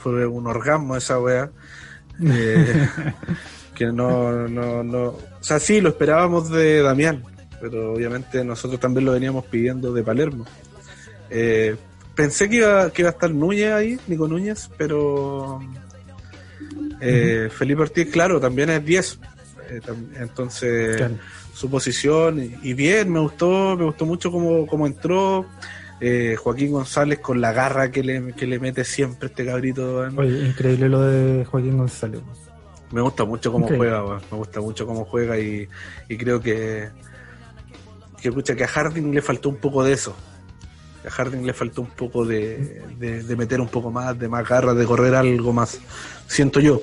fue 0.00 0.26
un 0.26 0.48
orgasmo 0.48 0.96
esa 0.96 1.20
wea. 1.20 1.48
Eh, 2.20 2.88
que 3.72 3.86
no, 3.92 4.48
no, 4.48 4.82
no. 4.82 5.04
O 5.04 5.38
sea, 5.38 5.60
sí, 5.60 5.80
lo 5.80 5.90
esperábamos 5.90 6.50
de 6.50 6.82
Damián, 6.82 7.22
pero 7.60 7.92
obviamente 7.92 8.44
nosotros 8.44 8.80
también 8.80 9.04
lo 9.04 9.12
veníamos 9.12 9.44
pidiendo 9.44 9.92
de 9.92 10.02
Palermo. 10.02 10.44
Eh, 11.30 11.76
pensé 12.18 12.48
que 12.48 12.56
iba, 12.56 12.90
que 12.90 13.02
iba 13.02 13.10
a 13.10 13.12
estar 13.12 13.30
Núñez 13.30 13.72
ahí, 13.72 13.96
Nico 14.08 14.26
Núñez, 14.26 14.68
pero 14.76 15.60
eh, 17.00 17.48
Felipe 17.56 17.82
Ortiz, 17.82 18.10
claro, 18.10 18.40
también 18.40 18.70
es 18.70 18.84
10. 18.84 19.20
entonces, 20.18 21.00
su 21.54 21.70
posición, 21.70 22.40
y, 22.60 22.74
bien, 22.74 23.12
me 23.12 23.20
gustó, 23.20 23.76
me 23.76 23.84
gustó 23.84 24.04
mucho 24.04 24.32
cómo, 24.32 24.66
cómo 24.66 24.88
entró. 24.88 25.46
Eh, 26.00 26.34
Joaquín 26.36 26.72
González 26.72 27.20
con 27.20 27.40
la 27.40 27.52
garra 27.52 27.92
que 27.92 28.02
le, 28.02 28.32
que 28.32 28.48
le 28.48 28.58
mete 28.58 28.84
siempre 28.84 29.28
este 29.28 29.46
cabrito. 29.46 30.04
increíble 30.08 30.88
lo 30.88 31.02
de 31.02 31.44
Joaquín 31.44 31.78
González. 31.78 32.20
Me 32.90 33.00
gusta 33.00 33.24
mucho 33.26 33.52
cómo 33.52 33.68
juega, 33.68 34.02
me 34.28 34.38
gusta 34.38 34.60
mucho 34.60 34.86
cómo 34.88 35.04
juega 35.04 35.38
y, 35.38 35.68
creo 36.18 36.40
que 36.40 36.88
que, 38.20 38.32
que 38.32 38.64
a 38.64 38.68
Harding 38.68 39.14
le 39.14 39.22
faltó 39.22 39.50
un 39.50 39.58
poco 39.58 39.84
de 39.84 39.92
eso. 39.92 40.16
A 41.08 41.10
Harding 41.10 41.44
le 41.44 41.52
faltó 41.52 41.82
un 41.82 41.90
poco 41.90 42.24
de, 42.24 42.82
meter 43.36 43.60
un 43.60 43.68
poco 43.68 43.90
más, 43.90 44.18
de 44.18 44.28
más 44.28 44.48
garra, 44.48 44.74
de 44.74 44.84
correr 44.84 45.14
algo 45.14 45.52
más. 45.52 45.78
Siento 46.26 46.60
yo, 46.60 46.80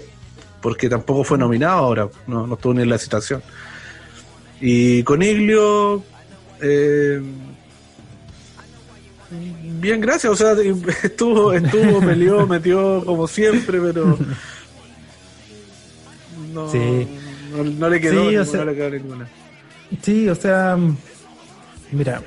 porque 0.61 0.89
tampoco 0.89 1.23
fue 1.23 1.37
nominado 1.37 1.77
ahora, 1.77 2.09
no, 2.27 2.47
no 2.47 2.55
estuvo 2.55 2.73
ni 2.73 2.81
en 2.81 2.89
la 2.89 2.97
situación. 2.97 3.41
Y 4.59 5.03
con 5.03 5.21
Iglio, 5.21 6.03
eh, 6.61 7.21
Bien, 9.79 10.01
gracias. 10.01 10.31
O 10.31 10.35
sea, 10.35 10.53
estuvo, 11.03 11.53
estuvo, 11.53 11.99
peleó, 11.99 12.47
metió 12.47 13.03
como 13.05 13.27
siempre, 13.27 13.79
pero 13.79 14.17
no, 16.53 16.71
no, 17.63 17.89
le 17.89 18.01
quedó, 18.01 18.29
sí, 18.29 18.37
o 18.37 18.45
sea, 18.45 18.65
ninguna. 18.65 19.27
Sí, 20.01 20.29
o 20.29 20.35
sea, 20.35 20.77
mira, 21.91 22.21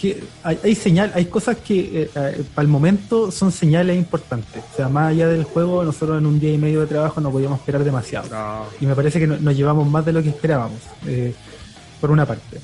que 0.00 0.22
hay, 0.42 0.74
señal, 0.74 1.12
hay 1.14 1.26
cosas 1.26 1.58
que 1.58 2.02
eh, 2.02 2.10
eh, 2.14 2.44
para 2.54 2.64
el 2.64 2.68
momento 2.68 3.30
son 3.30 3.52
señales 3.52 3.98
importantes. 3.98 4.64
O 4.72 4.76
sea, 4.76 4.88
más 4.88 5.10
allá 5.10 5.28
del 5.28 5.44
juego, 5.44 5.84
nosotros 5.84 6.18
en 6.18 6.24
un 6.24 6.40
día 6.40 6.54
y 6.54 6.58
medio 6.58 6.80
de 6.80 6.86
trabajo 6.86 7.20
no 7.20 7.30
podíamos 7.30 7.60
esperar 7.60 7.84
demasiado. 7.84 8.28
Y 8.80 8.86
me 8.86 8.94
parece 8.94 9.20
que 9.20 9.26
nos 9.26 9.54
llevamos 9.54 9.86
más 9.88 10.06
de 10.06 10.12
lo 10.14 10.22
que 10.22 10.30
esperábamos, 10.30 10.80
eh, 11.06 11.34
por 12.00 12.10
una 12.10 12.24
parte. 12.24 12.58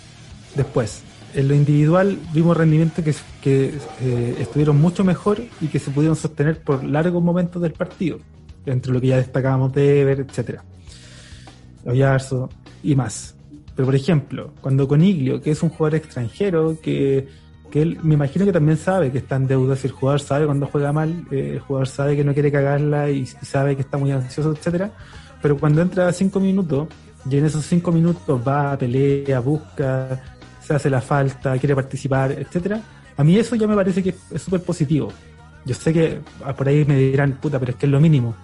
Después, 0.55 1.03
en 1.35 1.49
lo 1.49 1.55
individual 1.55 2.19
vimos 2.33 2.57
rendimientos 2.57 3.05
que, 3.05 3.15
que 3.43 4.41
estuvieron 4.41 4.81
mucho 4.81 5.05
mejor 5.05 5.43
y 5.61 5.67
que 5.67 5.79
se 5.79 5.91
pudieron 5.91 6.17
sostener 6.17 6.63
por 6.63 6.83
largos 6.85 7.23
momentos 7.23 7.61
del 7.61 7.73
partido, 7.73 8.19
entre 8.65 8.93
lo 8.93 9.01
que 9.01 9.09
ya 9.09 9.19
destacábamos 9.19 9.75
de 9.75 10.01
Ever, 10.01 10.21
etcétera, 10.21 10.65
Oyarzo 11.85 12.49
y 12.83 12.97
más. 12.97 13.36
Pero 13.77 13.87
por 13.87 13.95
ejemplo, 13.95 14.55
cuando 14.63 14.89
Coniglio, 14.89 15.41
que 15.41 15.51
es 15.51 15.63
un 15.63 15.69
jugador 15.69 15.97
extranjero, 15.97 16.79
que, 16.83 17.29
que 17.71 17.83
él 17.83 17.99
me 18.03 18.15
imagino 18.15 18.47
que 18.47 18.53
también 18.53 18.79
sabe 18.79 19.13
que 19.13 19.19
está 19.19 19.37
en 19.37 19.47
deuda, 19.47 19.77
si 19.77 19.87
el 19.87 19.93
jugador 19.93 20.21
sabe 20.21 20.47
cuando 20.47 20.67
juega 20.67 20.93
mal, 20.93 21.27
eh, 21.31 21.53
el 21.55 21.61
jugador 21.61 21.87
sabe 21.87 22.17
que 22.17 22.25
no 22.25 22.33
quiere 22.33 22.51
cagarla 22.51 23.11
y, 23.11 23.27
sabe 23.27 23.77
que 23.77 23.83
está 23.83 23.99
muy 23.99 24.11
ansioso, 24.13 24.53
etcétera, 24.53 24.91
pero 25.43 25.59
cuando 25.59 25.83
entra 25.83 26.09
a 26.09 26.13
cinco 26.13 26.41
minutos, 26.41 26.89
y 27.31 27.37
en 27.37 27.45
esos 27.45 27.67
cinco 27.67 27.93
minutos 27.93 28.41
va, 28.47 28.79
pelea, 28.79 29.41
busca, 29.41 30.23
se 30.61 30.75
hace 30.75 30.89
la 30.89 31.01
falta, 31.01 31.59
quiere 31.59 31.75
participar, 31.75 32.33
etcétera. 32.33 32.81
A 33.17 33.25
mí 33.25 33.37
eso 33.37 33.57
ya 33.57 33.67
me 33.67 33.75
parece 33.75 34.03
que 34.03 34.15
es 34.31 34.43
súper 34.43 34.63
positivo. 34.63 35.13
Yo 35.65 35.75
sé 35.75 35.93
que 35.93 36.21
por 36.57 36.69
ahí 36.69 36.85
me 36.85 36.97
dirán, 36.97 37.33
puta, 37.33 37.59
pero 37.59 37.73
es 37.73 37.79
que 37.79 37.87
es 37.87 37.93
lo 37.93 38.01
mínimo. 38.01 38.35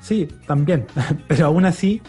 Sí, 0.00 0.28
también, 0.46 0.86
pero 1.28 1.46
aún 1.46 1.64
así 1.64 2.02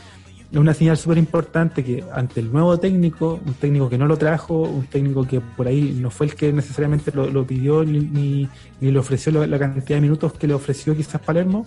es 0.52 0.58
una 0.58 0.74
señal 0.74 0.98
súper 0.98 1.18
importante 1.18 1.84
que 1.84 2.04
ante 2.14 2.40
el 2.40 2.52
nuevo 2.52 2.80
técnico, 2.80 3.40
un 3.46 3.54
técnico 3.56 3.90
que 3.90 3.98
no 3.98 4.08
lo 4.08 4.18
trajo, 4.18 4.62
un 4.62 4.86
técnico 4.86 5.28
que 5.28 5.42
por 5.42 5.68
ahí 5.68 5.98
no 6.00 6.10
fue 6.10 6.28
el 6.28 6.36
que 6.36 6.54
necesariamente 6.54 7.12
lo, 7.12 7.46
pidió 7.46 7.84
ni, 7.84 8.00
ni, 8.00 8.50
le 8.92 8.98
ofreció 8.98 9.46
la, 9.46 9.60
cantidad 9.60 9.98
de 9.98 10.02
minutos 10.02 10.34
que 10.34 10.48
le 10.48 10.54
ofreció 10.54 10.96
quizás 10.96 11.20
Palermo, 11.22 11.66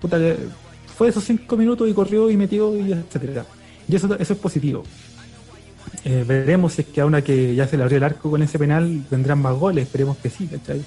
puta, 0.00 0.18
fue 0.96 1.08
esos 1.08 1.24
cinco 1.24 1.56
minutos 1.56 1.88
y 1.88 1.92
corrió 1.92 2.30
y 2.30 2.36
metió 2.36 2.76
y 2.76 2.92
etcétera. 2.92 3.44
Y 3.88 3.96
eso, 3.96 4.14
eso 4.16 4.32
es 4.32 4.38
positivo. 4.38 4.84
Eh, 6.04 6.24
veremos 6.26 6.74
si 6.74 6.82
es 6.82 6.88
que 6.88 7.00
a 7.00 7.06
una 7.06 7.22
que 7.22 7.54
ya 7.54 7.66
se 7.66 7.76
le 7.76 7.82
abrió 7.82 7.98
el 7.98 8.04
arco 8.04 8.30
con 8.30 8.42
ese 8.42 8.58
penal 8.58 9.04
vendrán 9.10 9.40
más 9.42 9.54
goles, 9.54 9.84
esperemos 9.84 10.16
que 10.18 10.30
sí, 10.30 10.46
¿cachai? 10.46 10.82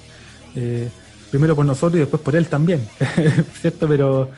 Eh, 0.54 0.88
primero 1.30 1.54
por 1.54 1.66
nosotros 1.66 1.96
y 1.96 2.00
después 2.00 2.22
por 2.22 2.34
él 2.34 2.46
también, 2.46 2.80
¿cierto? 3.60 3.86
Pero, 3.88 4.30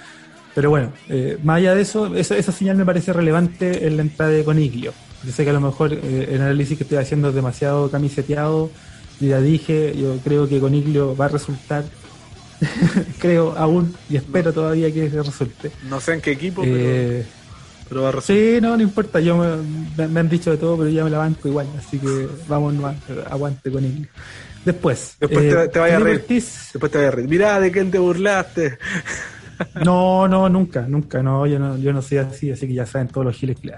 pero 0.59 0.71
bueno, 0.71 0.93
eh, 1.09 1.39
más 1.45 1.59
allá 1.59 1.77
de 1.77 1.83
eso, 1.83 2.13
esa, 2.17 2.51
señal 2.51 2.77
me 2.77 2.85
parece 2.85 3.13
relevante 3.13 3.87
en 3.87 3.97
la 3.97 4.03
entrada 4.03 4.33
de 4.33 4.43
Coniglio. 4.43 4.93
Yo 5.23 5.31
sé 5.31 5.45
que 5.45 5.51
a 5.51 5.53
lo 5.53 5.61
mejor 5.61 5.93
el 5.93 6.41
análisis 6.41 6.77
que 6.77 6.83
estoy 6.83 6.99
haciendo 6.99 7.29
es 7.29 7.37
demasiado 7.37 7.89
camiseteado, 7.93 8.69
ya 9.21 9.41
dije, 9.41 9.95
yo 9.97 10.17
creo 10.25 10.49
que 10.49 10.59
Coniglio 10.59 11.15
va 11.15 11.27
a 11.27 11.29
resultar, 11.29 11.85
creo 13.21 13.55
aún 13.57 13.95
y 14.11 14.17
espero 14.17 14.53
todavía 14.53 14.93
que 14.93 15.09
resulte. 15.09 15.71
No 15.89 16.01
sé 16.01 16.15
en 16.15 16.23
qué 16.23 16.33
equipo, 16.33 16.65
pero 17.89 18.21
Sí, 18.21 18.59
no, 18.61 18.77
no 18.77 18.83
importa. 18.83 19.21
Yo 19.21 19.37
me, 19.37 20.21
han 20.21 20.29
dicho 20.29 20.51
de 20.51 20.57
todo, 20.57 20.77
pero 20.77 20.91
ya 20.91 21.05
me 21.05 21.11
la 21.11 21.19
banco 21.19 21.47
igual. 21.47 21.69
Así 21.79 22.01
que 22.01 22.27
vamos, 22.49 22.75
aguante 23.31 23.71
con 23.71 23.85
él. 23.85 24.09
Después. 24.65 25.15
Después 25.21 25.71
te, 25.71 25.79
vaya 25.79 25.99
a 25.99 26.01
reír. 26.01 26.25
Después 26.27 26.91
te 26.91 26.99
vaya 26.99 27.09
a 27.11 27.13
reír. 27.13 27.29
Mirá, 27.29 27.61
¿de 27.61 27.71
quién 27.71 27.93
te 27.93 28.01
burlaste? 28.01 28.77
No, 29.85 30.29
no, 30.29 30.49
nunca, 30.49 30.87
nunca. 30.89 31.23
No, 31.23 31.47
yo 31.47 31.59
no, 31.59 31.77
yo 31.77 31.93
no 31.93 32.03
soy 32.03 32.19
así, 32.19 32.51
así 32.51 32.67
que 32.67 32.75
ya 32.75 32.87
saben 32.87 33.09
todos 33.09 33.27
los 33.27 33.37
giles 33.37 33.59
que. 33.59 33.73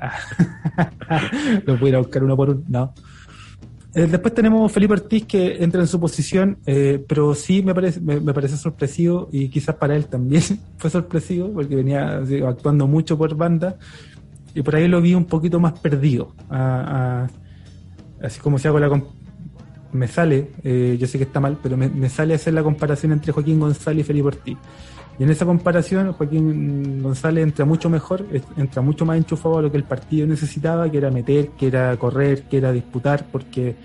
Lo 1.65 1.77
voy 1.79 1.95
a 1.95 1.99
buscar 1.99 2.25
uno 2.25 2.37
por 2.37 2.51
uno. 2.51 2.63
No. 2.69 2.95
Eh, 3.95 4.07
después 4.07 4.33
tenemos 4.33 4.71
Felipe 4.71 4.93
Ortiz 4.93 5.27
que 5.27 5.65
entra 5.65 5.81
en 5.81 5.89
su 5.89 5.99
posición, 5.99 6.59
eh, 6.65 7.05
pero 7.09 7.35
sí 7.35 7.63
me 7.63 7.75
parece, 7.75 8.01
me, 8.01 8.21
parece 8.33 8.57
sorpresivo 8.57 9.29
y 9.33 9.49
quizás 9.49 9.75
para 9.75 9.97
él 9.97 10.07
también 10.07 10.43
fue 10.79 10.91
sorpresivo 10.91 11.53
porque 11.53 11.75
venía 11.75 12.23
actuando 12.47 12.87
mucho 12.87 13.19
por 13.19 13.35
banda 13.35 13.77
y 14.55 14.63
por 14.63 14.77
ahí 14.77 14.87
lo 14.87 15.01
vi 15.01 15.15
un 15.15 15.25
poquito 15.25 15.59
más 15.59 15.79
perdido. 15.79 16.35
así 18.23 18.41
como 18.41 18.59
si 18.59 18.69
hago 18.69 18.79
la... 18.79 19.03
Me 19.93 20.07
sale, 20.07 20.53
eh, 20.63 20.97
yo 21.01 21.09
sé 21.09 21.19
que 21.19 21.25
está 21.25 21.41
mal, 21.41 21.59
pero 21.61 21.77
me 21.77 22.09
sale 22.09 22.35
hacer 22.35 22.55
la 22.55 22.63
comparación 22.63 23.11
entre 23.11 23.33
Joaquín 23.33 23.59
González 23.59 24.05
y 24.05 24.07
Felipe 24.07 24.29
Ortiz. 24.29 24.57
Y 25.21 25.23
en 25.23 25.29
esa 25.29 25.45
comparación, 25.45 26.15
Joaquín 26.15 27.03
González 27.03 27.45
entra 27.45 27.67
mucho 27.67 27.91
mejor, 27.91 28.25
entra 28.57 28.81
mucho 28.81 29.05
más 29.05 29.19
enchufado 29.19 29.59
a 29.59 29.63
lo 29.63 29.71
que 29.71 29.77
el 29.77 29.85
partido 29.85 30.27
necesitaba, 30.27 30.91
que 30.91 30.97
era 30.97 31.11
meter, 31.11 31.51
que 31.59 31.67
era 31.67 31.95
correr, 31.99 32.45
que 32.45 32.57
era 32.57 32.73
disputar, 32.73 33.27
porque 33.31 33.77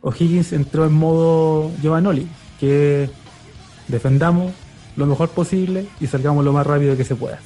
O'Higgins 0.00 0.54
entró 0.54 0.86
en 0.86 0.94
modo 0.94 1.70
Giovanoli, 1.82 2.26
que 2.58 3.10
defendamos 3.86 4.50
lo 4.96 5.04
mejor 5.04 5.28
posible 5.28 5.88
y 6.00 6.06
salgamos 6.06 6.42
lo 6.42 6.54
más 6.54 6.66
rápido 6.66 6.96
que 6.96 7.04
se 7.04 7.16
pueda. 7.16 7.38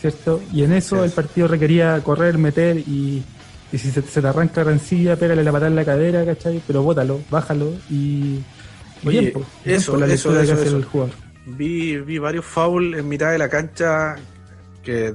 ¿Cierto? 0.00 0.40
Y 0.50 0.62
en 0.62 0.72
eso 0.72 1.04
el 1.04 1.10
partido 1.10 1.46
requería 1.46 2.00
correr, 2.02 2.38
meter 2.38 2.78
y, 2.78 3.22
si 3.70 3.90
se, 3.90 4.00
te 4.00 4.26
arranca 4.26 4.64
rencilla, 4.64 5.16
pégale 5.16 5.44
la 5.44 5.52
patada 5.52 5.68
en 5.68 5.76
la 5.76 5.84
cadera, 5.84 6.24
¿cachai? 6.24 6.62
Pero 6.66 6.82
bótalo, 6.82 7.20
bájalo 7.30 7.70
y. 7.90 8.38
Oye, 9.04 9.34
eso, 9.66 10.02
eso, 10.02 10.40
eso, 10.40 10.40
eso. 10.40 10.76
El 10.78 10.84
jugador 10.86 11.24
vi, 11.46 11.98
vi 11.98 12.18
varios 12.18 12.44
fouls 12.44 12.96
en 12.96 13.08
mitad 13.08 13.30
de 13.30 13.38
la 13.38 13.48
cancha 13.48 14.16
que 14.84 15.14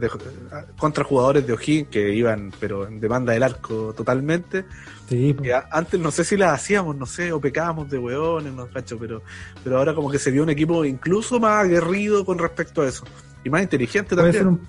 contra 0.77 1.03
jugadores 1.03 1.45
de 1.45 1.53
O'Higgins 1.53 1.89
que 1.89 2.13
iban 2.13 2.51
pero 2.59 2.87
en 2.87 2.99
demanda 2.99 3.33
del 3.33 3.43
arco 3.43 3.93
totalmente 3.95 4.65
sí, 5.07 5.33
pues. 5.33 5.53
antes 5.71 5.99
no 5.99 6.11
sé 6.11 6.23
si 6.23 6.35
las 6.35 6.53
hacíamos 6.53 6.95
no 6.95 7.05
sé 7.05 7.31
o 7.31 7.39
pecábamos 7.39 7.89
de 7.89 7.99
hueones 7.99 8.51
no 8.51 8.67
cacho 8.67 8.97
pero 8.97 9.21
pero 9.63 9.77
ahora 9.77 9.93
como 9.93 10.09
que 10.09 10.17
se 10.17 10.31
vio 10.31 10.43
un 10.43 10.49
equipo 10.49 10.83
incluso 10.83 11.39
más 11.39 11.65
aguerrido 11.65 12.25
con 12.25 12.39
respecto 12.39 12.81
a 12.81 12.87
eso 12.87 13.05
y 13.43 13.49
más 13.49 13.61
inteligente 13.61 14.15
también 14.15 14.59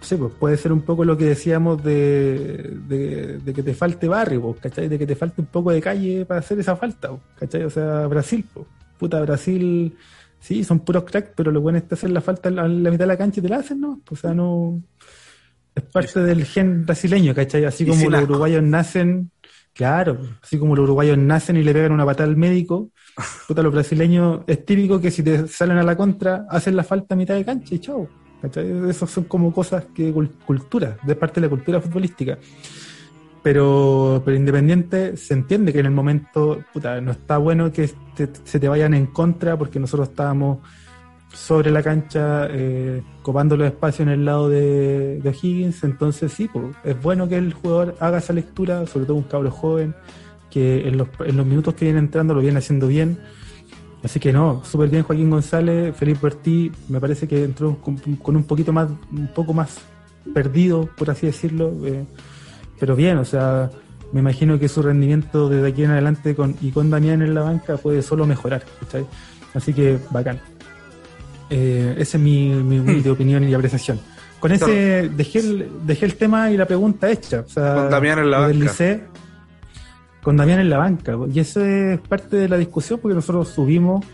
sí 0.00 0.14
pues 0.14 0.32
puede 0.38 0.56
ser 0.56 0.72
un 0.72 0.82
poco 0.82 1.04
lo 1.04 1.16
que 1.16 1.24
decíamos 1.24 1.82
de, 1.82 2.78
de, 2.86 3.52
que 3.52 3.62
te 3.62 3.74
falte 3.74 4.08
barrio 4.08 4.40
pues, 4.40 4.60
¿cachai? 4.60 4.88
de 4.88 4.98
que 4.98 5.06
te 5.06 5.16
falte 5.16 5.40
un 5.40 5.48
poco 5.48 5.72
de 5.72 5.80
calle 5.80 6.24
para 6.24 6.40
hacer 6.40 6.58
esa 6.60 6.76
falta 6.76 7.08
pues, 7.08 7.20
¿cachai? 7.40 7.64
o 7.64 7.70
sea 7.70 8.06
Brasil 8.06 8.44
pues. 8.54 8.66
puta 8.96 9.20
Brasil 9.20 9.96
sí, 10.40 10.64
son 10.64 10.80
puros 10.80 11.04
cracks, 11.04 11.32
pero 11.36 11.52
lo 11.52 11.60
bueno 11.60 11.78
es 11.78 11.92
hacer 11.92 12.10
la 12.10 12.20
falta 12.20 12.48
a 12.48 12.52
la, 12.52 12.68
mitad 12.68 13.04
de 13.04 13.06
la 13.06 13.18
cancha 13.18 13.40
y 13.40 13.42
te 13.42 13.48
la 13.48 13.56
hacen, 13.56 13.80
¿no? 13.80 14.00
O 14.10 14.16
sea, 14.16 14.34
no. 14.34 14.82
Es 15.74 15.84
parte 15.84 16.20
del 16.20 16.44
gen 16.44 16.84
brasileño, 16.84 17.34
¿cachai? 17.34 17.64
Así 17.64 17.86
como 17.86 18.10
los 18.10 18.22
uruguayos 18.24 18.62
nacen, 18.62 19.30
claro, 19.72 20.18
así 20.42 20.58
como 20.58 20.74
los 20.74 20.84
uruguayos 20.84 21.16
nacen 21.16 21.56
y 21.56 21.62
le 21.62 21.72
pegan 21.72 21.92
una 21.92 22.04
patada 22.04 22.28
al 22.28 22.36
médico, 22.36 22.90
puta, 23.46 23.62
los 23.62 23.72
brasileños 23.72 24.40
es 24.46 24.64
típico 24.64 25.00
que 25.00 25.10
si 25.10 25.22
te 25.22 25.46
salen 25.46 25.78
a 25.78 25.82
la 25.84 25.96
contra, 25.96 26.46
hacen 26.50 26.74
la 26.74 26.82
falta 26.82 27.14
a 27.14 27.18
mitad 27.18 27.34
de 27.34 27.44
cancha 27.44 27.74
y 27.74 27.78
chao. 27.78 28.08
¿cachai? 28.42 28.88
Esas 28.88 29.10
son 29.10 29.24
como 29.24 29.52
cosas 29.52 29.84
que 29.94 30.12
cultura, 30.44 30.96
de 31.02 31.14
parte 31.14 31.40
de 31.40 31.46
la 31.46 31.50
cultura 31.50 31.80
futbolística. 31.80 32.38
Pero, 33.42 34.22
pero 34.24 34.36
Independiente 34.36 35.16
se 35.16 35.32
entiende 35.34 35.72
que 35.72 35.80
en 35.80 35.86
el 35.86 35.92
momento, 35.92 36.62
puta, 36.72 37.00
no 37.00 37.12
está 37.12 37.38
bueno 37.38 37.72
que 37.72 37.90
se 38.44 38.60
te 38.60 38.68
vayan 38.68 38.92
en 38.92 39.06
contra 39.06 39.56
porque 39.56 39.80
nosotros 39.80 40.10
estábamos 40.10 40.58
sobre 41.32 41.70
la 41.70 41.82
cancha 41.82 42.48
eh, 42.50 43.02
copando 43.22 43.56
los 43.56 43.68
espacios 43.68 44.00
en 44.00 44.12
el 44.12 44.24
lado 44.24 44.48
de, 44.48 45.20
de 45.20 45.30
Higgins, 45.30 45.84
entonces 45.84 46.32
sí, 46.32 46.48
pues, 46.52 46.66
es 46.84 47.00
bueno 47.00 47.28
que 47.28 47.36
el 47.36 47.52
jugador 47.52 47.96
haga 48.00 48.18
esa 48.18 48.32
lectura, 48.32 48.86
sobre 48.86 49.06
todo 49.06 49.16
un 49.16 49.22
cabro 49.22 49.50
joven, 49.50 49.94
que 50.50 50.88
en 50.88 50.98
los, 50.98 51.08
en 51.24 51.36
los 51.36 51.46
minutos 51.46 51.74
que 51.74 51.84
viene 51.84 52.00
entrando 52.00 52.34
lo 52.34 52.40
viene 52.40 52.58
haciendo 52.58 52.88
bien. 52.88 53.18
Así 54.02 54.18
que 54.18 54.32
no, 54.32 54.62
súper 54.64 54.88
bien 54.88 55.02
Joaquín 55.02 55.30
González, 55.30 55.94
Felipe 55.94 56.20
Bertí, 56.22 56.72
me 56.88 57.00
parece 57.00 57.28
que 57.28 57.44
entró 57.44 57.76
con, 57.80 58.36
un 58.36 58.44
poquito 58.44 58.72
más, 58.72 58.88
un 59.12 59.28
poco 59.28 59.52
más 59.52 59.78
perdido, 60.34 60.88
por 60.96 61.10
así 61.10 61.26
decirlo. 61.26 61.72
Eh, 61.86 62.04
pero 62.80 62.96
bien, 62.96 63.18
o 63.18 63.24
sea, 63.24 63.70
me 64.12 64.20
imagino 64.20 64.58
que 64.58 64.68
su 64.68 64.82
rendimiento 64.82 65.48
desde 65.48 65.68
aquí 65.68 65.84
en 65.84 65.90
adelante 65.90 66.34
con, 66.34 66.56
y 66.60 66.70
con 66.72 66.90
Damián 66.90 67.22
en 67.22 67.34
la 67.34 67.42
banca 67.42 67.76
puede 67.76 68.02
solo 68.02 68.26
mejorar. 68.26 68.62
Así 69.54 69.72
que 69.74 69.98
bacán. 70.10 70.40
Eh, 71.50 71.94
ese 71.98 72.16
es 72.16 72.22
mi, 72.22 72.48
mi 72.48 72.78
hmm. 72.78 73.10
opinión 73.10 73.48
y 73.48 73.54
apreciación. 73.54 74.00
Con 74.40 74.52
ese 74.52 75.10
dejé 75.14 75.40
el, 75.40 75.68
dejé 75.84 76.06
el 76.06 76.14
tema 76.14 76.50
y 76.50 76.56
la 76.56 76.66
pregunta 76.66 77.10
hecha. 77.10 77.40
O 77.40 77.48
sea, 77.48 77.74
con 77.74 77.90
Damián 77.90 78.18
en 78.20 78.30
la 78.30 78.38
banca. 78.38 79.00
con 80.22 80.36
Damián 80.36 80.60
en 80.60 80.70
la 80.70 80.78
banca. 80.78 81.16
Y 81.32 81.40
eso 81.40 81.62
es 81.64 82.00
parte 82.00 82.36
de 82.36 82.48
la 82.48 82.56
discusión 82.56 82.98
porque 83.00 83.14
nosotros 83.14 83.48
subimos, 83.48 84.04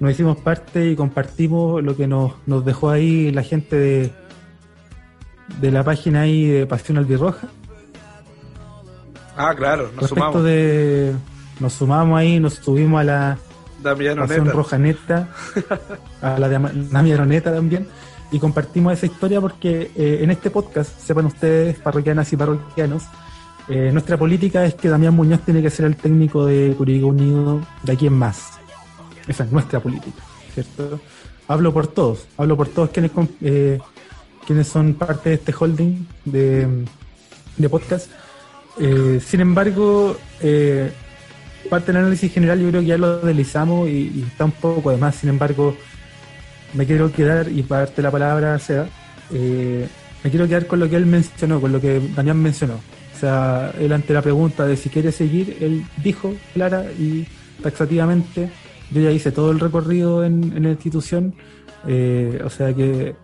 nos 0.00 0.10
hicimos 0.10 0.38
parte 0.38 0.90
y 0.90 0.96
compartimos 0.96 1.82
lo 1.84 1.94
que 1.96 2.06
nos, 2.06 2.32
nos 2.46 2.64
dejó 2.64 2.88
ahí 2.88 3.30
la 3.30 3.42
gente 3.42 3.76
de, 3.76 4.10
de 5.60 5.70
la 5.70 5.84
página 5.84 6.22
ahí 6.22 6.46
de 6.46 6.66
Pasión 6.66 6.96
Albirroja 6.96 7.48
Ah, 9.36 9.54
claro, 9.56 9.90
nos 10.00 10.08
sumamos. 10.08 10.44
De, 10.44 11.14
nos 11.60 11.72
sumamos 11.72 12.18
ahí, 12.18 12.40
nos 12.40 12.54
subimos 12.54 13.00
a 13.00 13.04
la 13.04 13.38
Pasión 13.82 14.50
Roja 14.50 14.78
Neta, 14.78 15.28
a 16.22 16.38
la 16.38 16.48
de 16.48 17.26
Neta 17.26 17.52
también, 17.52 17.86
y 18.30 18.38
compartimos 18.38 18.92
esa 18.92 19.06
historia 19.06 19.40
porque 19.40 19.90
eh, 19.94 20.18
en 20.22 20.30
este 20.30 20.50
podcast, 20.50 20.98
sepan 20.98 21.26
ustedes, 21.26 21.78
parroquianas 21.78 22.32
y 22.32 22.36
parroquianos, 22.36 23.04
eh, 23.68 23.90
nuestra 23.92 24.16
política 24.16 24.64
es 24.64 24.74
que 24.74 24.88
Damián 24.88 25.14
Muñoz 25.14 25.40
tiene 25.40 25.62
que 25.62 25.70
ser 25.70 25.86
el 25.86 25.96
técnico 25.96 26.46
de 26.46 26.74
Curicó 26.76 27.08
Unido 27.08 27.60
de 27.82 27.92
aquí 27.92 28.06
en 28.06 28.14
más. 28.14 28.52
Esa 29.26 29.44
es 29.44 29.52
nuestra 29.52 29.80
política, 29.80 30.22
¿cierto? 30.52 31.00
Hablo 31.48 31.72
por 31.72 31.86
todos, 31.86 32.26
hablo 32.36 32.56
por 32.56 32.68
todos 32.68 32.90
quienes, 32.90 33.10
eh, 33.40 33.78
quienes 34.46 34.68
son 34.68 34.94
parte 34.94 35.30
de 35.30 35.34
este 35.36 35.54
holding 35.58 36.06
de, 36.24 36.84
de 37.56 37.68
podcast 37.68 38.10
eh, 38.78 39.20
sin 39.24 39.40
embargo, 39.40 40.16
eh, 40.40 40.90
parte 41.70 41.92
del 41.92 42.02
análisis 42.02 42.32
general 42.32 42.60
yo 42.60 42.68
creo 42.70 42.80
que 42.80 42.86
ya 42.86 42.98
lo 42.98 43.20
deslizamos 43.20 43.88
y, 43.88 44.24
está 44.26 44.44
un 44.44 44.52
poco 44.52 44.90
además. 44.90 45.16
Sin 45.16 45.30
embargo, 45.30 45.76
me 46.72 46.86
quiero 46.86 47.12
quedar, 47.12 47.48
y 47.50 47.62
para 47.62 47.86
darte 47.86 48.02
la 48.02 48.10
palabra, 48.10 48.58
Seda, 48.58 48.88
eh, 49.32 49.86
me 50.22 50.30
quiero 50.30 50.48
quedar 50.48 50.66
con 50.66 50.80
lo 50.80 50.88
que 50.88 50.96
él 50.96 51.06
mencionó, 51.06 51.60
con 51.60 51.72
lo 51.72 51.80
que 51.80 52.00
Damián 52.14 52.42
mencionó. 52.42 52.74
O 53.14 53.18
sea, 53.18 53.72
él 53.78 53.92
ante 53.92 54.12
la 54.12 54.22
pregunta 54.22 54.66
de 54.66 54.76
si 54.76 54.88
quiere 54.88 55.12
seguir, 55.12 55.56
él 55.60 55.84
dijo 56.02 56.34
clara 56.52 56.84
y 56.98 57.26
taxativamente, 57.62 58.50
yo 58.90 59.00
ya 59.00 59.10
hice 59.12 59.30
todo 59.30 59.50
el 59.52 59.60
recorrido 59.60 60.24
en, 60.24 60.62
la 60.62 60.70
institución, 60.70 61.34
o 61.84 62.50
sea 62.50 62.74
que 62.74 63.14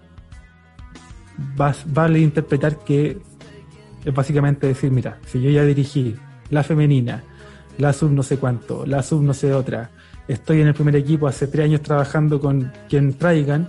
vale 1.87 2.21
interpretar 2.21 2.79
que 2.79 3.19
es 4.05 4.15
básicamente 4.15 4.67
decir, 4.67 4.91
mira, 4.91 5.19
si 5.27 5.41
yo 5.41 5.51
ya 5.51 5.65
dirigí 5.65 6.17
la 6.51 6.63
femenina, 6.63 7.23
la 7.79 7.93
sub 7.93 8.11
no 8.11 8.23
sé 8.23 8.39
cuánto, 8.39 8.87
la 8.87 9.03
sub 9.03 9.23
no 9.23 9.35
sé 9.35 9.53
otra, 9.53 9.91
estoy 10.29 10.61
en 10.61 10.69
el 10.69 10.75
primer 10.75 10.97
equipo 10.97 11.27
hace 11.27 11.47
tres 11.47 11.65
años 11.65 11.83
trabajando 11.83 12.41
con 12.41 12.73
quien 12.89 13.15
traigan, 13.15 13.69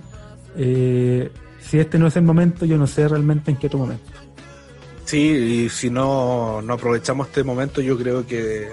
eh, 0.56 1.30
si 1.60 1.78
este 1.78 1.98
no 1.98 2.06
es 2.06 2.16
el 2.16 2.22
momento, 2.22 2.64
yo 2.64 2.76
no 2.76 2.86
sé 2.86 3.08
realmente 3.08 3.50
en 3.50 3.56
qué 3.56 3.68
otro 3.68 3.78
momento. 3.78 4.10
Sí, 5.04 5.18
y 5.18 5.68
si 5.68 5.90
no, 5.90 6.62
no 6.62 6.74
aprovechamos 6.74 7.28
este 7.28 7.44
momento, 7.44 7.80
yo 7.80 7.98
creo 7.98 8.26
que 8.26 8.68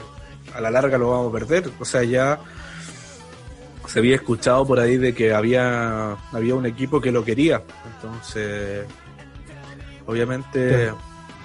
a 0.54 0.62
la 0.62 0.72
larga 0.72 0.98
lo 0.98 1.10
vamos 1.10 1.30
a 1.30 1.40
perder. 1.40 1.70
O 1.80 1.86
sea, 1.86 2.04
ya 2.04 2.40
se 3.88 4.00
había 4.00 4.16
escuchado 4.16 4.66
por 4.66 4.80
ahí 4.80 4.98
de 4.98 5.14
que 5.14 5.34
había, 5.34 6.14
había 6.32 6.56
un 6.56 6.66
equipo 6.66 7.02
que 7.02 7.12
lo 7.12 7.26
quería. 7.26 7.62
Entonces, 7.96 8.86
obviamente 10.06 10.92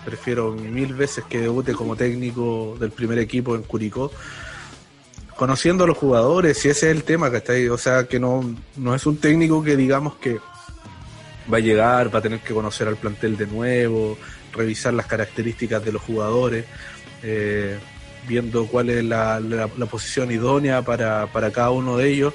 prefiero 0.05 0.53
mil 0.53 0.95
veces 0.95 1.25
que 1.29 1.41
debute 1.41 1.73
como 1.73 1.97
técnico 1.97 2.77
del 2.79 2.91
primer 2.91 3.19
equipo 3.19 3.55
en 3.55 3.63
Curicó, 3.63 4.11
conociendo 5.37 5.85
a 5.85 5.87
los 5.87 5.99
jugadores, 5.99 6.65
y 6.65 6.69
ese 6.69 6.91
es 6.91 6.97
el 6.97 7.05
tema, 7.05 7.31
que 7.31 7.53
ahí, 7.53 7.69
O 7.69 7.79
sea, 7.79 8.05
que 8.05 8.21
no, 8.21 8.55
no 8.77 8.95
es 8.95 9.07
un 9.07 9.17
técnico 9.17 9.63
que 9.63 9.77
digamos 9.77 10.15
que 10.17 10.39
va 11.53 11.59
a 11.59 11.61
llegar, 11.61 12.15
va 12.15 12.21
a 12.21 12.23
tener 12.23 12.41
que 12.41 12.55
conocer 12.55 12.89
al 12.89 12.97
plantel 12.97 13.37
de 13.37 13.47
nuevo, 13.47 14.17
revisar 14.53 14.95
las 14.95 15.07
características 15.07 15.85
de 15.85 15.93
los 15.93 16.03
jugadores, 16.03 16.65
eh, 17.23 17.79
viendo 18.27 18.67
cuál 18.67 18.91
es 18.91 19.05
la, 19.05 19.41
la, 19.41 19.69
posición 19.87 20.31
idónea 20.31 20.83
para, 20.83 21.27
para 21.27 21.51
cada 21.51 21.71
uno 21.71 21.97
de 21.97 22.09
ellos. 22.09 22.35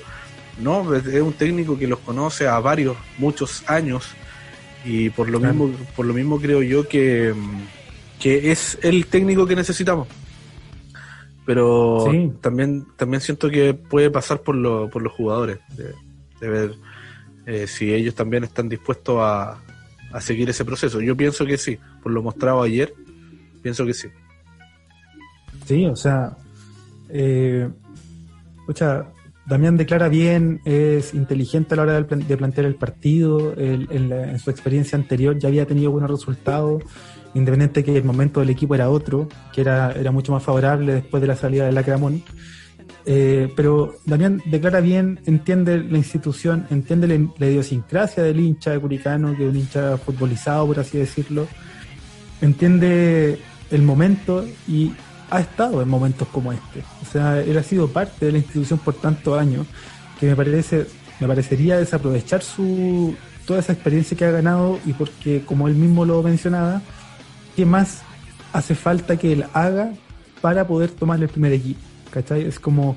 No, 0.59 0.93
es 0.93 1.21
un 1.21 1.33
técnico 1.33 1.79
que 1.79 1.87
los 1.87 1.99
conoce 1.99 2.47
a 2.47 2.59
varios, 2.59 2.97
muchos 3.17 3.63
años 3.67 4.13
y 4.85 5.09
por 5.09 5.29
lo 5.29 5.39
mismo, 5.39 5.71
por 5.95 6.05
lo 6.05 6.13
mismo 6.13 6.39
creo 6.39 6.61
yo 6.61 6.87
que, 6.87 7.33
que 8.19 8.51
es 8.51 8.77
el 8.81 9.05
técnico 9.07 9.45
que 9.45 9.55
necesitamos. 9.55 10.07
Pero 11.45 12.05
también, 12.41 12.85
también 12.95 13.21
siento 13.21 13.49
que 13.49 13.73
puede 13.73 14.11
pasar 14.11 14.41
por, 14.41 14.55
lo, 14.55 14.89
por 14.89 15.01
los 15.01 15.11
jugadores, 15.13 15.59
de, 15.75 16.47
ver 16.47 16.75
eh, 17.47 17.65
si 17.65 17.91
ellos 17.91 18.13
también 18.13 18.43
están 18.43 18.69
dispuestos 18.69 19.17
a, 19.19 19.57
a 20.11 20.21
seguir 20.21 20.49
ese 20.49 20.63
proceso. 20.63 21.01
Yo 21.01 21.17
pienso 21.17 21.45
que 21.45 21.57
sí, 21.57 21.79
por 22.03 22.11
lo 22.11 22.21
mostrado 22.21 22.61
ayer, 22.61 22.93
pienso 23.61 23.85
que 23.85 23.93
sí. 23.93 24.09
Sí, 25.65 25.85
o 25.85 25.95
sea, 25.95 26.37
eh, 27.09 27.69
Damián 29.49 29.77
declara 29.77 30.09
bien, 30.09 30.61
es 30.63 31.15
inteligente 31.15 31.73
a 31.73 31.77
la 31.77 31.83
hora 31.83 31.93
de, 32.01 32.37
plantear 32.37 32.67
el 32.67 32.75
partido, 32.75 33.55
en, 33.57 34.37
su 34.37 34.51
experiencia 34.51 34.95
anterior 34.95 35.39
ya 35.39 35.47
había 35.49 35.65
tenido 35.65 35.89
buenos 35.89 36.11
resultados, 36.11 36.83
independiente 37.33 37.83
que 37.83 37.97
el 37.97 38.03
momento 38.03 38.41
del 38.41 38.51
equipo 38.51 38.75
era 38.75 38.91
otro, 38.91 39.27
que 39.51 39.61
era, 39.61 39.91
era 39.93 40.11
mucho 40.11 40.31
más 40.31 40.43
favorable 40.43 40.93
después 40.93 41.19
de 41.19 41.27
la 41.27 41.35
salida 41.35 41.65
de 41.65 41.71
Lacramón. 41.71 42.21
Eh, 43.07 43.51
pero 43.55 43.95
Damián 44.05 44.39
declara 44.45 44.81
bien, 44.81 45.19
entiende 45.25 45.83
la 45.83 45.97
institución, 45.97 46.67
entiende 46.69 47.07
la, 47.07 47.47
idiosincrasia 47.47 48.21
del 48.21 48.39
hincha 48.39 48.69
de 48.69 48.79
Curicano, 48.79 49.35
que 49.35 49.45
es 49.45 49.49
un 49.49 49.57
hincha 49.57 49.97
futbolizado, 49.97 50.67
por 50.67 50.79
así 50.79 50.99
decirlo, 50.99 51.47
entiende 52.39 53.39
el 53.71 53.81
momento 53.81 54.45
y 54.67 54.91
ha 55.29 55.39
estado 55.39 55.81
en 55.81 55.89
momentos 55.89 56.27
como 56.29 56.51
este. 56.51 56.83
O 57.01 57.05
sea, 57.11 57.39
él 57.41 57.57
ha 57.57 57.63
sido 57.63 57.87
parte 57.87 58.25
de 58.25 58.31
la 58.31 58.37
institución 58.39 58.79
por 58.79 58.95
tantos 58.95 59.37
años 59.39 59.67
que 60.19 60.27
me 60.27 60.35
parece, 60.35 60.87
me 61.19 61.27
parecería 61.27 61.77
desaprovechar 61.77 62.41
su 62.41 63.15
toda 63.49 63.61
esa 63.61 63.73
experiencia 63.73 64.15
que 64.15 64.25
ha 64.25 64.31
ganado 64.31 64.79
y 64.85 64.93
porque, 64.93 65.43
como 65.43 65.67
él 65.67 65.73
mismo 65.73 66.05
lo 66.05 66.21
mencionaba, 66.21 66.83
¿qué 67.55 67.65
más 67.65 68.03
hace 68.53 68.75
falta 68.75 69.17
que 69.17 69.33
él 69.33 69.45
haga 69.53 69.91
para 70.39 70.67
poder 70.67 70.91
tomar 70.91 71.19
el 71.19 71.29
primer 71.29 71.53
equipo? 71.53 71.79
¿Cachai? 72.11 72.43
Es 72.43 72.59
como, 72.59 72.95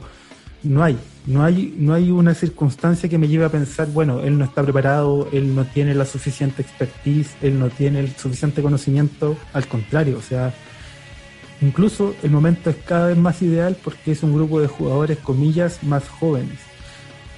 no 0.62 0.84
hay, 0.84 0.98
no 1.24 1.42
hay, 1.42 1.74
no 1.78 1.94
hay 1.94 2.10
una 2.10 2.34
circunstancia 2.34 3.08
que 3.08 3.16
me 3.16 3.28
lleve 3.28 3.46
a 3.46 3.48
pensar, 3.48 3.88
bueno, 3.88 4.20
él 4.20 4.36
no 4.36 4.44
está 4.44 4.62
preparado, 4.62 5.26
él 5.32 5.54
no 5.54 5.64
tiene 5.64 5.94
la 5.94 6.04
suficiente 6.04 6.60
expertise, 6.60 7.30
él 7.40 7.58
no 7.58 7.70
tiene 7.70 8.00
el 8.00 8.14
suficiente 8.14 8.60
conocimiento, 8.60 9.38
al 9.54 9.66
contrario, 9.66 10.18
o 10.18 10.22
sea, 10.22 10.52
Incluso 11.62 12.14
el 12.22 12.30
momento 12.30 12.70
es 12.70 12.76
cada 12.76 13.08
vez 13.08 13.16
más 13.16 13.40
ideal 13.42 13.76
porque 13.82 14.12
es 14.12 14.22
un 14.22 14.34
grupo 14.34 14.60
de 14.60 14.66
jugadores, 14.66 15.18
comillas, 15.18 15.82
más 15.82 16.08
jóvenes. 16.08 16.58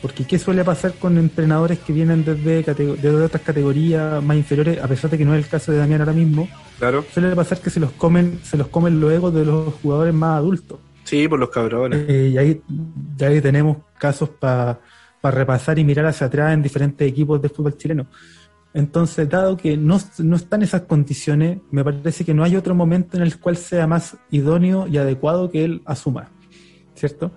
Porque 0.01 0.27
¿qué 0.27 0.39
suele 0.39 0.65
pasar 0.65 0.95
con 0.95 1.17
entrenadores 1.17 1.79
que 1.79 1.93
vienen 1.93 2.25
desde, 2.25 2.63
desde 2.63 3.11
otras 3.11 3.43
categorías 3.43 4.23
más 4.23 4.37
inferiores, 4.37 4.83
a 4.83 4.89
pesar 4.89 5.11
de 5.11 5.19
que 5.19 5.25
no 5.25 5.35
es 5.35 5.45
el 5.45 5.51
caso 5.51 5.73
de 5.73 5.79
Damián 5.79 6.01
ahora 6.01 6.13
mismo? 6.13 6.49
Claro. 6.79 7.05
Suele 7.13 7.35
pasar 7.37 7.61
que 7.61 7.71
se 7.71 7.81
los 7.81 7.93
comen, 7.93 8.41
se 8.43 8.57
los 8.57 8.69
comen 8.69 9.01
los 9.01 9.13
egos 9.13 9.33
de 9.35 9.45
los 9.45 9.75
jugadores 9.75 10.13
más 10.13 10.39
adultos. 10.39 10.79
Sí, 11.05 11.29
por 11.29 11.39
los 11.39 11.51
cabrones. 11.51 12.05
Eh, 12.09 12.31
y 12.35 12.39
ahí, 12.39 12.63
ahí 13.21 13.41
tenemos 13.41 13.79
casos 13.99 14.29
para 14.29 14.81
para 15.25 15.39
repasar 15.39 15.79
y 15.79 15.85
mirar 15.85 16.05
hacia 16.05 16.27
atrás 16.27 16.53
en 16.53 16.61
diferentes 16.61 17.09
equipos 17.09 17.41
de 17.41 17.49
fútbol 17.49 17.79
chileno. 17.79 18.05
Entonces, 18.75 19.29
dado 19.29 19.57
que 19.57 19.77
no, 19.77 20.01
no 20.19 20.37
están 20.37 20.63
esas 20.63 20.83
condiciones, 20.83 21.61
me 21.71 21.85
parece 21.85 22.25
que 22.25 22.35
no 22.35 22.43
hay 22.43 22.57
otro 22.57 22.75
momento 22.75 23.17
en 23.17 23.23
el 23.23 23.39
cual 23.39 23.57
sea 23.57 23.87
más 23.87 24.17
idóneo 24.31 24.89
y 24.89 24.99
adecuado 24.99 25.49
que 25.49 25.65
él 25.65 25.83
asuma, 25.87 26.33
¿cierto? 26.97 27.33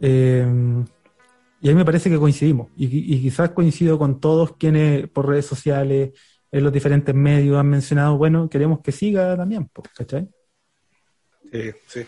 Eh, 0.00 0.46
y 1.60 1.68
ahí 1.68 1.74
me 1.74 1.84
parece 1.84 2.08
que 2.08 2.18
coincidimos. 2.18 2.68
Y, 2.76 3.20
quizás 3.20 3.50
coincido 3.50 3.98
con 3.98 4.20
todos 4.20 4.56
quienes 4.56 5.08
por 5.08 5.26
redes 5.26 5.46
sociales, 5.46 6.12
en 6.52 6.62
los 6.62 6.72
diferentes 6.72 7.12
medios 7.12 7.58
han 7.58 7.68
mencionado, 7.68 8.16
bueno, 8.16 8.48
queremos 8.48 8.80
que 8.80 8.92
siga 8.92 9.34
Damián, 9.34 9.68
¿cachai? 9.96 10.28
Sí, 11.50 11.72
sí. 11.86 12.06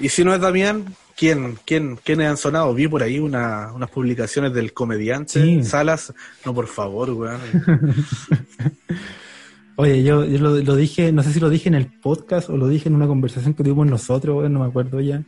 Y 0.00 0.10
si 0.10 0.22
no 0.22 0.34
es 0.34 0.40
Damián, 0.42 0.84
¿quién, 1.16 1.58
quién, 1.64 1.96
quiénes 1.96 2.28
han 2.28 2.36
sonado? 2.36 2.74
Vi 2.74 2.86
por 2.86 3.02
ahí 3.02 3.18
una, 3.18 3.72
unas 3.72 3.90
publicaciones 3.90 4.52
del 4.52 4.72
comediante 4.72 5.64
Salas. 5.64 6.12
No, 6.44 6.54
por 6.54 6.66
favor, 6.66 7.10
weón. 7.10 7.40
Oye, 9.76 10.02
yo, 10.02 10.24
yo 10.24 10.38
lo, 10.38 10.76
dije, 10.76 11.12
no 11.12 11.22
sé 11.22 11.32
si 11.32 11.40
lo 11.40 11.50
dije 11.50 11.68
en 11.68 11.74
el 11.74 11.86
podcast 11.86 12.48
o 12.48 12.56
lo 12.56 12.68
dije 12.68 12.88
en 12.88 12.94
una 12.94 13.06
conversación 13.06 13.52
que 13.54 13.62
tuvimos 13.62 13.86
nosotros, 13.86 14.36
weón, 14.36 14.52
no 14.52 14.60
me 14.60 14.66
acuerdo 14.66 15.00
ya. 15.00 15.22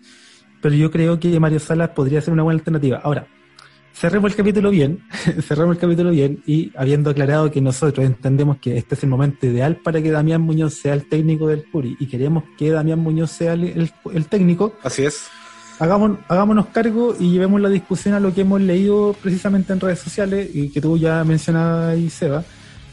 Pero 0.60 0.74
yo 0.74 0.90
creo 0.90 1.20
que 1.20 1.38
Mario 1.38 1.60
Salas 1.60 1.90
podría 1.90 2.20
ser 2.20 2.32
una 2.32 2.42
buena 2.42 2.58
alternativa. 2.58 3.00
Ahora, 3.02 3.26
cerremos 3.98 4.30
el 4.30 4.36
capítulo 4.36 4.70
bien, 4.70 5.00
cerremos 5.42 5.76
el 5.76 5.80
capítulo 5.80 6.10
bien 6.10 6.42
y 6.46 6.72
habiendo 6.76 7.10
aclarado 7.10 7.50
que 7.50 7.60
nosotros 7.60 8.06
entendemos 8.06 8.58
que 8.58 8.76
este 8.76 8.94
es 8.94 9.02
el 9.02 9.08
momento 9.08 9.46
ideal 9.46 9.76
para 9.76 10.00
que 10.00 10.10
Damián 10.10 10.40
Muñoz 10.40 10.74
sea 10.74 10.94
el 10.94 11.08
técnico 11.08 11.48
del 11.48 11.62
Puri 11.62 11.96
y 11.98 12.06
queremos 12.06 12.44
que 12.56 12.70
Damián 12.70 13.00
Muñoz 13.00 13.32
sea 13.32 13.54
el, 13.54 13.92
técnico. 14.28 14.74
Así 14.82 15.04
es. 15.04 15.28
Hagamos, 15.80 16.18
hagámonos 16.26 16.66
cargo 16.66 17.14
y 17.18 17.30
llevemos 17.30 17.60
la 17.60 17.68
discusión 17.68 18.14
a 18.14 18.20
lo 18.20 18.34
que 18.34 18.40
hemos 18.40 18.60
leído 18.60 19.14
precisamente 19.22 19.72
en 19.72 19.78
redes 19.78 20.00
sociales 20.00 20.50
y 20.52 20.70
que 20.70 20.80
tú 20.80 20.98
ya 20.98 21.22
mencionabas 21.22 21.94
ahí, 21.94 22.10
Seba. 22.10 22.42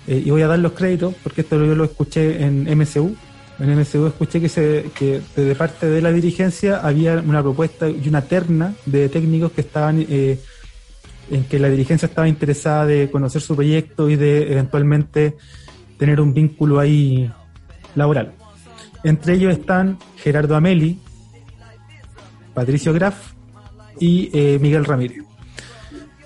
Eh, 0.08 0.22
y 0.24 0.30
voy 0.30 0.44
a 0.44 0.48
dar 0.48 0.60
los 0.60 0.74
créditos 0.74 1.16
porque 1.24 1.42
esto 1.42 1.58
yo 1.66 1.74
lo 1.74 1.86
escuché 1.86 2.44
en 2.44 2.64
MCU. 2.78 3.16
En 3.58 3.80
MCU 3.80 4.06
escuché 4.06 4.40
que, 4.40 4.50
se, 4.50 4.92
que 4.94 5.22
de 5.36 5.56
parte 5.56 5.88
de 5.88 6.02
la 6.02 6.12
dirigencia 6.12 6.78
había 6.78 7.24
una 7.26 7.42
propuesta 7.42 7.90
y 7.90 8.08
una 8.08 8.22
terna 8.22 8.76
de 8.86 9.10
técnicos 9.10 9.52
que 9.54 9.62
estaban 9.62 10.06
eh, 10.08 10.40
en 11.32 11.44
que 11.46 11.58
la 11.58 11.70
dirigencia 11.70 12.06
estaba 12.06 12.28
interesada 12.28 12.86
de 12.86 13.10
conocer 13.10 13.42
su 13.42 13.56
proyecto 13.56 14.10
y 14.10 14.16
de 14.16 14.52
eventualmente 14.52 15.38
tener 15.98 16.22
un 16.22 16.34
vínculo 16.34 16.80
ahí 16.80 17.32
laboral. 17.96 18.34
Entre 19.04 19.34
ellos 19.34 19.54
están 19.54 19.98
Gerardo 20.18 20.56
Ameli, 20.56 21.00
Patricio 22.56 22.92
Graf 22.94 23.34
y 24.00 24.32
eh, 24.34 24.58
Miguel 24.60 24.86
Ramírez. 24.86 25.24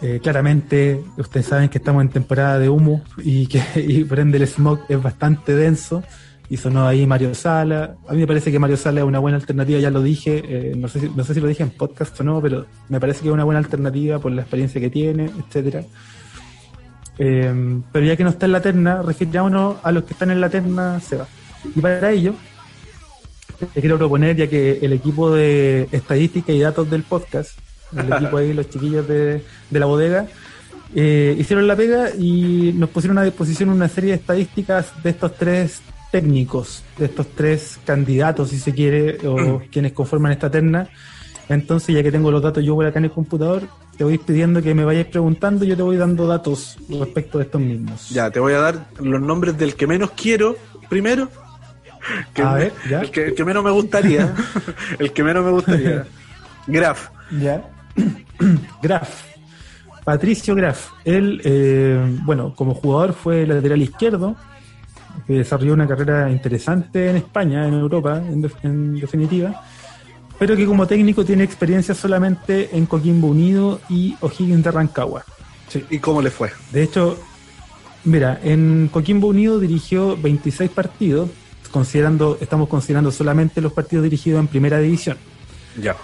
Eh, 0.01 0.21
claramente, 0.23 1.03
ustedes 1.17 1.47
saben 1.47 1.67
que 1.67 1.77
estamos 1.80 2.01
en 2.01 2.09
temporada 2.09 2.57
de 2.57 2.69
humo 2.69 3.01
y 3.17 3.47
que 3.47 3.61
y 3.75 4.05
por 4.05 4.19
ende 4.19 4.38
el 4.38 4.47
smog 4.47 4.80
es 4.88 5.01
bastante 5.01 5.53
denso 5.55 6.03
y 6.49 6.57
sonó 6.57 6.88
ahí 6.88 7.05
Mario 7.05 7.36
Sala. 7.36 7.95
A 8.07 8.13
mí 8.13 8.19
me 8.19 8.27
parece 8.27 8.51
que 8.51 8.59
Mario 8.59 8.77
Sala 8.77 9.01
es 9.01 9.05
una 9.05 9.19
buena 9.19 9.38
alternativa, 9.38 9.80
ya 9.80 9.91
lo 9.91 10.01
dije, 10.01 10.41
eh, 10.45 10.73
no, 10.75 10.88
sé 10.88 11.01
si, 11.01 11.09
no 11.09 11.23
sé 11.23 11.34
si 11.34 11.41
lo 11.41 11.47
dije 11.47 11.63
en 11.63 11.71
podcast 11.71 12.19
o 12.21 12.23
no, 12.23 12.41
pero 12.41 12.65
me 12.88 12.99
parece 12.99 13.21
que 13.21 13.27
es 13.27 13.34
una 13.34 13.43
buena 13.43 13.59
alternativa 13.59 14.19
por 14.19 14.32
la 14.32 14.41
experiencia 14.41 14.80
que 14.80 14.89
tiene, 14.89 15.25
etcétera. 15.25 15.84
Eh, 17.19 17.82
pero 17.91 18.05
ya 18.05 18.15
que 18.15 18.23
no 18.23 18.30
está 18.30 18.45
en 18.45 18.53
la 18.53 18.61
terna, 18.61 19.01
refiriámonos 19.01 19.77
a 19.84 19.91
los 19.91 20.05
que 20.05 20.13
están 20.13 20.32
en 20.32 20.39
la 20.39 20.49
terna, 20.49 20.99
se 21.01 21.17
va. 21.17 21.27
Y 21.75 21.82
para 21.82 22.09
ello, 22.09 22.34
te 23.66 23.80
quiero 23.80 23.97
proponer, 23.97 24.36
ya 24.36 24.47
que 24.47 24.80
el 24.82 24.93
equipo 24.93 25.32
de 25.32 25.88
estadística 25.91 26.51
y 26.51 26.60
datos 26.60 26.89
del 26.89 27.03
podcast, 27.03 27.57
el 27.95 28.14
equipo 28.14 28.38
ahí, 28.38 28.53
los 28.53 28.70
chiquillos 28.70 29.07
de, 29.07 29.43
de 29.70 29.80
la 29.80 29.86
bodega, 29.86 30.28
eh, 30.95 31.36
hicieron 31.38 31.68
la 31.68 31.76
pega 31.76 32.10
y 32.18 32.74
nos 32.76 32.89
pusieron 32.89 33.18
a 33.20 33.24
disposición 33.24 33.70
una 33.70 33.88
serie 33.88 34.12
de 34.12 34.18
estadísticas 34.18 34.91
de 35.03 35.12
estos 35.12 35.36
tres 35.36 35.82
técnicos 36.12 36.84
de 36.97 37.05
estos 37.05 37.28
tres 37.36 37.80
candidatos, 37.86 38.49
si 38.49 38.60
se 38.60 38.74
quiere, 38.74 39.28
o 39.28 39.62
quienes 39.72 39.93
conforman 39.93 40.32
esta 40.32 40.49
terna. 40.49 40.89
Entonces, 41.47 41.95
ya 41.95 42.03
que 42.03 42.12
tengo 42.12 42.32
los 42.32 42.41
datos 42.41 42.64
yo 42.64 42.76
por 42.76 42.86
acá 42.86 42.99
en 42.99 43.05
el 43.05 43.12
computador, 43.12 43.64
te 43.97 44.03
voy 44.03 44.18
pidiendo 44.18 44.62
que 44.62 44.76
me 44.76 44.86
vayas 44.86 45.07
preguntando 45.07 45.66
y 45.66 45.70
yo 45.70 45.76
te 45.76 45.82
voy 45.82 45.97
dando 45.97 46.28
datos 46.28 46.78
respecto 46.89 47.39
de 47.39 47.45
estos 47.45 47.62
mismos. 47.62 48.10
Ya, 48.10 48.30
te 48.30 48.39
voy 48.39 48.53
a 48.53 48.60
dar 48.60 48.89
los 48.99 49.22
nombres 49.22 49.57
del 49.57 49.76
que 49.76 49.88
menos 49.88 50.12
quiero 50.12 50.55
primero. 50.89 51.30
a 52.43 52.53
ver, 52.53 52.73
¿ya? 52.89 53.01
El, 53.01 53.11
que, 53.11 53.43
menos 53.43 53.63
me 53.63 53.71
gustaría. 53.71 54.33
el 54.99 55.13
que 55.13 55.23
menos 55.23 55.43
me 55.45 55.51
gustaría. 55.51 56.05
Graf. 56.67 57.09
Ya. 57.31 57.63
Graf. 58.81 59.23
Patricio 60.03 60.55
Graf. 60.55 60.89
Él, 61.05 61.41
eh, 61.43 62.17
bueno, 62.23 62.53
como 62.55 62.73
jugador 62.73 63.13
fue 63.13 63.45
lateral 63.45 63.81
izquierdo, 63.81 64.35
que 65.27 65.33
desarrolló 65.33 65.73
una 65.73 65.87
carrera 65.87 66.31
interesante 66.31 67.09
en 67.09 67.17
España, 67.17 67.67
en 67.67 67.73
Europa, 67.73 68.17
en, 68.17 68.95
definitiva, 68.99 69.63
pero 70.37 70.55
que 70.55 70.65
como 70.65 70.87
técnico 70.87 71.25
tiene 71.25 71.43
experiencia 71.43 71.93
solamente 71.93 72.75
en 72.75 72.85
Coquimbo 72.85 73.27
Unido 73.27 73.81
y 73.89 74.15
O'Higgins 74.21 74.63
de 74.63 74.71
Rancagua. 74.71 75.23
¿Y 75.89 75.99
cómo 75.99 76.21
le 76.21 76.31
fue? 76.31 76.49
De 76.71 76.81
hecho, 76.81 77.19
mira, 78.05 78.39
en 78.43 78.89
Coquimbo 78.91 79.27
Unido 79.27 79.59
dirigió 79.59 80.17
26 80.17 80.71
partidos, 80.71 81.29
considerando, 81.72 82.38
estamos 82.41 82.70
considerando 82.70 83.11
solamente 83.11 83.61
los 83.61 83.74
partidos 83.74 84.03
dirigidos 84.03 84.39
en 84.39 84.47
primera 84.47 84.80
división. 84.80 85.17
Ya. 85.82 85.95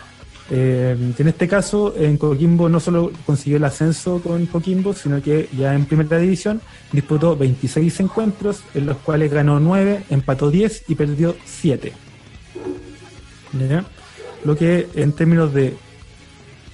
Eh, 0.51 0.95
en 1.17 1.27
este 1.27 1.47
caso, 1.47 1.95
en 1.97 2.17
Coquimbo 2.17 2.69
no 2.69 2.79
solo 2.79 3.11
consiguió 3.25 3.57
el 3.57 3.63
ascenso 3.63 4.21
con 4.21 4.45
Coquimbo, 4.45 4.93
sino 4.93 5.21
que 5.21 5.49
ya 5.57 5.73
en 5.73 5.85
primera 5.85 6.19
división 6.19 6.61
disputó 6.91 7.35
26 7.35 7.99
encuentros, 8.01 8.61
en 8.75 8.85
los 8.85 8.97
cuales 8.97 9.31
ganó 9.31 9.59
9, 9.59 10.03
empató 10.09 10.51
10 10.51 10.85
y 10.87 10.95
perdió 10.95 11.35
7. 11.45 11.93
Lo 14.43 14.55
que 14.55 14.87
en 14.95 15.13
términos 15.13 15.53
de 15.53 15.75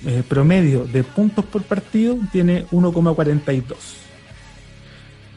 eh, 0.05 0.23
promedio 0.27 0.83
de 0.85 1.03
puntos 1.03 1.45
por 1.45 1.63
partido 1.63 2.17
tiene 2.31 2.65
1,42. 2.67 3.75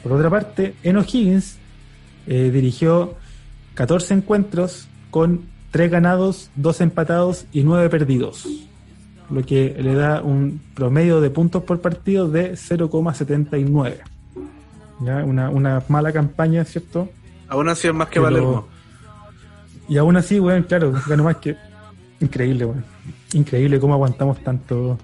Por 0.02 0.12
otra 0.12 0.30
parte, 0.30 0.74
en 0.82 0.96
O'Higgins 0.96 1.58
eh, 2.26 2.50
dirigió 2.52 3.14
14 3.74 4.14
encuentros 4.14 4.86
con 5.10 5.42
tres 5.70 5.90
ganados, 5.90 6.50
dos 6.54 6.80
empatados 6.80 7.46
y 7.52 7.64
nueve 7.64 7.88
perdidos, 7.88 8.46
lo 9.28 9.42
que 9.42 9.74
le 9.76 9.94
da 9.94 10.22
un 10.22 10.60
promedio 10.74 11.20
de 11.20 11.30
puntos 11.30 11.64
por 11.64 11.80
partido 11.80 12.28
de 12.28 12.52
0,79. 12.52 13.96
¿Ya? 15.00 15.24
Una, 15.24 15.50
una 15.50 15.82
mala 15.88 16.12
campaña, 16.12 16.64
¿cierto? 16.64 17.08
Aún 17.48 17.68
así 17.68 17.88
es 17.88 17.94
más 17.94 18.08
que 18.08 18.20
Palermo. 18.20 18.68
Y 19.88 19.98
aún 19.98 20.16
así, 20.16 20.38
weón, 20.38 20.62
claro, 20.62 20.92
ganó 21.06 21.24
más 21.24 21.36
que. 21.38 21.56
Increíble, 22.20 22.66
weón. 22.66 22.84
Increíble 23.32 23.80
cómo 23.80 23.94
aguantamos 23.94 24.42
tanto. 24.42 24.98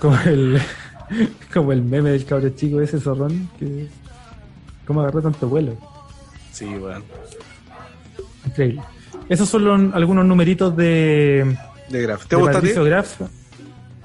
Como 0.00 0.18
el, 0.26 0.60
como 1.54 1.72
el 1.72 1.82
meme 1.82 2.10
del 2.10 2.24
cabro 2.24 2.48
chico 2.50 2.80
ese 2.80 3.00
zorrón 3.00 3.48
que. 3.58 3.88
¿Cómo 4.86 5.00
agarró 5.00 5.22
tanto 5.22 5.48
vuelo? 5.48 5.76
Sí, 6.54 6.66
weón. 6.66 7.02
Increíble. 8.46 8.80
Esos 9.28 9.48
son 9.48 9.92
algunos 9.92 10.24
numeritos 10.24 10.76
de. 10.76 11.56
De 11.90 12.02
Graf. 12.02 12.26
¿Te 12.26 12.36
gusta 12.36 12.60
Graf. 12.60 13.20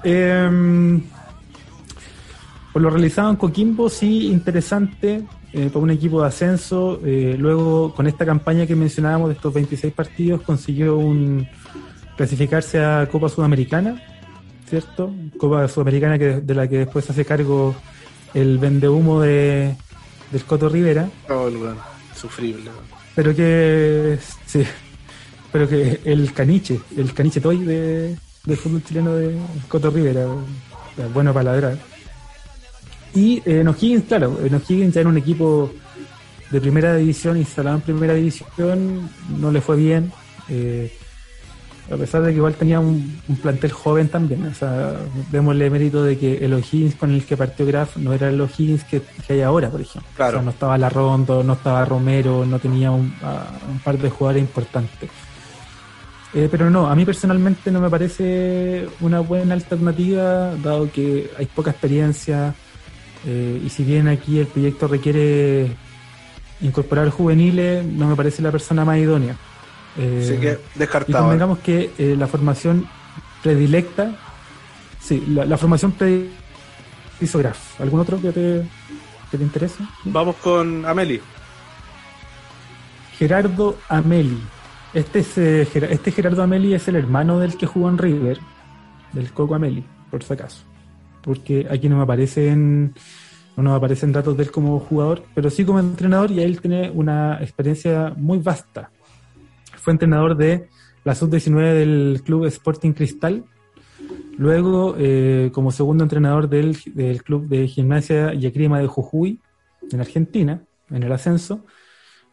Em, 0.02 1.02
por 2.72 2.82
lo 2.82 2.90
realizado 2.90 3.30
en 3.30 3.36
Coquimbo, 3.36 3.88
sí, 3.88 4.26
interesante. 4.26 5.22
Eh, 5.52 5.68
para 5.68 5.80
un 5.80 5.90
equipo 5.90 6.20
de 6.20 6.28
ascenso. 6.28 7.00
Eh, 7.04 7.36
luego, 7.38 7.94
con 7.94 8.06
esta 8.06 8.26
campaña 8.26 8.66
que 8.66 8.76
mencionábamos 8.76 9.28
de 9.28 9.34
estos 9.34 9.52
26 9.54 9.92
partidos, 9.92 10.42
consiguió 10.42 10.96
un 10.96 11.46
clasificarse 12.16 12.78
a 12.78 13.08
Copa 13.10 13.28
Sudamericana, 13.28 14.00
¿cierto? 14.68 15.12
Copa 15.38 15.66
Sudamericana 15.68 16.18
que, 16.18 16.40
de 16.40 16.54
la 16.54 16.68
que 16.68 16.78
después 16.78 17.08
hace 17.10 17.24
cargo 17.24 17.74
el 18.34 18.58
vendehumo 18.58 19.20
de, 19.20 19.74
del 20.30 20.44
Coto 20.44 20.68
Rivera. 20.68 21.08
Oh, 21.28 21.48
sufrible. 22.20 22.70
Pero 23.14 23.34
que, 23.34 24.18
sí, 24.46 24.62
pero 25.52 25.68
que 25.68 26.00
el 26.04 26.32
caniche, 26.32 26.80
el 26.96 27.12
caniche 27.12 27.40
toy 27.40 27.64
de, 27.64 28.16
del 28.44 28.56
fútbol 28.56 28.82
chileno 28.84 29.14
de 29.14 29.36
Coto 29.68 29.90
Rivera, 29.90 30.26
bueno 31.12 31.32
para 31.32 31.52
ladrar. 31.52 31.78
Y 33.14 33.42
en 33.44 33.66
O'Higgins, 33.66 34.04
claro, 34.04 34.38
en 34.44 34.54
O'Higgins 34.54 34.94
ya 34.94 35.00
era 35.00 35.10
un 35.10 35.18
equipo 35.18 35.72
de 36.50 36.60
primera 36.60 36.96
división, 36.96 37.36
instalado 37.36 37.76
en 37.76 37.82
primera 37.82 38.14
división, 38.14 39.10
no 39.38 39.50
le 39.50 39.60
fue 39.60 39.76
bien. 39.76 40.12
Eh, 40.48 40.92
a 41.90 41.96
pesar 41.96 42.22
de 42.22 42.30
que 42.30 42.36
igual 42.36 42.54
tenía 42.54 42.78
un, 42.78 43.20
plantel 43.42 43.72
joven 43.72 44.08
también. 44.08 44.46
O 44.46 44.54
sea, 44.54 44.96
démosle 45.30 45.70
mérito 45.70 46.04
de 46.04 46.16
que 46.16 46.44
el 46.44 46.54
O'Higgins 46.54 46.94
con 46.94 47.10
el 47.12 47.24
que 47.24 47.36
partió 47.36 47.66
Graf 47.66 47.96
no 47.96 48.12
era 48.12 48.28
el 48.28 48.40
O'Higgins 48.40 48.84
que, 48.84 49.02
hay 49.28 49.40
ahora, 49.40 49.70
por 49.70 49.80
ejemplo. 49.80 50.08
Claro. 50.14 50.38
O 50.38 50.40
sea, 50.40 50.42
no 50.44 50.50
estaba 50.50 50.78
Larrondo, 50.78 51.42
no 51.42 51.54
estaba 51.54 51.84
Romero, 51.84 52.46
no 52.46 52.58
tenía 52.58 52.90
un, 52.90 53.12
un 53.70 53.78
par 53.82 53.98
de 53.98 54.08
jugadores 54.08 54.42
importantes. 54.42 55.10
Eh, 56.32 56.48
pero 56.50 56.70
no, 56.70 56.86
a 56.86 56.94
mí 56.94 57.04
personalmente 57.04 57.72
no 57.72 57.80
me 57.80 57.90
parece 57.90 58.86
una 59.00 59.18
buena 59.20 59.54
alternativa, 59.54 60.54
dado 60.56 60.90
que 60.90 61.30
hay 61.36 61.46
poca 61.46 61.72
experiencia. 61.72 62.54
Eh, 63.26 63.62
y 63.64 63.68
si 63.68 63.82
bien 63.82 64.06
aquí 64.08 64.38
el 64.38 64.46
proyecto 64.46 64.86
requiere 64.86 65.72
incorporar 66.60 67.10
juveniles, 67.10 67.84
no 67.84 68.06
me 68.06 68.14
parece 68.14 68.42
la 68.42 68.52
persona 68.52 68.84
más 68.84 68.98
idónea. 68.98 69.36
Eh, 69.96 70.38
que 70.40 70.58
descartado. 70.78 71.18
Y 71.18 71.20
convengamos 71.20 71.58
que 71.58 71.90
eh, 71.98 72.14
la 72.16 72.26
formación 72.26 72.86
predilecta, 73.42 74.12
sí, 75.00 75.24
la, 75.28 75.56
formación 75.56 75.92
predilecta 75.92 77.38
Graf. 77.38 77.80
¿Algún 77.80 78.00
otro 78.00 78.20
que 78.20 78.32
te, 78.32 78.68
que 79.30 79.38
te 79.38 79.44
interese? 79.44 79.84
Vamos 80.04 80.36
con 80.36 80.84
Ameli. 80.86 81.20
Gerardo 83.18 83.76
Ameli. 83.88 84.40
Este, 84.94 85.20
es, 85.20 85.38
eh, 85.38 85.68
este 85.90 86.12
Gerardo 86.12 86.42
Ameli 86.42 86.74
es 86.74 86.88
el 86.88 86.96
hermano 86.96 87.38
del 87.38 87.56
que 87.56 87.66
jugó 87.66 87.88
en 87.88 87.98
River, 87.98 88.38
del 89.12 89.32
Coco 89.32 89.54
Ameli, 89.54 89.84
por 90.10 90.22
si 90.22 90.32
acaso. 90.32 90.64
Porque 91.22 91.66
aquí 91.70 91.88
no 91.88 91.96
me 91.96 92.02
aparecen 92.02 92.94
no 93.56 93.64
nos 93.64 93.76
aparecen 93.76 94.12
datos 94.12 94.36
de 94.36 94.44
él 94.44 94.50
como 94.50 94.78
jugador, 94.80 95.24
pero 95.34 95.50
sí 95.50 95.64
como 95.64 95.80
entrenador 95.80 96.30
y 96.30 96.40
él 96.40 96.60
tiene 96.60 96.90
una 96.90 97.38
experiencia 97.42 98.12
muy 98.16 98.38
vasta. 98.38 98.90
Fue 99.80 99.92
entrenador 99.92 100.36
de 100.36 100.68
la 101.04 101.14
sub-19 101.14 101.74
del 101.74 102.22
club 102.24 102.44
Sporting 102.46 102.92
Cristal, 102.92 103.44
luego 104.36 104.94
eh, 104.98 105.50
como 105.52 105.72
segundo 105.72 106.04
entrenador 106.04 106.48
del, 106.48 106.76
del, 106.94 107.22
club 107.22 107.48
de 107.48 107.66
gimnasia 107.66 108.34
y 108.34 108.46
esgrima 108.46 108.78
de 108.80 108.86
Jujuy, 108.86 109.40
en 109.90 110.00
Argentina, 110.00 110.62
en 110.90 111.02
el 111.02 111.12
ascenso, 111.12 111.64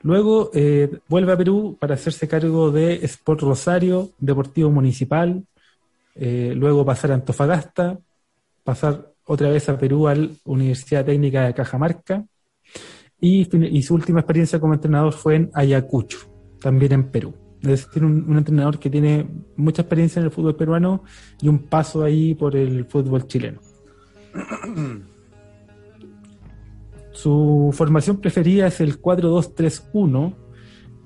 Luego 0.01 0.51
eh, 0.53 0.99
vuelve 1.07 1.33
a 1.33 1.37
Perú 1.37 1.75
para 1.79 1.95
hacerse 1.95 2.27
cargo 2.27 2.71
de 2.71 2.95
Sport 3.05 3.41
Rosario, 3.41 4.11
Deportivo 4.19 4.69
Municipal, 4.71 5.43
eh, 6.15 6.53
luego 6.55 6.85
pasar 6.85 7.11
a 7.11 7.15
Antofagasta, 7.15 7.97
pasar 8.63 9.11
otra 9.25 9.49
vez 9.49 9.67
a 9.69 9.77
Perú 9.77 10.07
a 10.07 10.15
la 10.15 10.29
Universidad 10.45 11.05
Técnica 11.05 11.45
de 11.45 11.53
Cajamarca. 11.53 12.23
Y, 13.19 13.45
su 13.81 13.95
última 13.95 14.19
experiencia 14.19 14.59
como 14.59 14.75
entrenador 14.75 15.13
fue 15.13 15.35
en 15.35 15.49
Ayacucho, 15.53 16.19
también 16.59 16.93
en 16.93 17.03
Perú. 17.05 17.33
Es 17.61 17.85
decir, 17.85 18.03
un, 18.03 18.37
entrenador 18.37 18.79
que 18.79 18.89
tiene 18.89 19.27
mucha 19.55 19.81
experiencia 19.81 20.19
en 20.19 20.25
el 20.25 20.31
fútbol 20.31 20.55
peruano 20.55 21.03
y 21.41 21.47
un 21.47 21.59
paso 21.59 22.03
ahí 22.03 22.35
por 22.35 22.55
el 22.55 22.85
fútbol 22.85 23.27
chileno. 23.27 23.59
Su 27.11 27.71
formación 27.73 28.17
preferida 28.17 28.67
es 28.67 28.79
el 28.79 29.01
4-2-3-1 29.01 30.35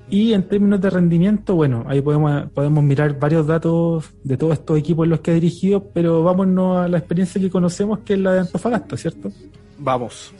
y 0.09 0.33
en 0.33 0.45
términos 0.45 0.81
de 0.81 0.89
rendimiento, 0.89 1.55
bueno, 1.55 1.85
ahí 1.87 2.01
podemos, 2.01 2.51
podemos 2.51 2.83
mirar 2.83 3.17
varios 3.17 3.47
datos 3.47 4.11
de 4.21 4.35
todos 4.35 4.53
estos 4.53 4.77
equipos 4.77 5.05
en 5.05 5.11
los 5.11 5.21
que 5.21 5.31
ha 5.31 5.35
dirigido, 5.35 5.85
pero 5.93 6.21
vámonos 6.21 6.79
a 6.79 6.89
la 6.89 6.97
experiencia 6.97 7.39
que 7.39 7.49
conocemos, 7.49 7.99
que 7.99 8.15
es 8.15 8.19
la 8.19 8.33
de 8.33 8.39
Antofagasta, 8.41 8.97
¿cierto? 8.97 9.31
Vamos. 9.79 10.33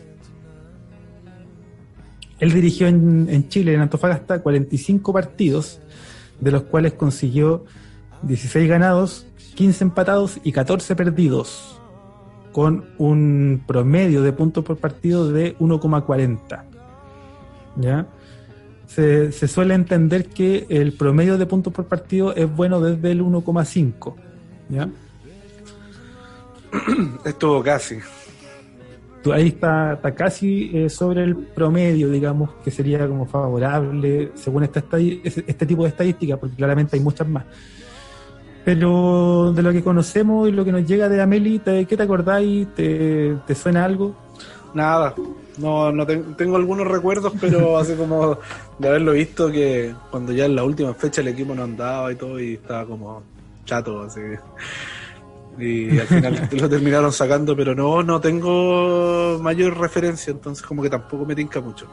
Él 2.41 2.51
dirigió 2.51 2.87
en, 2.87 3.27
en 3.29 3.47
Chile, 3.47 3.73
en 3.73 3.79
Antofagasta, 3.79 4.41
45 4.41 5.13
partidos, 5.13 5.79
de 6.41 6.51
los 6.51 6.63
cuales 6.63 6.93
consiguió 6.93 7.63
16 8.23 8.67
ganados, 8.67 9.25
15 9.55 9.85
empatados 9.85 10.39
y 10.43 10.51
14 10.51 10.95
perdidos 10.95 11.81
con 12.51 12.85
un 12.97 13.63
promedio 13.65 14.21
de 14.21 14.33
puntos 14.33 14.63
por 14.63 14.77
partido 14.77 15.31
de 15.31 15.57
1,40. 15.57 16.63
¿Ya? 17.77 18.07
Se, 18.87 19.31
suele 19.47 19.73
entender 19.73 20.27
que 20.27 20.65
el 20.69 20.93
promedio 20.93 21.37
de 21.37 21.45
puntos 21.45 21.71
por 21.71 21.85
partido 21.85 22.35
es 22.35 22.53
bueno 22.53 22.81
desde 22.81 23.11
el 23.11 23.21
1,5. 23.21 24.15
¿Ya? 24.69 24.89
Estuvo 27.25 27.63
casi. 27.63 27.99
Ahí 29.31 29.49
está, 29.49 29.93
está 29.93 30.15
casi 30.15 30.71
eh, 30.73 30.89
sobre 30.89 31.23
el 31.23 31.35
promedio, 31.35 32.09
digamos, 32.09 32.49
que 32.63 32.71
sería 32.71 33.07
como 33.07 33.27
favorable 33.27 34.31
según 34.33 34.63
esta 34.63 34.83
este 34.97 35.65
tipo 35.65 35.83
de 35.83 35.89
estadísticas, 35.89 36.39
porque 36.39 36.55
claramente 36.55 36.97
hay 36.97 37.03
muchas 37.03 37.27
más. 37.27 37.45
Pero 38.65 39.53
de 39.53 39.61
lo 39.61 39.71
que 39.71 39.83
conocemos 39.83 40.49
y 40.49 40.51
lo 40.51 40.65
que 40.65 40.71
nos 40.71 40.85
llega 40.85 41.09
de 41.09 41.21
Ameli, 41.21 41.59
¿qué 41.59 41.85
te 41.85 42.03
acordáis? 42.03 42.67
¿Te, 42.75 43.35
¿Te, 43.45 43.55
suena 43.55 43.85
algo? 43.85 44.15
Nada, 44.73 45.13
no, 45.57 45.91
no 45.91 46.05
tengo 46.05 46.55
algunos 46.55 46.87
recuerdos, 46.87 47.33
pero 47.39 47.77
hace 47.79 47.95
como 47.95 48.37
de 48.79 48.87
haberlo 48.87 49.13
visto 49.13 49.51
que 49.51 49.93
cuando 50.09 50.31
ya 50.31 50.45
en 50.45 50.55
la 50.55 50.63
última 50.63 50.93
fecha 50.93 51.21
el 51.21 51.27
equipo 51.27 51.53
no 51.53 51.63
andaba 51.63 52.11
y 52.11 52.15
todo 52.15 52.39
y 52.39 52.53
estaba 52.53 52.85
como 52.85 53.23
chato, 53.65 54.01
así. 54.01 54.21
Y 55.59 55.99
al 55.99 56.07
final 56.07 56.49
lo 56.59 56.69
terminaron 56.69 57.11
sacando, 57.11 57.55
pero 57.55 57.75
no, 57.75 58.03
no 58.03 58.19
tengo 58.19 59.39
mayor 59.41 59.77
referencia, 59.77 60.31
entonces 60.31 60.65
como 60.65 60.81
que 60.81 60.89
tampoco 60.89 61.25
me 61.25 61.35
tinca 61.35 61.61
mucho. 61.61 61.87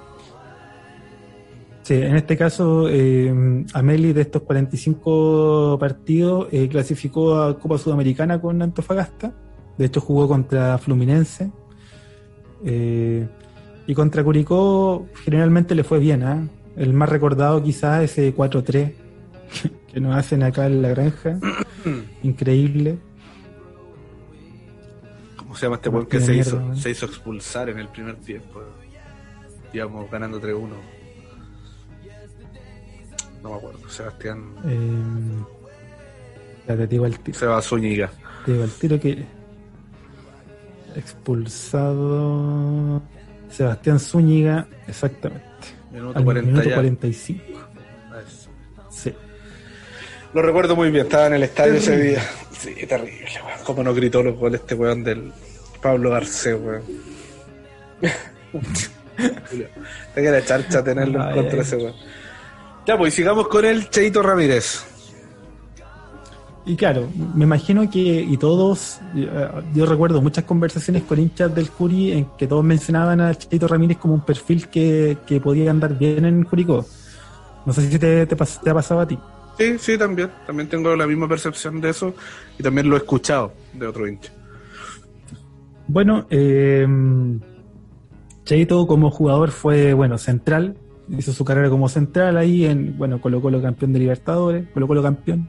Sí, 1.89 1.95
en 1.95 2.17
este 2.17 2.37
caso, 2.37 2.87
eh, 2.91 3.65
Ameli 3.73 4.13
de 4.13 4.21
estos 4.21 4.43
45 4.43 5.79
partidos 5.81 6.49
eh, 6.53 6.69
clasificó 6.69 7.41
a 7.41 7.59
Copa 7.59 7.79
Sudamericana 7.79 8.39
con 8.43 8.61
Antofagasta. 8.61 9.33
De 9.79 9.87
hecho, 9.87 10.03
jugó 10.03 10.29
contra 10.29 10.77
Fluminense. 10.77 11.51
Eh, 12.63 13.27
y 13.87 13.95
contra 13.95 14.23
Curicó 14.23 15.07
generalmente 15.25 15.75
le 15.75 15.83
fue 15.83 15.99
bien. 15.99 16.25
¿ah? 16.25 16.47
El 16.77 16.93
más 16.93 17.09
recordado 17.09 17.63
quizás 17.63 18.03
ese 18.03 18.37
4-3 18.37 18.93
que 19.91 19.99
nos 19.99 20.15
hacen 20.15 20.43
acá 20.43 20.67
en 20.67 20.83
la 20.83 20.91
granja. 20.91 21.41
Increíble. 22.23 22.99
¿Cómo 25.49 25.57
se 25.57 25.65
llama 25.65 25.77
este 25.77 25.89
buen 25.89 26.05
que 26.05 26.21
se 26.21 26.37
hizo, 26.37 26.75
se 26.75 26.91
hizo 26.91 27.07
expulsar 27.07 27.71
en 27.71 27.79
el 27.79 27.89
primer 27.89 28.17
tiempo? 28.17 28.63
Íbamos 29.73 30.11
ganando 30.11 30.41
3-1 30.41 30.69
no 33.43 33.51
me 33.51 33.57
acuerdo, 33.57 33.89
Sebastián. 33.89 34.55
Eh, 34.67 35.45
ya 36.67 36.77
te 36.77 36.87
digo 36.87 37.07
el 37.07 37.19
tiro. 37.21 37.39
Seba 37.39 37.63
Zúñiga. 37.63 38.11
Te 38.45 38.53
digo 38.53 38.65
el 38.65 38.71
tiro 38.71 39.01
que. 39.01 39.25
Expulsado. 40.97 43.01
Sebastián 43.51 43.99
Zúñiga, 43.99 44.67
exactamente. 44.87 45.47
Minuto, 45.93 46.23
45. 46.75 47.68
Lo 50.35 50.43
recuerdo 50.43 50.77
muy 50.77 50.91
bien, 50.91 51.07
estaba 51.07 51.27
en 51.27 51.35
el 51.35 51.43
estadio 51.45 51.75
ese 51.75 51.97
día. 51.97 52.23
Sí, 52.59 52.75
terrible, 52.87 53.27
weón. 53.45 53.59
Cómo 53.65 53.83
no 53.83 53.95
gritó 53.95 54.23
los 54.23 54.37
goles 54.37 54.61
este 54.61 54.75
weón 54.75 55.03
del 55.05 55.33
Pablo 55.81 56.11
Garcés, 56.11 56.57
weón. 56.61 56.83
Te 60.15 60.23
que 60.23 60.31
la 60.31 60.45
charcha 60.45 60.85
tenerlo 60.85 61.29
en 61.29 61.35
contra 61.35 61.63
ese 61.63 61.77
weón. 61.77 61.95
Ya, 62.87 62.97
pues 62.99 63.15
sigamos 63.15 63.49
con 63.49 63.65
el 63.65 63.89
Cheito 63.91 64.23
Ramírez. 64.23 64.85
Y 66.69 66.77
claro, 66.77 67.09
me 67.35 67.45
imagino 67.45 67.89
que, 67.91 67.99
y 67.99 68.37
todos, 68.37 69.01
eh, 69.17 69.49
yo 69.75 69.87
recuerdo 69.87 70.21
muchas 70.21 70.45
conversaciones 70.45 71.03
con 71.05 71.19
hinchas 71.19 71.55
del 71.55 71.71
Curi 71.71 72.13
en 72.13 72.27
que 72.37 72.47
todos 72.47 72.63
mencionaban 72.63 73.23
a 73.23 73.35
Cheito 73.35 73.67
Ramírez 73.67 73.97
como 73.97 74.13
un 74.13 74.21
perfil 74.21 74.69
que, 74.69 75.17
podía 75.43 75.71
andar 75.71 75.97
bien 75.99 76.27
en 76.27 76.45
Curicó. 76.45 76.85
No 77.65 77.73
sé 77.73 77.91
si 77.91 77.99
te, 77.99 78.27
te, 78.27 78.35
ha 78.35 78.75
pasado 78.75 79.01
a 79.01 79.09
ti. 79.09 79.19
Sí, 79.59 79.77
sí, 79.79 79.99
también. 79.99 80.31
También 80.47 80.69
tengo 80.69 80.95
la 80.95 81.07
misma 81.07 81.29
percepción 81.29 81.81
de 81.81 81.91
eso 81.91 82.15
y 82.59 82.63
también 82.63 82.89
lo 82.89 82.97
he 82.97 82.99
escuchado 82.99 83.53
de 83.73 83.87
otro 83.87 84.07
hincha. 84.07 84.33
Bueno, 85.89 86.27
eh, 86.31 86.87
Cheito 88.45 88.87
como 88.87 89.11
jugador 89.11 89.51
fue, 89.51 89.95
bueno, 89.95 90.17
central, 90.17 90.77
hizo 91.09 91.33
su 91.33 91.45
carrera 91.45 91.71
como 91.71 91.89
central 91.89 92.37
ahí 92.37 92.67
en, 92.67 92.97
bueno, 92.97 93.21
Colo 93.21 93.41
Colo 93.41 93.61
campeón 93.61 93.93
de 93.93 93.99
Libertadores, 93.99 94.69
Colo 94.73 94.87
Colo 94.87 95.03
campeón 95.03 95.49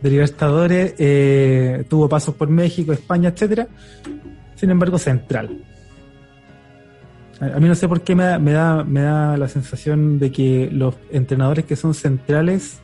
de 0.00 0.10
Libertadores, 0.10 0.94
eh, 0.98 1.84
tuvo 1.88 2.08
pasos 2.08 2.34
por 2.34 2.48
México, 2.48 2.92
España, 2.92 3.30
etcétera. 3.30 3.68
Sin 4.54 4.70
embargo, 4.70 4.98
central. 4.98 5.64
A, 7.40 7.60
mí 7.60 7.68
no 7.68 7.74
sé 7.74 7.88
por 7.88 8.00
qué 8.00 8.14
me 8.14 8.24
da, 8.24 8.38
me 8.38 8.52
da, 8.52 8.84
me 8.84 9.02
da 9.02 9.36
la 9.36 9.48
sensación 9.48 10.18
de 10.18 10.32
que 10.32 10.70
los 10.72 10.94
entrenadores 11.10 11.66
que 11.66 11.76
son 11.76 11.94
centrales 11.94 12.80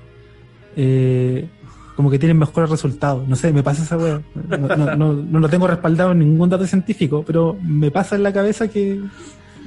eh, 0.76 1.48
como 1.96 2.10
que 2.10 2.18
tienen 2.18 2.38
mejores 2.38 2.70
resultados. 2.70 3.26
No 3.28 3.36
sé, 3.36 3.52
me 3.52 3.62
pasa 3.62 3.82
esa 3.82 3.96
weá. 3.96 4.20
No, 4.48 4.96
no, 4.96 5.12
no, 5.12 5.40
lo 5.40 5.48
tengo 5.48 5.66
respaldado 5.66 6.12
en 6.12 6.20
ningún 6.20 6.48
dato 6.48 6.66
científico, 6.66 7.22
pero 7.26 7.56
me 7.62 7.90
pasa 7.90 8.16
en 8.16 8.22
la 8.22 8.32
cabeza 8.32 8.68
que... 8.68 9.00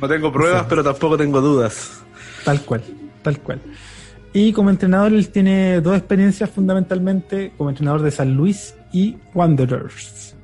No 0.01 0.07
tengo 0.07 0.31
pruebas, 0.31 0.65
pero 0.69 0.83
tampoco 0.83 1.17
tengo 1.17 1.41
dudas. 1.41 2.03
Tal 2.43 2.61
cual, 2.61 2.83
tal 3.23 3.39
cual. 3.39 3.59
Y 4.33 4.53
como 4.53 4.69
entrenador 4.69 5.13
él 5.13 5.29
tiene 5.29 5.81
dos 5.81 5.97
experiencias 5.97 6.49
fundamentalmente 6.49 7.53
como 7.57 7.69
entrenador 7.69 8.01
de 8.01 8.11
San 8.11 8.35
Luis 8.35 8.75
y 8.91 9.17
Wanderers. 9.33 10.35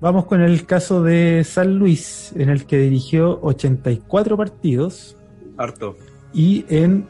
Vamos 0.00 0.26
con 0.26 0.42
el 0.42 0.66
caso 0.66 1.02
de 1.02 1.42
San 1.42 1.78
Luis, 1.78 2.32
en 2.36 2.50
el 2.50 2.66
que 2.66 2.78
dirigió 2.78 3.40
84 3.42 4.36
partidos. 4.36 5.16
Harto. 5.56 5.96
Y 6.34 6.66
en, 6.68 7.06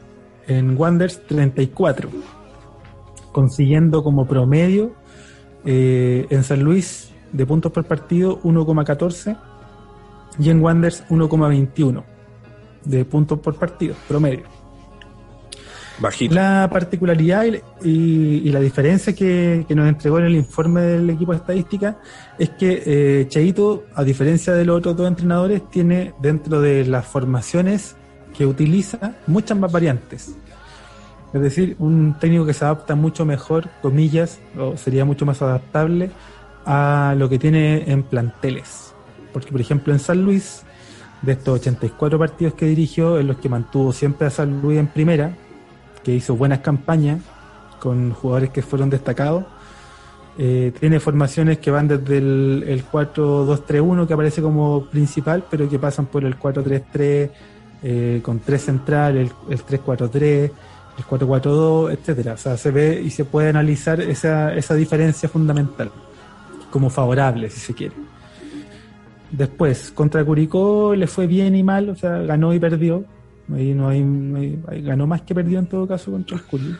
en 0.47 0.77
Wanderers 0.77 1.25
34. 1.27 2.09
consiguiendo 3.31 4.03
como 4.03 4.27
promedio 4.27 4.93
eh, 5.65 6.25
en 6.29 6.43
San 6.43 6.63
Luis 6.63 7.11
de 7.31 7.45
puntos 7.45 7.71
por 7.71 7.83
partido 7.85 8.41
1,14 8.41 9.37
y 10.39 10.49
en 10.49 10.61
Wanderers 10.61 11.05
1,21 11.09 12.03
de 12.85 13.05
puntos 13.05 13.39
por 13.39 13.55
partido 13.55 13.95
promedio. 14.07 14.57
La 16.29 16.69
particularidad 16.71 17.45
y, 17.83 18.49
la 18.51 18.59
diferencia 18.59 19.13
que, 19.13 19.65
nos 19.69 19.89
entregó 19.89 20.19
en 20.19 20.25
el 20.25 20.35
informe 20.35 20.81
del 20.81 21.09
equipo 21.09 21.31
de 21.31 21.39
estadística 21.39 21.99
es 22.37 22.49
que 22.51 22.83
eh, 22.85 23.25
Cheito, 23.27 23.85
a 23.95 24.03
diferencia 24.03 24.53
de 24.53 24.63
los 24.63 24.77
otros 24.77 24.95
dos 24.95 25.07
entrenadores, 25.07 25.67
tiene 25.71 26.13
dentro 26.21 26.61
de 26.61 26.85
las 26.85 27.05
formaciones 27.05 27.95
que 28.37 28.45
utiliza 28.45 29.15
muchas 29.25 29.57
más 29.57 29.71
variantes. 29.71 30.35
Es 31.33 31.41
decir, 31.41 31.75
un 31.79 32.15
técnico 32.19 32.45
que 32.45 32.53
se 32.53 32.63
adapta 32.63 32.95
mucho 32.95 33.25
mejor, 33.25 33.69
comillas, 33.81 34.39
o 34.57 34.77
sería 34.77 35.05
mucho 35.05 35.25
más 35.25 35.41
adaptable 35.41 36.11
a 36.65 37.15
lo 37.17 37.27
que 37.27 37.39
tiene 37.39 37.91
en 37.91 38.03
planteles. 38.03 38.93
Porque, 39.33 39.51
por 39.51 39.59
ejemplo, 39.59 39.91
en 39.91 39.99
San 39.99 40.23
Luis, 40.23 40.63
de 41.21 41.33
estos 41.33 41.59
84 41.59 42.19
partidos 42.19 42.53
que 42.53 42.65
dirigió, 42.65 43.19
en 43.19 43.27
los 43.27 43.37
que 43.37 43.49
mantuvo 43.49 43.91
siempre 43.91 44.27
a 44.27 44.29
San 44.29 44.61
Luis 44.61 44.79
en 44.79 44.87
primera, 44.87 45.35
que 46.03 46.13
hizo 46.13 46.35
buenas 46.35 46.59
campañas 46.59 47.19
con 47.79 48.11
jugadores 48.13 48.51
que 48.51 48.61
fueron 48.61 48.89
destacados, 48.89 49.45
eh, 50.37 50.71
tiene 50.79 50.99
formaciones 50.99 51.57
que 51.57 51.71
van 51.71 51.87
desde 51.87 52.17
el, 52.17 52.83
4-2-3-1, 52.91 54.07
que 54.07 54.13
aparece 54.13 54.41
como 54.41 54.85
principal, 54.85 55.43
pero 55.49 55.67
que 55.67 55.79
pasan 55.79 56.05
por 56.05 56.23
el 56.23 56.37
4-3-3, 56.37 57.31
eh, 57.83 58.21
con 58.23 58.39
tres 58.39 58.65
centrales, 58.65 59.31
el, 59.49 59.59
3-4-3, 59.59 60.51
el 60.97 61.03
4-4-2, 61.03 61.91
etcétera. 61.91 62.33
O 62.33 62.37
sea, 62.37 62.57
se 62.57 62.71
ve 62.71 63.01
y 63.01 63.09
se 63.09 63.25
puede 63.25 63.49
analizar 63.49 64.01
esa, 64.01 64.53
esa 64.55 64.73
diferencia 64.75 65.29
fundamental 65.29 65.91
como 66.71 66.89
favorable, 66.89 67.49
si 67.49 67.59
se 67.59 67.73
quiere. 67.73 67.95
Después, 69.31 69.91
contra 69.91 70.23
Curicó 70.23 70.95
le 70.95 71.07
fue 71.07 71.27
bien 71.27 71.55
y 71.55 71.63
mal, 71.63 71.89
o 71.89 71.95
sea, 71.95 72.19
ganó 72.19 72.53
y 72.53 72.59
perdió. 72.59 73.03
Ahí 73.53 73.73
no 73.73 73.89
hay, 73.89 74.59
ganó 74.83 75.07
más 75.07 75.21
que 75.21 75.33
perdió 75.33 75.59
en 75.59 75.67
todo 75.67 75.87
caso 75.87 76.11
contra 76.11 76.37
el 76.37 76.43
Curicó. 76.43 76.79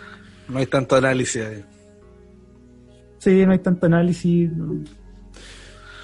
No 0.50 0.60
hay 0.60 0.66
tanto 0.66 0.96
análisis 0.96 1.44
ahí. 1.44 1.64
Sí, 3.20 3.46
no 3.46 3.52
hay 3.52 3.60
tanto 3.60 3.86
análisis. 3.86 4.50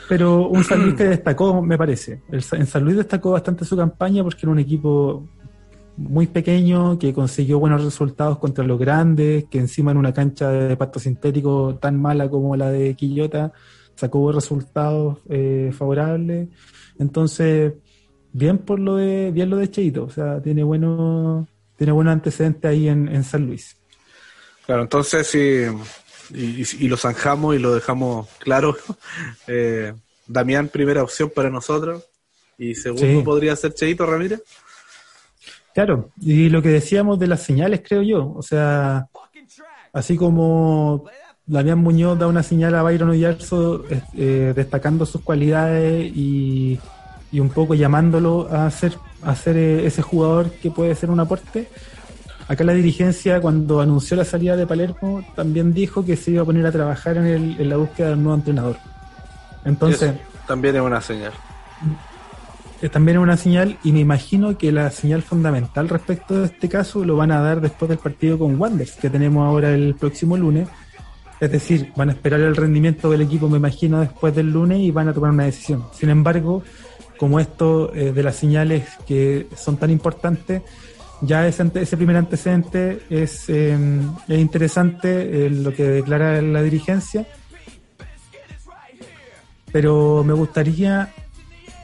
Pero 0.09 0.47
un 0.47 0.63
San 0.63 0.81
Luis 0.81 0.95
que 0.95 1.03
destacó, 1.09 1.61
me 1.61 1.77
parece. 1.77 2.21
en 2.31 2.67
San 2.67 2.83
Luis 2.83 2.97
destacó 2.97 3.31
bastante 3.31 3.65
su 3.65 3.75
campaña 3.77 4.23
porque 4.23 4.41
era 4.43 4.51
un 4.51 4.59
equipo 4.59 5.27
muy 5.95 6.27
pequeño, 6.27 6.97
que 6.97 7.13
consiguió 7.13 7.59
buenos 7.59 7.83
resultados 7.83 8.39
contra 8.39 8.63
los 8.63 8.79
grandes, 8.79 9.45
que 9.45 9.59
encima 9.59 9.91
en 9.91 9.97
una 9.97 10.13
cancha 10.13 10.49
de 10.49 10.75
pasto 10.75 10.99
sintético 10.99 11.75
tan 11.75 12.01
mala 12.01 12.29
como 12.29 12.55
la 12.55 12.71
de 12.71 12.95
Quillota, 12.95 13.53
sacó 13.95 14.31
resultados 14.31 15.19
eh, 15.29 15.71
favorables. 15.77 16.49
Entonces, 16.99 17.73
bien 18.31 18.57
por 18.59 18.79
lo 18.79 18.95
de, 18.95 19.31
bien 19.31 19.49
lo 19.49 19.57
de 19.57 19.69
Cheito, 19.69 20.05
o 20.05 20.09
sea, 20.09 20.41
tiene 20.41 20.63
bueno, 20.63 21.47
tiene 21.77 21.93
buenos 21.93 22.13
antecedentes 22.13 22.69
ahí 22.69 22.87
en, 22.87 23.23
San 23.23 23.45
Luis. 23.45 23.77
Claro, 24.65 24.83
entonces 24.83 25.27
si 25.27 25.65
y, 26.31 26.87
lo 26.87 26.97
zanjamos 26.97 27.55
y 27.55 27.59
lo 27.59 27.73
dejamos 27.73 28.27
claro, 28.39 28.75
eh, 29.47 29.93
Damián 30.27 30.69
primera 30.69 31.03
opción 31.03 31.31
para 31.33 31.49
nosotros 31.49 32.03
y 32.57 32.75
segundo 32.75 33.23
podría 33.23 33.55
ser 33.55 33.73
Cheito 33.73 34.05
Ramírez. 34.05 34.41
Claro, 35.73 36.11
y 36.21 36.49
lo 36.49 36.61
que 36.61 36.69
decíamos 36.69 37.17
de 37.19 37.27
las 37.27 37.41
señales, 37.41 37.81
creo 37.83 38.03
yo, 38.03 38.31
o 38.35 38.43
sea, 38.43 39.07
así 39.91 40.15
como 40.15 41.05
Damián 41.45 41.79
Muñoz 41.79 42.17
da 42.17 42.27
una 42.27 42.43
señal 42.43 42.75
a 42.75 42.83
Byron 42.83 43.09
Oyarzo 43.09 43.83
eh, 44.15 44.53
destacando 44.55 45.05
sus 45.05 45.21
cualidades 45.21 46.11
y, 46.15 46.79
un 47.33 47.49
poco 47.49 47.73
llamándolo 47.73 48.47
a 48.51 48.69
ser, 48.69 48.93
a 49.23 49.35
ser 49.35 49.57
eh, 49.57 49.87
ese 49.87 50.03
jugador 50.03 50.51
que 50.51 50.69
puede 50.69 50.93
ser 50.93 51.09
un 51.09 51.19
aporte. 51.19 51.67
Acá 52.53 52.63
la 52.63 52.73
dirigencia, 52.73 53.41
cuando 53.41 53.81
anunció 53.81 54.15
la 54.15 54.25
salida 54.25 54.55
de 54.55 54.65
Palermo, 54.67 55.23
también 55.35 55.73
dijo 55.73 56.05
que 56.05 56.15
se 56.15 56.31
iba 56.31 56.43
a 56.43 56.45
poner 56.45 56.65
a 56.65 56.71
trabajar 56.71 57.17
en, 57.17 57.25
el, 57.25 57.61
en 57.61 57.69
la 57.69 57.77
búsqueda 57.77 58.09
del 58.09 58.21
nuevo 58.21 58.35
entrenador. 58.35 58.77
Entonces. 59.65 60.13
también 60.47 60.75
es 60.75 60.81
una 60.81 61.01
señal 61.01 61.33
también 62.89 63.17
es 63.17 63.23
una 63.23 63.37
señal 63.37 63.77
y 63.83 63.91
me 63.91 63.99
imagino 63.99 64.57
que 64.57 64.71
la 64.71 64.91
señal 64.91 65.21
fundamental 65.21 65.89
respecto 65.89 66.39
de 66.39 66.47
este 66.47 66.69
caso 66.69 67.05
lo 67.05 67.15
van 67.15 67.31
a 67.31 67.39
dar 67.39 67.61
después 67.61 67.89
del 67.89 67.97
partido 67.97 68.37
con 68.37 68.59
Wanderers 68.59 68.95
que 68.95 69.09
tenemos 69.09 69.45
ahora 69.45 69.73
el 69.73 69.95
próximo 69.95 70.37
lunes. 70.37 70.67
Es 71.39 71.51
decir, 71.51 71.91
van 71.95 72.09
a 72.09 72.13
esperar 72.13 72.39
el 72.39 72.55
rendimiento 72.55 73.09
del 73.09 73.21
equipo, 73.21 73.49
me 73.49 73.57
imagino, 73.57 73.99
después 73.99 74.33
del 74.35 74.51
lunes 74.51 74.79
y 74.79 74.91
van 74.91 75.09
a 75.09 75.13
tomar 75.13 75.31
una 75.31 75.45
decisión. 75.45 75.85
Sin 75.93 76.09
embargo, 76.09 76.63
como 77.17 77.39
esto 77.39 77.93
eh, 77.93 78.11
de 78.13 78.23
las 78.23 78.35
señales 78.35 78.87
que 79.05 79.47
son 79.55 79.77
tan 79.77 79.89
importantes, 79.89 80.61
ya 81.23 81.47
ese, 81.47 81.69
ese 81.75 81.97
primer 81.97 82.17
antecedente 82.17 83.01
es, 83.09 83.49
eh, 83.49 83.77
es 84.27 84.39
interesante 84.39 85.45
eh, 85.45 85.49
lo 85.49 85.73
que 85.73 85.83
declara 85.83 86.41
la 86.41 86.61
dirigencia. 86.61 87.25
Pero 89.71 90.23
me 90.23 90.33
gustaría 90.33 91.11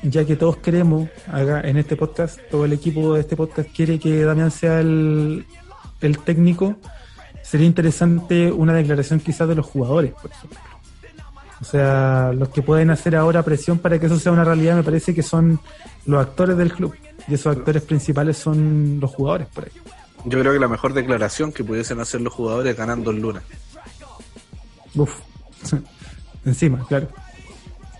ya 0.03 0.25
que 0.25 0.35
todos 0.35 0.57
queremos, 0.57 1.09
acá 1.27 1.61
en 1.61 1.77
este 1.77 1.95
podcast, 1.95 2.39
todo 2.49 2.65
el 2.65 2.73
equipo 2.73 3.13
de 3.15 3.21
este 3.21 3.35
podcast 3.35 3.69
quiere 3.75 3.99
que 3.99 4.23
Damián 4.23 4.51
sea 4.51 4.79
el, 4.79 5.45
técnico, 6.23 6.75
sería 7.41 7.65
interesante 7.65 8.51
una 8.51 8.73
declaración 8.73 9.19
quizás 9.19 9.47
de 9.47 9.55
los 9.55 9.65
jugadores, 9.65 10.13
por 10.13 10.31
ejemplo. 10.31 10.59
O 11.61 11.65
sea, 11.65 12.31
los 12.33 12.49
que 12.49 12.61
pueden 12.61 12.89
hacer 12.89 13.15
ahora 13.15 13.43
presión 13.43 13.79
para 13.79 13.99
que 13.99 14.05
eso 14.05 14.17
sea 14.17 14.31
una 14.31 14.45
realidad 14.45 14.77
me 14.77 14.83
parece 14.83 15.13
que 15.13 15.23
son 15.23 15.59
los 16.05 16.21
actores 16.21 16.55
del 16.55 16.71
club. 16.71 16.95
Y 17.29 17.33
esos 17.33 17.55
actores 17.55 17.83
principales 17.83 18.37
son 18.37 18.99
los 18.99 19.11
jugadores 19.11 19.47
por 19.47 19.65
ahí. 19.65 19.71
Yo 20.25 20.39
creo 20.39 20.53
que 20.53 20.59
la 20.59 20.67
mejor 20.67 20.93
declaración 20.93 21.51
que 21.51 21.63
pudiesen 21.63 21.99
hacer 21.99 22.21
los 22.21 22.33
jugadores 22.33 22.75
ganando 22.75 23.11
el 23.11 23.21
Luna. 23.21 23.41
Uf, 24.95 25.19
encima, 26.45 26.85
claro. 26.87 27.07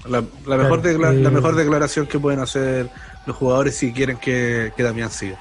La, 0.08 0.22
mejor 0.22 0.84
la 0.86 1.12
eh, 1.12 1.30
mejor 1.30 1.56
declaración 1.56 2.08
que 2.08 2.18
pueden 2.18 2.40
hacer 2.40 2.90
los 3.26 3.36
jugadores 3.36 3.76
si 3.76 3.92
quieren 3.92 4.18
que, 4.18 4.72
que 4.76 4.84
Damián 4.84 5.12
siga. 5.12 5.38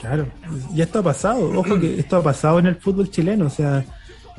Claro, 0.00 0.26
ya 0.72 0.84
esto 0.84 1.00
ha 1.00 1.02
pasado, 1.02 1.50
ojo 1.50 1.78
que 1.78 2.00
esto 2.00 2.16
ha 2.16 2.22
pasado 2.22 2.58
en 2.58 2.66
el 2.66 2.76
fútbol 2.76 3.10
chileno, 3.10 3.46
o 3.46 3.50
sea, 3.50 3.84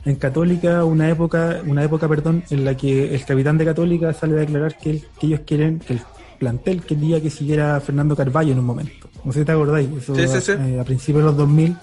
en 0.06 0.16
Católica 0.16 0.84
una 0.84 1.10
época, 1.10 1.62
una 1.66 1.84
época, 1.84 2.08
perdón, 2.08 2.44
en 2.50 2.66
la 2.66 2.76
que 2.76 3.14
el 3.14 3.24
capitán 3.24 3.60
de 3.60 3.66
Católica 3.66 4.12
sale 4.14 4.34
a 4.34 4.40
declarar 4.40 4.76
que, 4.78 5.04
ellos 5.22 5.42
quieren, 5.46 5.80
que 5.80 5.94
el 5.94 6.02
plantel 6.42 6.82
quería 6.82 7.22
que 7.22 7.30
siguiera 7.30 7.80
Fernando 7.80 8.16
Carballo 8.16 8.52
en 8.52 8.58
un 8.58 8.66
momento. 8.66 9.08
No 9.24 9.32
sé 9.32 9.42
si 9.42 9.46
te 9.46 9.52
acordáis, 9.52 9.88
eso 9.96 10.16
eh, 10.16 10.80
a 10.80 10.84
principios 10.84 11.24
de 11.24 11.30
los 11.30 11.38
2000. 11.38 11.78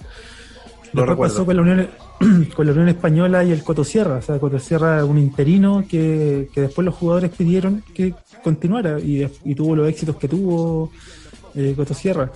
Lo 0.91 1.05
Después 1.05 1.31
pasó 1.31 1.45
con 1.45 1.55
la 1.55 1.61
Unión 1.61 1.89
con 2.55 2.65
la 2.65 2.73
Unión 2.73 2.89
Española 2.89 3.41
y 3.45 3.53
el 3.53 3.63
Cotosierra. 3.63 4.17
O 4.17 4.21
sea, 4.21 4.37
Cotosierra 4.37 5.05
un 5.05 5.17
interino 5.17 5.85
que, 5.89 6.49
después 6.53 6.83
los 6.83 6.95
jugadores 6.95 7.31
pidieron 7.31 7.83
que 7.93 8.13
continuara 8.43 8.99
y, 8.99 9.25
tuvo 9.55 9.77
los 9.77 9.87
éxitos 9.87 10.17
que 10.17 10.27
tuvo 10.27 10.91
eh, 11.55 11.73
Cotosierra. 11.77 12.29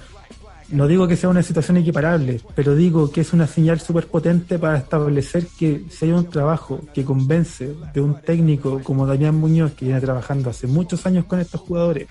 No 0.69 0.87
digo 0.87 1.07
que 1.07 1.15
sea 1.15 1.29
una 1.29 1.43
situación 1.43 1.77
equiparable, 1.77 2.41
pero 2.55 2.75
digo 2.75 3.11
que 3.11 3.21
es 3.21 3.33
una 3.33 3.47
señal 3.47 3.79
súper 3.79 4.07
potente 4.07 4.57
para 4.57 4.77
establecer 4.77 5.47
que 5.57 5.83
si 5.89 6.05
hay 6.05 6.11
un 6.11 6.29
trabajo 6.29 6.79
que 6.93 7.03
convence 7.03 7.73
de 7.93 8.01
un 8.01 8.21
técnico 8.21 8.81
como 8.83 9.05
Damián 9.05 9.35
Muñoz, 9.35 9.73
que 9.73 9.85
viene 9.85 10.01
trabajando 10.01 10.49
hace 10.49 10.67
muchos 10.67 11.05
años 11.05 11.25
con 11.25 11.39
estos 11.39 11.61
jugadores, 11.61 12.07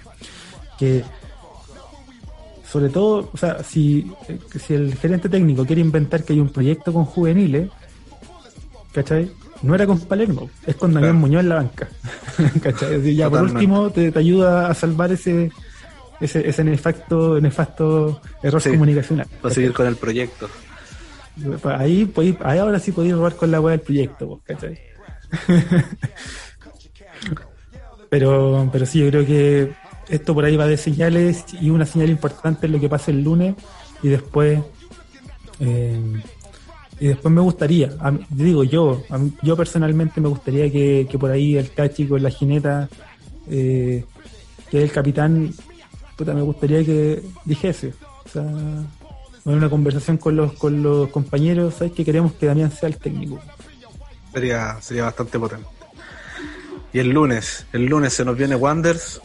que 0.79 1.03
sobre 2.73 2.89
todo, 2.89 3.29
o 3.31 3.37
sea, 3.37 3.63
si, 3.63 4.11
si 4.59 4.73
el 4.73 4.95
gerente 4.95 5.29
técnico 5.29 5.67
quiere 5.67 5.83
inventar 5.83 6.25
que 6.25 6.33
hay 6.33 6.41
un 6.41 6.49
proyecto 6.49 6.91
con 6.91 7.05
juveniles, 7.05 7.69
¿cachai? 8.93 9.31
No 9.63 9.75
era 9.75 9.87
con 9.87 10.01
Palermo, 10.01 10.49
es 10.67 10.77
con 10.77 10.95
Daniel 10.95 11.15
Muñoz 11.15 11.43
en 11.43 11.49
la 11.51 11.55
banca. 11.57 11.89
¿cachai? 12.63 13.15
ya 13.15 13.29
por 13.29 13.43
último 13.43 13.91
te, 13.91 14.11
ayuda 14.17 14.69
a 14.69 14.75
salvar 14.75 15.13
ese, 15.13 15.53
ese, 16.23 16.49
ese 16.49 16.65
nefasto, 16.65 17.41
nefasto 17.41 18.21
error 18.43 18.63
comunicacional. 18.63 19.27
Para 19.41 19.55
seguir 19.55 19.73
con 19.73 19.87
el 19.87 19.97
proyecto. 19.97 20.49
Ahí, 21.65 22.13
ahí 22.45 22.59
ahora 22.59 22.79
sí 22.79 22.93
podéis 22.93 23.15
robar 23.15 23.37
con 23.37 23.51
la 23.51 23.61
web 23.61 23.73
del 23.73 23.81
proyecto, 23.81 24.41
¿cachai? 24.45 24.79
pero, 28.11 28.69
pero 28.71 28.87
sí, 28.87 29.01
yo 29.01 29.09
creo 29.09 29.27
que 29.27 29.73
esto 30.09 30.35
por 30.35 30.45
ahí 30.45 30.57
va 30.57 30.67
de 30.67 30.77
señales 30.77 31.45
y 31.61 31.71
una 31.71 31.87
señal 31.87 32.11
importante 32.11 32.67
es 32.67 32.73
lo 32.73 32.79
que 32.79 32.89
pasa 32.89 33.11
el 33.11 33.23
lunes 33.23 33.55
y 34.03 34.09
después 34.09 34.61
eh, 35.61 36.23
y 37.03 37.09
después 37.09 37.35
me 37.35 37.41
gustaría, 37.41 37.91
digo 38.31 38.63
yo, 38.63 39.03
yo 39.43 39.57
personalmente 39.57 40.21
me 40.21 40.29
gustaría 40.29 40.71
que, 40.71 41.09
por 41.19 41.33
ahí 41.33 41.57
el 41.57 41.73
Cachi 41.73 42.07
con 42.07 42.23
la 42.23 42.31
jineta, 42.31 42.89
eh, 43.51 44.05
que 44.71 44.79
es 44.79 44.85
el 44.85 44.93
capitán, 44.93 45.53
puta, 46.17 46.35
me 46.35 46.43
gustaría 46.43 46.85
que 46.85 47.23
dijese, 47.45 47.95
o 48.25 48.29
sea, 48.29 48.43
en 48.43 48.87
una 49.45 49.69
conversación 49.69 50.19
con 50.19 50.37
los, 50.37 50.53
con 50.55 50.83
los 50.83 51.09
compañeros, 51.09 51.75
¿sabes 51.75 51.93
que 51.93 52.05
queremos 52.05 52.33
que 52.33 52.47
Damián 52.47 52.71
sea 52.71 52.89
el 52.89 52.97
técnico? 52.97 53.41
Sería, 54.33 54.81
sería 54.81 55.05
bastante 55.05 55.39
potente. 55.39 55.67
Y 56.93 56.99
el 56.99 57.11
lunes, 57.11 57.67
el 57.73 57.87
lunes 57.87 58.13
se 58.13 58.25
nos 58.25 58.37
viene 58.37 58.55
Wanders 58.55 59.21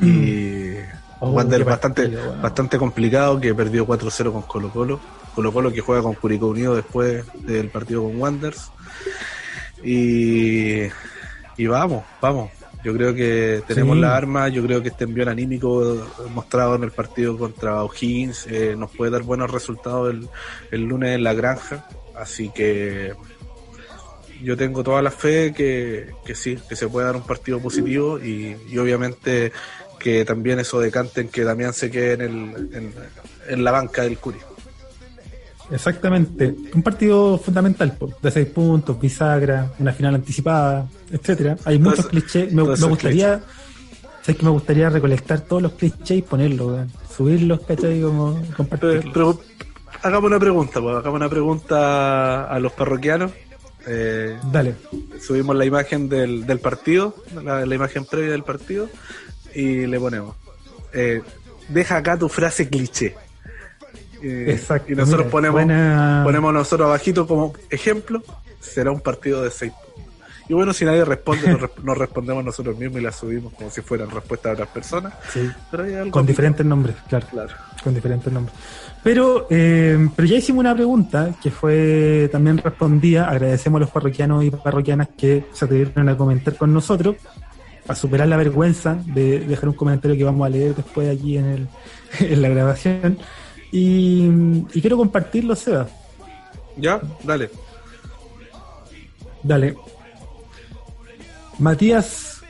y 0.00 0.06
mm. 0.06 0.76
oh, 1.20 1.30
Wanders 1.30 1.64
bastante, 1.64 2.08
bastante 2.42 2.78
complicado 2.78 3.40
que 3.40 3.54
perdió 3.54 3.86
4-0 3.86 4.32
con 4.32 4.42
Colo 4.42 4.70
Colo. 4.70 5.00
Colo 5.34 5.52
Colo 5.52 5.72
que 5.72 5.80
juega 5.80 6.02
con 6.02 6.14
Curicó 6.14 6.48
Unido 6.48 6.74
después 6.74 7.24
del 7.42 7.68
partido 7.68 8.02
con 8.02 8.18
Wanders. 8.20 8.70
Y, 9.82 10.84
y 11.56 11.66
vamos, 11.66 12.04
vamos. 12.20 12.50
Yo 12.84 12.92
creo 12.92 13.14
que 13.14 13.62
tenemos 13.66 13.96
la 13.96 14.14
arma, 14.14 14.48
yo 14.48 14.62
creo 14.62 14.82
que 14.82 14.90
este 14.90 15.04
envío 15.04 15.28
anímico 15.28 16.06
mostrado 16.34 16.74
en 16.74 16.84
el 16.84 16.90
partido 16.90 17.38
contra 17.38 17.82
O'Higgins 17.82 18.46
eh, 18.46 18.74
nos 18.76 18.90
puede 18.90 19.10
dar 19.10 19.22
buenos 19.22 19.50
resultados 19.50 20.12
el, 20.12 20.28
el 20.70 20.82
lunes 20.82 21.14
en 21.14 21.24
la 21.24 21.32
granja. 21.32 21.88
Así 22.14 22.50
que 22.50 23.14
yo 24.42 24.56
tengo 24.56 24.82
toda 24.82 25.02
la 25.02 25.10
fe 25.10 25.52
que, 25.52 26.10
que 26.24 26.34
sí, 26.34 26.58
que 26.68 26.76
se 26.76 26.88
puede 26.88 27.06
dar 27.06 27.16
un 27.16 27.26
partido 27.26 27.60
positivo 27.60 28.18
y, 28.18 28.54
obviamente 28.78 29.52
que 29.98 30.24
también 30.26 30.60
eso 30.60 30.80
decante 30.80 31.22
en 31.22 31.28
que 31.28 31.44
Damián 31.44 31.72
se 31.72 31.90
quede 31.90 32.12
en, 32.12 32.20
el, 32.20 32.92
en, 33.48 33.64
la 33.64 33.70
banca 33.70 34.02
del 34.02 34.18
Curi. 34.18 34.38
Exactamente, 35.70 36.54
un 36.74 36.82
partido 36.82 37.38
fundamental, 37.38 37.96
de 38.22 38.30
seis 38.30 38.46
puntos, 38.48 39.00
bisagra, 39.00 39.72
una 39.78 39.92
final 39.92 40.16
anticipada, 40.16 40.86
etcétera. 41.10 41.56
Hay 41.64 41.78
muchos 41.78 42.06
clichés. 42.06 42.52
Me, 42.52 42.62
gustaría, 42.62 43.40
sé 44.22 44.36
que 44.36 44.44
me 44.44 44.50
gustaría 44.50 44.90
recolectar 44.90 45.40
todos 45.40 45.62
los 45.62 45.72
clichés 45.72 46.18
y 46.18 46.22
ponerlos, 46.22 46.86
subirlos, 47.16 47.60
¿cachai? 47.60 48.00
Como 48.00 48.40
Pero, 48.78 49.40
hagamos 50.02 50.28
una 50.28 50.38
pregunta, 50.38 50.80
pues, 50.80 50.96
hagamos 50.96 51.16
una 51.16 51.28
pregunta 51.30 52.44
a 52.44 52.58
los 52.58 52.72
parroquianos 52.72 53.32
eh, 53.86 54.38
Dale. 54.50 54.74
Subimos 55.20 55.56
la 55.56 55.64
imagen 55.64 56.08
del, 56.08 56.46
del 56.46 56.58
partido, 56.58 57.14
la, 57.42 57.74
imagen 57.74 58.04
previa 58.04 58.32
del 58.32 58.44
partido, 58.44 58.88
y 59.54 59.86
le 59.86 60.00
ponemos. 60.00 60.36
Eh, 60.92 61.22
deja 61.68 61.96
acá 61.96 62.18
tu 62.18 62.28
frase 62.28 62.68
cliché. 62.68 63.14
Eh, 64.24 64.52
Exacto. 64.52 64.92
Y 64.92 64.96
nosotros 64.96 65.26
ponemos, 65.26 65.62
ponemos 66.24 66.54
nosotros 66.54 66.86
abajito 66.86 67.26
como 67.26 67.52
ejemplo, 67.70 68.22
será 68.60 68.90
un 68.90 69.00
partido 69.00 69.42
de 69.42 69.50
seis 69.50 69.72
y 70.48 70.52
bueno, 70.52 70.72
si 70.74 70.84
nadie 70.84 71.04
responde, 71.04 71.56
nos, 71.82 71.98
respondemos 71.98 72.44
nosotros 72.44 72.76
mismos 72.76 73.00
y 73.00 73.04
la 73.04 73.12
subimos 73.12 73.52
como 73.54 73.70
si 73.70 73.80
fueran 73.80 74.10
respuestas 74.10 74.50
de 74.50 74.62
otras 74.62 74.68
personas. 74.68 75.14
Sí. 75.32 75.50
Con 76.10 76.26
diferentes 76.26 76.66
nombres, 76.66 76.96
claro. 77.08 77.26
claro. 77.30 77.54
Con 77.82 77.94
diferentes 77.94 78.30
nombres. 78.30 78.54
Pero, 79.02 79.46
eh, 79.50 80.08
pero 80.14 80.28
ya 80.28 80.36
hicimos 80.36 80.60
una 80.60 80.74
pregunta 80.74 81.34
que 81.42 81.50
fue 81.50 82.28
también 82.30 82.58
respondida. 82.58 83.28
Agradecemos 83.28 83.78
a 83.78 83.80
los 83.80 83.90
parroquianos 83.90 84.44
y 84.44 84.50
parroquianas 84.50 85.08
que 85.16 85.46
se 85.52 85.64
atrevieron 85.64 86.08
a 86.10 86.16
comentar 86.16 86.56
con 86.56 86.74
nosotros 86.74 87.16
para 87.86 87.98
superar 87.98 88.28
la 88.28 88.36
vergüenza 88.36 88.98
de 89.06 89.40
dejar 89.40 89.70
un 89.70 89.74
comentario 89.74 90.16
que 90.16 90.24
vamos 90.24 90.44
a 90.46 90.50
leer 90.50 90.74
después 90.74 91.14
aquí 91.14 91.38
en, 91.38 91.46
el, 91.46 91.68
en 92.20 92.42
la 92.42 92.48
grabación. 92.50 93.18
Y, 93.76 94.28
y 94.72 94.80
quiero 94.80 94.96
compartirlo, 94.96 95.56
Seba. 95.56 95.88
Ya, 96.76 97.00
dale. 97.24 97.50
Dale. 99.42 99.74
Matías 101.58 102.40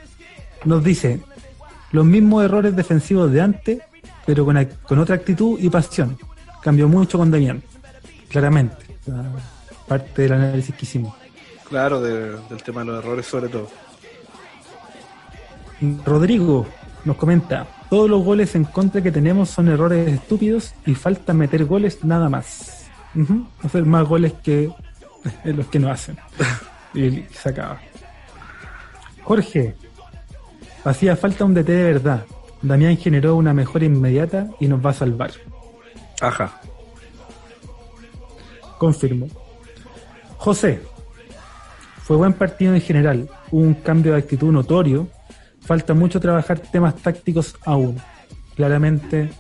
nos 0.67 0.85
dice 0.85 1.23
los 1.93 2.05
mismos 2.05 2.45
errores 2.45 2.77
defensivos 2.77 3.33
de 3.33 3.41
antes, 3.41 3.79
pero 4.27 4.45
con, 4.45 4.63
con 4.87 4.99
otra 4.99 5.15
actitud 5.15 5.59
y 5.59 5.71
pasión 5.71 6.19
cambió 6.63 6.91
mucho 6.91 7.17
con 7.17 7.31
Damián, 7.31 7.63
claramente. 8.29 8.77
parte 9.89 10.23
del 10.23 10.33
análisis 10.35 10.75
que 10.75 10.85
hicimos. 10.85 11.15
Claro, 11.71 12.03
del 12.03 12.63
tema 12.63 12.83
de 12.83 12.87
los 12.89 13.03
errores 13.03 13.25
sobre 13.25 13.49
todo. 13.49 13.71
Rodrigo 16.05 16.67
nos 17.05 17.17
comenta, 17.17 17.67
todos 17.91 18.09
los 18.09 18.25
goles 18.25 18.55
en 18.55 18.65
contra 18.65 19.03
que 19.03 19.13
tenemos 19.13 19.51
son 19.51 19.69
errores 19.69 20.09
estúpidos 20.09 20.75
y 20.87 20.95
falta 20.95 21.33
meter 21.35 21.65
goles 21.65 22.05
nada 22.05 22.29
más. 22.29 22.87
Hacer 23.63 23.85
más 23.85 24.07
goles 24.09 24.33
que 24.43 24.71
los 25.45 25.67
que 25.67 25.79
no 25.79 25.91
hacen. 25.91 26.17
y 26.95 27.23
se 27.33 27.49
acaba. 27.49 27.81
Jorge, 29.23 29.75
hacía 30.85 31.17
falta 31.17 31.45
un 31.45 31.55
DT 31.55 31.69
de 31.69 31.85
verdad. 31.85 32.25
Damián 32.63 32.97
generó 32.97 33.37
una 33.37 33.53
mejora 33.53 33.85
inmediata 33.85 34.49
y 34.59 34.69
nos 34.69 34.85
va 34.85 34.91
a 34.91 34.95
salvar. 34.95 35.31
Ajá. 36.21 36.61
Confirmo. 38.79 39.29
José, 40.39 40.81
fue 42.03 42.17
buen 42.17 42.33
partido 42.35 42.75
en 42.75 42.81
general. 42.81 43.29
Hubo 43.51 43.63
un 43.63 43.75
cambio 43.75 44.13
de 44.13 44.19
actitud 44.19 44.53
notorio. 44.53 45.09
Falta 45.65 45.95
mucho 45.95 46.21
trabajar 46.21 46.59
temas 46.59 46.97
tácticos 46.97 47.57
aún. 47.65 47.97
Claramente, 48.55 49.31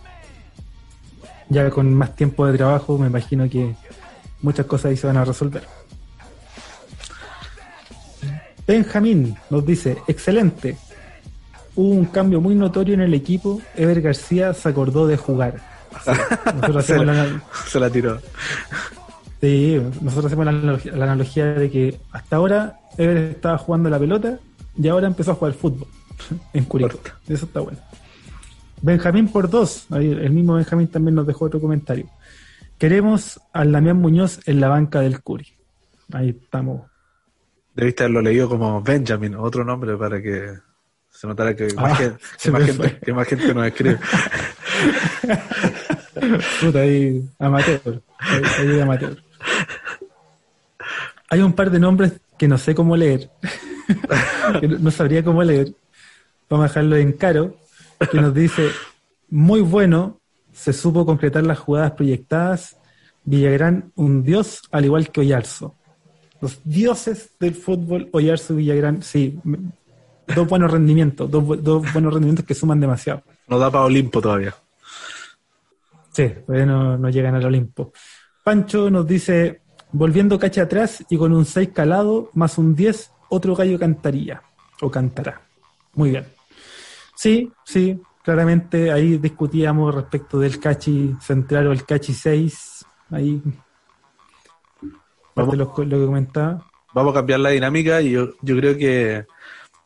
ya 1.48 1.68
con 1.70 1.92
más 1.92 2.16
tiempo 2.16 2.46
de 2.46 2.56
trabajo, 2.56 2.96
me 2.98 3.06
imagino 3.06 3.48
que 3.48 3.74
muchas 4.40 4.66
cosas 4.66 4.86
ahí 4.86 4.96
se 4.96 5.06
van 5.06 5.18
a 5.18 5.24
resolver. 5.24 5.62
Benjamín 8.66 9.36
nos 9.50 9.66
dice, 9.66 9.98
excelente. 10.08 10.78
Hubo 11.76 11.90
un 11.90 12.06
cambio 12.06 12.40
muy 12.40 12.54
notorio 12.54 12.94
en 12.94 13.02
el 13.02 13.12
equipo. 13.12 13.60
Ever 13.76 14.00
García 14.00 14.54
se 14.54 14.68
acordó 14.68 15.06
de 15.06 15.16
jugar 15.16 15.60
se, 16.82 17.78
la, 17.78 17.90
tiró. 17.90 18.18
Sí, 19.40 19.80
nosotros 20.00 20.26
hacemos 20.26 20.46
la 20.46 21.04
analogía, 21.04 21.46
de 21.46 21.70
que 21.70 22.00
hasta 22.10 22.36
ahora 22.36 22.80
Ever 22.96 23.16
estaba 23.16 23.58
jugando 23.58 23.90
la 23.90 23.98
pelota 23.98 24.38
y 24.76 24.88
ahora 24.88 25.06
empezó 25.06 25.32
a 25.32 25.34
jugar 25.34 25.52
fútbol 25.52 25.86
en 26.52 26.64
Curicó. 26.64 26.98
Eso 27.28 27.46
está 27.46 27.60
bueno. 27.60 27.78
Benjamín 28.82 29.28
por 29.28 29.48
dos, 29.48 29.86
el 29.90 30.30
mismo 30.30 30.54
Benjamín 30.54 30.88
también 30.88 31.14
nos 31.14 31.26
dejó 31.26 31.46
otro 31.46 31.60
comentario. 31.60 32.08
Queremos 32.78 33.40
al 33.52 33.72
Damián 33.72 33.96
Muñoz 33.96 34.40
en 34.46 34.60
la 34.60 34.68
banca 34.68 35.00
del 35.00 35.22
Curi. 35.22 35.46
Ahí 36.12 36.30
estamos. 36.30 36.82
Debiste 37.74 38.02
haberlo 38.02 38.20
leído 38.20 38.48
como 38.48 38.82
Benjamin, 38.82 39.36
otro 39.36 39.64
nombre 39.64 39.96
para 39.96 40.20
que 40.20 40.52
se 41.08 41.26
notara 41.26 41.56
que, 41.56 41.72
más, 41.74 41.96
gente, 41.96 42.18
que 42.42 42.50
más, 42.50 42.64
gente, 42.64 42.98
que 43.00 43.12
más 43.12 43.26
gente 43.26 43.54
nos 43.54 43.66
escribe. 43.66 43.98
Puta, 46.60 46.80
ahí, 46.80 47.28
amateur. 47.38 48.02
Ahí, 48.18 48.80
amateur. 48.80 49.16
Hay 51.30 51.40
un 51.40 51.52
par 51.52 51.70
de 51.70 51.78
nombres 51.78 52.12
que 52.36 52.48
no 52.48 52.58
sé 52.58 52.74
cómo 52.74 52.96
leer. 52.96 53.30
no 54.80 54.90
sabría 54.90 55.24
cómo 55.24 55.42
leer. 55.42 55.74
Vamos 56.48 56.64
a 56.64 56.68
dejarlo 56.68 56.96
en 56.96 57.12
caro. 57.12 57.56
Que 58.10 58.20
nos 58.20 58.34
dice: 58.34 58.70
Muy 59.30 59.60
bueno, 59.60 60.20
se 60.52 60.72
supo 60.72 61.04
concretar 61.06 61.44
las 61.44 61.58
jugadas 61.58 61.92
proyectadas. 61.92 62.76
Villagrán, 63.24 63.92
un 63.94 64.22
dios, 64.22 64.62
al 64.70 64.84
igual 64.84 65.10
que 65.10 65.20
Oyarzo. 65.20 65.74
Los 66.40 66.60
dioses 66.64 67.30
del 67.40 67.54
fútbol, 67.54 68.08
Oyarzo 68.12 68.52
y 68.54 68.56
Villagrán, 68.56 69.02
sí. 69.02 69.38
Dos 70.34 70.48
buenos 70.48 70.70
rendimientos, 70.70 71.30
dos, 71.30 71.62
dos 71.62 71.92
buenos 71.92 72.12
rendimientos 72.12 72.44
que 72.44 72.54
suman 72.54 72.80
demasiado. 72.80 73.22
No 73.48 73.58
da 73.58 73.70
para 73.70 73.84
Olimpo 73.84 74.20
todavía. 74.20 74.54
Sí, 76.14 76.32
todavía 76.46 76.66
no, 76.66 77.10
llegan 77.10 77.34
al 77.34 77.44
Olimpo. 77.44 77.92
Pancho 78.44 78.88
nos 78.88 79.06
dice, 79.06 79.62
volviendo 79.90 80.38
cacha 80.38 80.62
atrás 80.62 81.04
y 81.10 81.16
con 81.16 81.32
un 81.32 81.44
6 81.44 81.70
calado 81.74 82.30
más 82.34 82.56
un 82.56 82.74
10, 82.74 83.10
otro 83.30 83.56
gallo 83.56 83.78
cantaría 83.78 84.42
o 84.80 84.90
cantará. 84.90 85.40
Muy 85.94 86.10
bien. 86.10 86.26
Sí, 87.14 87.52
sí, 87.64 88.00
claramente 88.22 88.90
ahí 88.90 89.18
discutíamos 89.18 89.94
respecto 89.94 90.38
del 90.38 90.58
cachi 90.58 91.14
central 91.20 91.68
o 91.68 91.72
el 91.72 91.84
cachi 91.84 92.12
6. 92.12 92.84
Ahí. 93.10 93.40
Vamos, 95.34 95.56
lo, 95.56 95.64
lo, 95.64 95.98
que 95.98 96.06
comentaba. 96.06 96.66
Vamos 96.92 97.12
a 97.12 97.18
cambiar 97.18 97.40
la 97.40 97.50
dinámica 97.50 98.00
y 98.00 98.12
yo, 98.12 98.34
yo 98.40 98.56
creo 98.56 98.76
que 98.76 99.26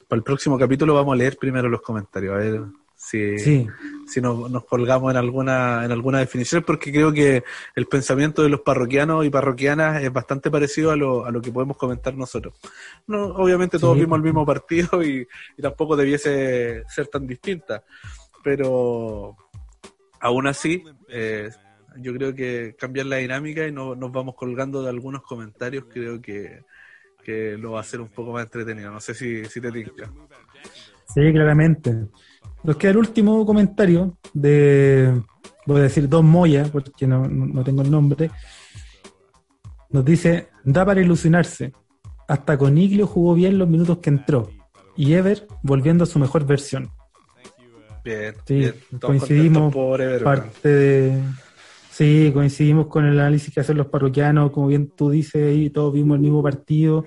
para 0.07 0.19
el 0.19 0.23
próximo 0.23 0.59
capítulo 0.59 0.95
vamos 0.95 1.15
a 1.15 1.17
leer 1.17 1.37
primero 1.37 1.69
los 1.69 1.83
comentarios. 1.83 2.35
A 2.35 2.39
ver 2.39 2.63
si, 2.97 3.67
si 4.09 4.21
nos, 4.21 4.65
colgamos 4.65 5.11
en 5.11 5.17
alguna, 5.17 5.85
en 5.85 5.93
alguna 5.93 6.19
definición, 6.19 6.65
porque 6.67 6.91
creo 6.91 7.13
que 7.13 7.45
el 7.75 7.87
pensamiento 7.87 8.43
de 8.43 8.49
los 8.49 8.61
parroquianos 8.61 9.25
y 9.25 9.31
parroquianas 9.31 10.03
es 10.03 10.13
bastante 10.13 10.51
parecido 10.51 10.91
a 10.91 10.97
lo, 10.97 11.27
a 11.27 11.31
lo 11.31 11.41
que 11.41 11.53
podemos 11.53 11.77
comentar 11.77 12.15
nosotros. 12.15 12.55
No, 13.07 13.27
obviamente 13.27 13.79
todos 13.79 13.99
vimos 13.99 14.17
el 14.17 14.25
mismo 14.25 14.47
partido 14.47 15.03
y, 15.03 15.27
tampoco 15.61 15.97
debiese 15.97 16.85
ser 16.89 17.09
tan 17.09 17.27
distinta, 17.27 17.85
pero 18.43 19.37
aún 20.21 20.47
así, 20.47 20.83
eh, 21.09 21.51
yo 21.97 22.15
creo 22.15 22.35
que 22.35 22.75
cambiar 22.79 23.07
la 23.07 23.17
dinámica 23.17 23.67
y 23.67 23.73
no, 23.73 23.95
nos 23.95 24.11
vamos 24.11 24.35
colgando 24.35 24.83
de 24.83 24.89
algunos 24.89 25.23
comentarios, 25.23 25.85
creo 25.93 26.21
que, 26.21 26.65
que 27.23 27.59
lo 27.59 27.73
va 27.73 27.79
a 27.79 27.83
hacer 27.83 28.01
un 28.01 28.09
poco 28.09 28.33
más 28.33 28.45
entretenido. 28.45 28.91
No 28.91 29.01
sé 29.01 29.15
si, 29.15 29.45
si 29.45 29.61
te 29.61 29.71
tinca. 29.71 30.11
Sí, 31.13 31.33
claramente. 31.33 31.95
Nos 32.63 32.77
queda 32.77 32.91
el 32.93 32.99
último 32.99 33.45
comentario 33.47 34.19
de 34.35 35.23
voy 35.69 35.81
a 35.81 35.85
decir 35.85 36.09
Don 36.09 36.27
Moya, 36.27 36.65
porque 36.73 37.07
no, 37.07 37.63
tengo 37.63 37.83
el 37.83 37.91
nombre, 37.91 38.31
nos 39.91 40.05
dice, 40.05 40.49
da 40.65 40.85
para 40.85 41.01
ilusionarse. 41.01 41.73
Hasta 42.27 42.59
con 42.59 42.77
Iglio 42.77 43.07
jugó 43.07 43.35
bien 43.35 43.59
los 43.59 43.69
minutos 43.69 43.99
que 43.99 44.11
entró. 44.11 44.51
Y 44.97 45.15
Ever 45.15 45.47
volviendo 45.63 46.05
a 46.05 46.07
su 46.07 46.19
mejor 46.19 46.47
versión. 46.47 46.91
Bien, 48.05 48.35
sí, 48.47 48.71
coincidimos 49.01 49.75
parte 50.23 50.69
de... 50.69 51.23
Sí, 51.91 52.31
coincidimos 52.33 52.87
con 52.87 53.07
el 53.07 53.19
análisis 53.19 53.53
que 53.53 53.61
hacen 53.61 53.77
los 53.77 53.89
parroquianos, 53.89 54.53
como 54.53 54.69
bien 54.69 54.93
tú 54.97 55.11
dices, 55.11 55.57
y 55.57 55.69
todos 55.69 55.93
vimos 55.93 56.15
el 56.15 56.21
mismo 56.21 56.43
partido. 56.43 57.05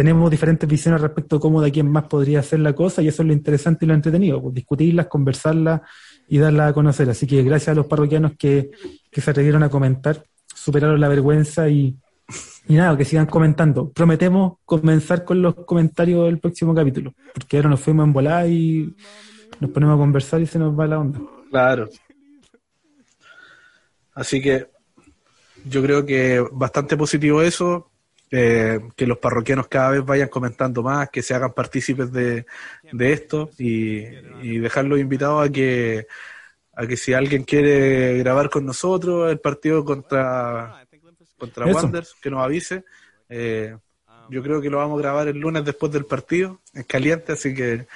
Tenemos 0.00 0.30
diferentes 0.30 0.66
visiones 0.66 1.02
respecto 1.02 1.36
a 1.36 1.40
cómo 1.40 1.60
de 1.60 1.70
quién 1.70 1.86
más 1.92 2.04
podría 2.04 2.40
hacer 2.40 2.60
la 2.60 2.72
cosa, 2.72 3.02
y 3.02 3.08
eso 3.08 3.20
es 3.20 3.26
lo 3.26 3.34
interesante 3.34 3.84
y 3.84 3.88
lo 3.88 3.92
entretenido, 3.92 4.40
pues, 4.40 4.54
discutirlas, 4.54 5.08
conversarlas 5.08 5.82
y 6.26 6.38
darla 6.38 6.68
a 6.68 6.72
conocer. 6.72 7.10
Así 7.10 7.26
que 7.26 7.42
gracias 7.42 7.68
a 7.68 7.74
los 7.74 7.86
parroquianos 7.86 8.32
que, 8.38 8.70
se 9.12 9.30
atrevieron 9.30 9.62
a 9.62 9.68
comentar, 9.68 10.24
superaron 10.54 10.98
la 10.98 11.08
vergüenza 11.08 11.68
y, 11.68 11.98
y 12.66 12.76
nada, 12.76 12.96
que 12.96 13.04
sigan 13.04 13.26
comentando. 13.26 13.90
Prometemos 13.90 14.54
comenzar 14.64 15.22
con 15.22 15.42
los 15.42 15.54
comentarios 15.66 16.24
del 16.24 16.38
próximo 16.38 16.74
capítulo, 16.74 17.12
porque 17.34 17.58
ahora 17.58 17.68
nos 17.68 17.80
fuimos 17.80 18.06
en 18.06 18.14
volar 18.14 18.48
y 18.48 18.96
nos 19.60 19.70
ponemos 19.70 19.96
a 19.96 19.98
conversar 19.98 20.40
y 20.40 20.46
se 20.46 20.58
nos 20.58 20.80
va 20.80 20.86
la 20.86 20.98
onda. 20.98 21.20
Claro. 21.50 21.90
Así 24.14 24.40
que 24.40 24.66
yo 25.66 25.82
creo 25.82 26.06
que 26.06 26.42
bastante 26.52 26.96
positivo 26.96 27.42
eso. 27.42 27.89
Eh, 28.32 28.78
que 28.94 29.08
los 29.08 29.18
parroquianos 29.18 29.66
cada 29.66 29.90
vez 29.90 30.04
vayan 30.04 30.28
comentando 30.28 30.84
más, 30.84 31.10
que 31.10 31.20
se 31.20 31.34
hagan 31.34 31.52
partícipes 31.52 32.12
de, 32.12 32.46
esto 33.00 33.50
y, 33.58 34.04
dejarlos 34.60 35.00
invitados 35.00 35.48
a 35.48 35.50
que, 35.50 36.06
a 36.74 36.86
que 36.86 36.96
si 36.96 37.12
alguien 37.12 37.42
quiere 37.42 38.18
grabar 38.18 38.48
con 38.48 38.64
nosotros 38.64 39.32
el 39.32 39.40
partido 39.40 39.84
contra, 39.84 40.86
contra 41.36 41.66
Wanderers, 41.66 42.14
que 42.22 42.30
nos 42.30 42.44
avise. 42.44 42.84
Eh, 43.28 43.76
yo 44.28 44.42
creo 44.44 44.60
que 44.60 44.70
lo 44.70 44.78
vamos 44.78 45.00
a 45.00 45.02
grabar 45.02 45.26
el 45.26 45.38
lunes 45.38 45.64
después 45.64 45.90
del 45.90 46.04
partido, 46.04 46.60
es 46.72 46.86
caliente, 46.86 47.32
así 47.32 47.52
que 47.52 47.86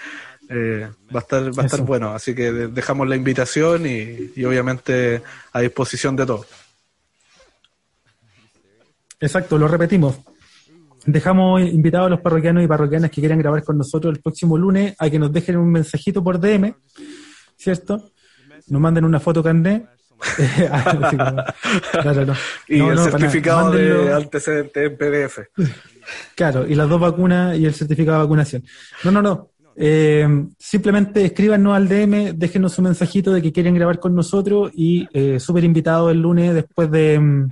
eh, 0.49 0.91
va 1.14 1.20
a 1.20 1.22
estar, 1.22 1.57
va 1.57 1.62
a 1.62 1.66
estar 1.66 1.82
bueno. 1.82 2.12
Así 2.12 2.35
que 2.35 2.51
dejamos 2.51 3.07
la 3.09 3.14
invitación 3.14 3.87
y, 3.87 4.32
y 4.35 4.45
obviamente 4.45 5.22
a 5.53 5.61
disposición 5.61 6.16
de 6.16 6.26
todos. 6.26 6.64
Exacto, 9.21 9.59
lo 9.59 9.69
repetimos. 9.69 10.19
Dejamos 11.07 11.61
invitados 11.61 12.07
a 12.07 12.11
los 12.11 12.21
parroquianos 12.21 12.65
y 12.65 12.67
parroquianas 12.67 13.11
que 13.11 13.21
quieran 13.21 13.39
grabar 13.39 13.62
con 13.62 13.77
nosotros 13.77 14.15
el 14.15 14.23
próximo 14.23 14.57
lunes 14.57 14.95
a 14.99 15.11
que 15.11 15.19
nos 15.19 15.33
dejen 15.33 15.59
un 15.59 15.71
mensajito 15.71 16.25
por 16.25 16.41
DM, 16.41 16.75
¿cierto? 17.57 18.11
Nos 18.69 18.81
manden 18.81 19.05
una 19.05 19.21
foto 19.21 19.43
carnet. 19.43 19.87
Y 22.69 22.81
el 22.81 22.99
certificado 22.99 23.73
de 23.73 24.12
antecedente 24.12 24.87
en 24.87 24.97
PDF. 24.97 25.41
Claro, 26.35 26.67
y 26.67 26.75
las 26.75 26.89
dos 26.89 27.01
vacunas 27.01 27.59
y 27.59 27.67
el 27.67 27.75
certificado 27.75 28.19
de 28.19 28.25
vacunación. 28.25 28.65
No, 29.03 29.11
no, 29.11 29.21
no. 29.21 29.51
Eh, 29.77 30.27
simplemente 30.59 31.25
escríbanos 31.25 31.77
al 31.77 31.89
DM, 31.89 32.37
déjenos 32.37 32.79
un 32.79 32.85
mensajito 32.85 33.33
de 33.33 33.43
que 33.43 33.53
quieren 33.53 33.75
grabar 33.75 33.99
con 33.99 34.15
nosotros 34.15 34.71
y 34.75 35.07
eh, 35.12 35.41
súper 35.41 35.65
invitados 35.65 36.12
el 36.12 36.23
lunes 36.23 36.55
después 36.55 36.91
de 36.91 37.49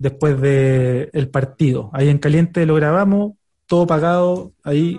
después 0.00 0.40
de 0.40 1.10
el 1.12 1.28
partido. 1.28 1.90
Ahí 1.92 2.08
en 2.08 2.18
caliente 2.18 2.66
lo 2.66 2.74
grabamos, 2.74 3.34
todo 3.66 3.86
pagado, 3.86 4.52
ahí 4.64 4.98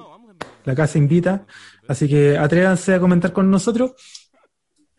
la 0.64 0.76
casa 0.76 1.00
invita. 1.00 1.46
Así 1.88 2.08
que 2.08 2.38
atrévanse 2.38 2.94
a 2.94 3.00
comentar 3.00 3.34
con 3.34 3.50
nosotros. 3.50 3.94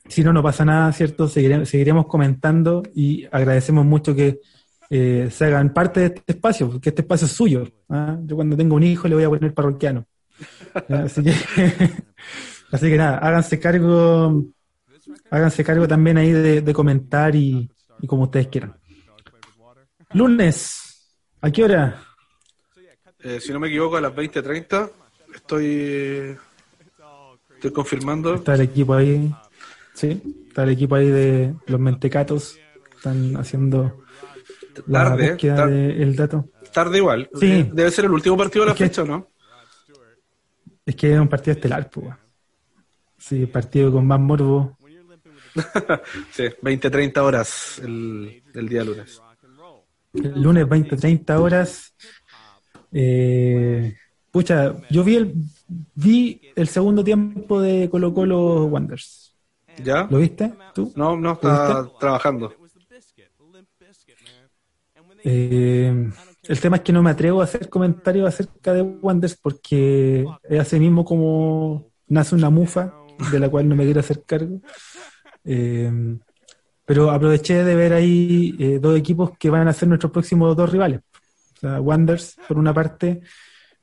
Si 0.08 0.24
no, 0.24 0.32
no 0.32 0.42
pasa 0.42 0.64
nada, 0.64 0.92
¿cierto? 0.92 1.28
Seguiremos, 1.28 1.68
seguiremos 1.68 2.06
comentando 2.06 2.82
y 2.94 3.26
agradecemos 3.30 3.86
mucho 3.86 4.14
que 4.14 4.40
eh, 4.90 5.28
se 5.30 5.44
hagan 5.44 5.72
parte 5.72 6.00
de 6.00 6.06
este 6.06 6.32
espacio, 6.32 6.68
porque 6.68 6.88
este 6.88 7.02
espacio 7.02 7.26
es 7.26 7.32
suyo. 7.32 7.68
¿ah? 7.88 8.18
Yo 8.24 8.34
cuando 8.34 8.56
tengo 8.56 8.74
un 8.74 8.82
hijo 8.82 9.06
le 9.06 9.14
voy 9.14 9.24
a 9.24 9.28
poner 9.28 9.54
parroquiano. 9.54 10.04
Así 10.88 11.22
que, 11.22 11.32
así 12.72 12.90
que 12.90 12.96
nada, 12.96 13.18
háganse 13.18 13.60
cargo, 13.60 14.44
háganse 15.30 15.62
cargo 15.62 15.86
también 15.86 16.16
ahí 16.16 16.32
de, 16.32 16.72
comentar 16.72 17.36
y 17.36 17.70
como 18.08 18.24
ustedes 18.24 18.48
quieran. 18.48 18.81
Lunes, 20.14 21.08
¿a 21.40 21.50
qué 21.50 21.64
hora? 21.64 22.04
Eh, 23.20 23.40
si 23.40 23.52
no 23.52 23.60
me 23.60 23.68
equivoco, 23.68 23.96
a 23.96 24.00
las 24.00 24.12
20.30. 24.12 24.90
Estoy, 25.34 26.36
estoy 27.54 27.72
confirmando. 27.72 28.34
Está 28.34 28.54
el 28.54 28.62
equipo 28.62 28.94
ahí. 28.94 29.34
Sí, 29.94 30.20
está 30.48 30.64
el 30.64 30.70
equipo 30.70 30.96
ahí 30.96 31.08
de 31.08 31.54
los 31.66 31.80
mentecatos. 31.80 32.58
Están 32.94 33.36
haciendo 33.36 34.04
la 34.86 35.04
tarde, 35.04 35.30
búsqueda 35.30 35.66
del 35.66 36.14
dato. 36.14 36.48
Tarde 36.72 36.98
igual. 36.98 37.30
Sí. 37.38 37.70
Debe 37.72 37.90
ser 37.90 38.04
el 38.04 38.10
último 38.10 38.36
partido 38.36 38.64
de 38.64 38.70
la 38.70 38.76
fecha, 38.76 39.04
¿no? 39.04 39.28
Es 40.84 40.94
que 40.94 41.14
es 41.14 41.18
un 41.18 41.28
partido 41.28 41.54
estelar, 41.54 41.88
pues. 41.88 42.08
Sí, 43.16 43.46
partido 43.46 43.92
con 43.92 44.06
más 44.06 44.20
morbo. 44.20 44.76
sí, 46.32 46.44
20-30 46.62 47.18
horas 47.18 47.78
el, 47.84 48.42
el 48.54 48.68
día 48.68 48.84
lunes 48.84 49.21
el 50.14 50.42
lunes 50.42 50.68
20, 50.68 50.96
30 50.96 51.40
horas. 51.40 51.94
Eh, 52.92 53.94
pucha, 54.30 54.76
yo 54.90 55.04
vi 55.04 55.16
el, 55.16 55.34
vi 55.94 56.40
el 56.54 56.68
segundo 56.68 57.02
tiempo 57.02 57.60
de 57.60 57.88
Colo 57.90 58.12
Colo 58.12 58.66
Wonders. 58.66 59.34
¿Ya? 59.82 60.06
¿Lo 60.10 60.18
viste 60.18 60.52
tú? 60.74 60.92
No, 60.96 61.16
no, 61.16 61.32
está 61.32 61.88
trabajando. 61.98 62.54
Eh, 65.24 66.10
el 66.42 66.60
tema 66.60 66.76
es 66.76 66.82
que 66.82 66.92
no 66.92 67.02
me 67.02 67.10
atrevo 67.10 67.40
a 67.40 67.44
hacer 67.44 67.68
comentarios 67.68 68.26
acerca 68.26 68.72
de 68.74 68.82
Wonders 68.82 69.36
porque 69.36 70.26
es 70.42 70.60
así 70.60 70.78
mismo 70.80 71.04
como 71.04 71.90
nace 72.08 72.34
una 72.34 72.50
mufa 72.50 72.92
de 73.30 73.38
la 73.38 73.48
cual 73.48 73.68
no 73.68 73.76
me 73.76 73.84
quiero 73.84 74.00
hacer 74.00 74.24
cargo. 74.24 74.60
Eh, 75.44 76.18
pero 76.84 77.10
aproveché 77.10 77.64
de 77.64 77.74
ver 77.74 77.92
ahí 77.92 78.56
eh, 78.58 78.78
dos 78.80 78.98
equipos 78.98 79.30
que 79.38 79.50
van 79.50 79.68
a 79.68 79.72
ser 79.72 79.88
nuestros 79.88 80.12
próximos 80.12 80.56
dos 80.56 80.70
rivales. 80.70 81.00
O 81.56 81.60
sea, 81.60 81.80
Wanders, 81.80 82.36
por 82.48 82.58
una 82.58 82.74
parte, 82.74 83.20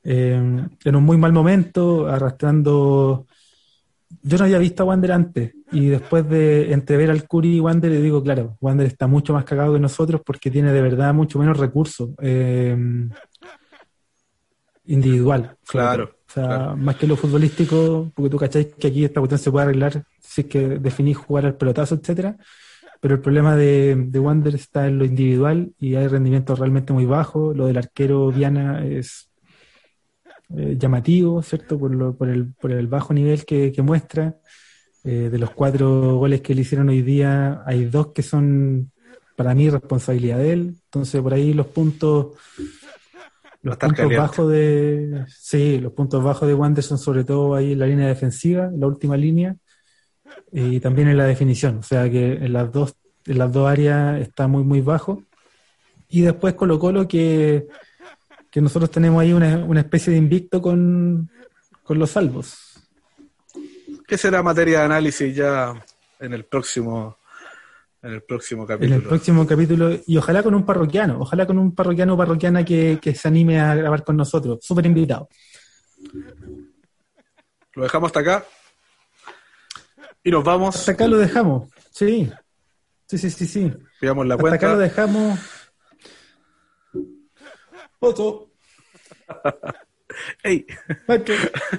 eh, 0.04 0.66
en 0.84 0.96
un 0.96 1.02
muy 1.02 1.16
mal 1.16 1.32
momento, 1.32 2.06
arrastrando. 2.06 3.26
Yo 4.22 4.38
no 4.38 4.44
había 4.44 4.58
visto 4.58 4.82
a 4.82 4.86
Wander 4.86 5.12
antes, 5.12 5.54
y 5.72 5.86
después 5.86 6.28
de 6.28 6.72
entrever 6.72 7.10
al 7.10 7.26
Curi 7.26 7.56
y 7.56 7.60
Wander, 7.60 7.90
le 7.90 8.02
digo, 8.02 8.22
claro, 8.22 8.58
Wander 8.60 8.88
está 8.88 9.06
mucho 9.06 9.32
más 9.32 9.44
cagado 9.44 9.74
que 9.74 9.80
nosotros 9.80 10.20
porque 10.26 10.50
tiene 10.50 10.72
de 10.72 10.82
verdad 10.82 11.14
mucho 11.14 11.38
menos 11.38 11.56
recursos 11.56 12.10
eh, 12.20 12.76
individual. 14.86 15.56
Claro. 15.66 16.16
O 16.28 16.32
sea, 16.32 16.74
más 16.76 16.96
que 16.96 17.06
lo 17.06 17.16
futbolístico, 17.16 18.10
porque 18.14 18.30
tú 18.30 18.36
cacháis 18.36 18.74
que 18.74 18.88
aquí 18.88 19.04
esta 19.04 19.20
cuestión 19.20 19.38
se 19.38 19.50
puede 19.50 19.64
arreglar 19.64 20.04
si 20.20 20.42
es 20.42 20.46
que 20.48 20.60
definís 20.78 21.16
jugar 21.16 21.46
al 21.46 21.54
pelotazo, 21.54 21.94
etcétera 21.94 22.36
pero 23.00 23.14
el 23.14 23.20
problema 23.22 23.56
de, 23.56 23.96
de 23.96 24.18
Wander 24.18 24.54
está 24.54 24.86
en 24.86 24.98
lo 24.98 25.06
individual 25.06 25.72
y 25.78 25.94
hay 25.94 26.06
rendimiento 26.06 26.54
realmente 26.54 26.92
muy 26.92 27.06
bajo. 27.06 27.54
Lo 27.54 27.66
del 27.66 27.78
arquero 27.78 28.30
Viana 28.30 28.84
es 28.84 29.30
eh, 30.54 30.76
llamativo, 30.78 31.42
¿cierto? 31.42 31.78
Por, 31.78 31.94
lo, 31.94 32.14
por, 32.14 32.28
el, 32.28 32.52
por 32.52 32.72
el 32.72 32.86
bajo 32.88 33.14
nivel 33.14 33.46
que, 33.46 33.72
muestra. 33.82 34.36
Eh, 35.02 35.30
de 35.32 35.38
los 35.38 35.50
cuatro 35.52 36.16
goles 36.16 36.42
que 36.42 36.54
le 36.54 36.60
hicieron 36.60 36.90
hoy 36.90 37.00
día, 37.00 37.62
hay 37.64 37.86
dos 37.86 38.08
que 38.08 38.22
son 38.22 38.92
para 39.34 39.54
mí 39.54 39.70
responsabilidad 39.70 40.36
de 40.36 40.52
él. 40.52 40.74
Entonces, 40.84 41.22
por 41.22 41.32
ahí 41.32 41.54
los 41.54 41.68
puntos. 41.68 42.36
Los 43.62 43.78
puntos 43.78 44.14
bajos 44.14 44.50
de. 44.50 45.24
Sí, 45.26 45.78
los 45.78 45.94
puntos 45.94 46.22
bajos 46.22 46.46
de 46.46 46.52
Wander 46.52 46.84
son 46.84 46.98
sobre 46.98 47.24
todo 47.24 47.54
ahí 47.54 47.72
en 47.72 47.78
la 47.78 47.86
línea 47.86 48.08
defensiva, 48.08 48.70
la 48.76 48.86
última 48.86 49.16
línea 49.16 49.56
y 50.52 50.80
también 50.80 51.08
en 51.08 51.16
la 51.16 51.26
definición, 51.26 51.78
o 51.78 51.82
sea 51.82 52.10
que 52.10 52.32
en 52.32 52.52
las 52.52 52.72
dos, 52.72 52.96
en 53.26 53.38
las 53.38 53.52
dos 53.52 53.68
áreas 53.68 54.20
está 54.20 54.46
muy 54.48 54.64
muy 54.64 54.80
bajo. 54.80 55.22
Y 56.08 56.22
después 56.22 56.54
Colo 56.54 56.78
Colo 56.78 57.06
que, 57.06 57.68
que 58.50 58.60
nosotros 58.60 58.90
tenemos 58.90 59.22
ahí 59.22 59.32
una, 59.32 59.58
una 59.58 59.80
especie 59.80 60.12
de 60.12 60.18
invicto 60.18 60.60
con, 60.60 61.30
con 61.82 61.98
los 61.98 62.10
salvos. 62.10 62.56
¿Qué 64.06 64.18
será 64.18 64.42
materia 64.42 64.80
de 64.80 64.84
análisis 64.86 65.34
ya 65.34 65.72
en 66.18 66.32
el 66.32 66.44
próximo 66.44 67.16
en 68.02 68.12
el 68.14 68.22
próximo 68.22 68.66
capítulo. 68.66 68.94
En 68.94 69.02
el 69.02 69.06
próximo 69.06 69.46
capítulo, 69.46 69.90
y 70.06 70.16
ojalá 70.16 70.42
con 70.42 70.54
un 70.54 70.64
parroquiano, 70.64 71.20
ojalá 71.20 71.46
con 71.46 71.58
un 71.58 71.74
parroquiano 71.74 72.14
o 72.14 72.16
parroquiana 72.16 72.64
que, 72.64 72.98
que 73.00 73.14
se 73.14 73.28
anime 73.28 73.60
a 73.60 73.74
grabar 73.74 74.04
con 74.04 74.16
nosotros. 74.16 74.58
Súper 74.62 74.86
invitado. 74.86 75.28
Lo 77.74 77.82
dejamos 77.82 78.08
hasta 78.08 78.20
acá. 78.20 78.44
Y 80.24 80.30
nos 80.30 80.42
vamos. 80.42 80.76
Hasta 80.76 80.92
acá 80.92 81.06
lo 81.06 81.18
dejamos. 81.18 81.68
Sí. 81.90 82.30
Sí, 83.10 83.18
sí, 83.18 83.28
sí, 83.28 83.44
sí. 83.44 83.72
Pidamos 83.98 84.24
la 84.24 84.36
Hasta 84.36 84.54
acá 84.54 84.68
lo 84.68 84.78
dejamos. 84.78 85.36
Foto. 87.98 88.52
Ey. 90.44 90.64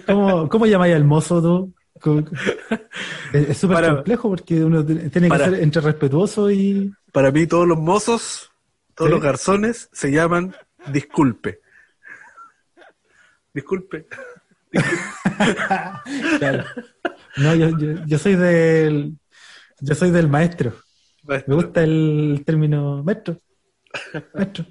¿Cómo, 0.05 0.49
¿Cómo 0.49 0.65
llamáis 0.65 0.93
al 0.93 1.05
mozo 1.05 1.41
tú? 1.41 1.73
es 3.31 3.57
súper 3.57 3.95
complejo 3.95 4.27
porque 4.27 4.61
uno 4.61 4.85
tiene 4.85 5.29
que 5.29 5.37
ser 5.37 5.53
entre 5.53 5.81
respetuoso 5.81 6.51
y... 6.51 6.91
Para 7.13 7.31
mí 7.31 7.47
todos 7.47 7.65
los 7.65 7.77
mozos, 7.77 8.51
todos 8.93 9.09
los 9.09 9.21
garzones 9.21 9.87
se 9.93 10.11
llaman 10.11 10.53
disculpe. 10.87 11.61
Disculpe. 13.53 14.05
No, 17.37 17.55
yo, 17.55 17.69
yo, 18.05 18.19
soy 18.19 18.35
del 18.35 19.17
yo 19.79 19.95
soy 19.95 20.11
del 20.11 20.27
maestro. 20.27 20.73
Me 21.23 21.55
gusta 21.55 21.83
el 21.83 22.43
término 22.45 23.03
maestro. 23.03 23.37
Maestro. 24.33 24.65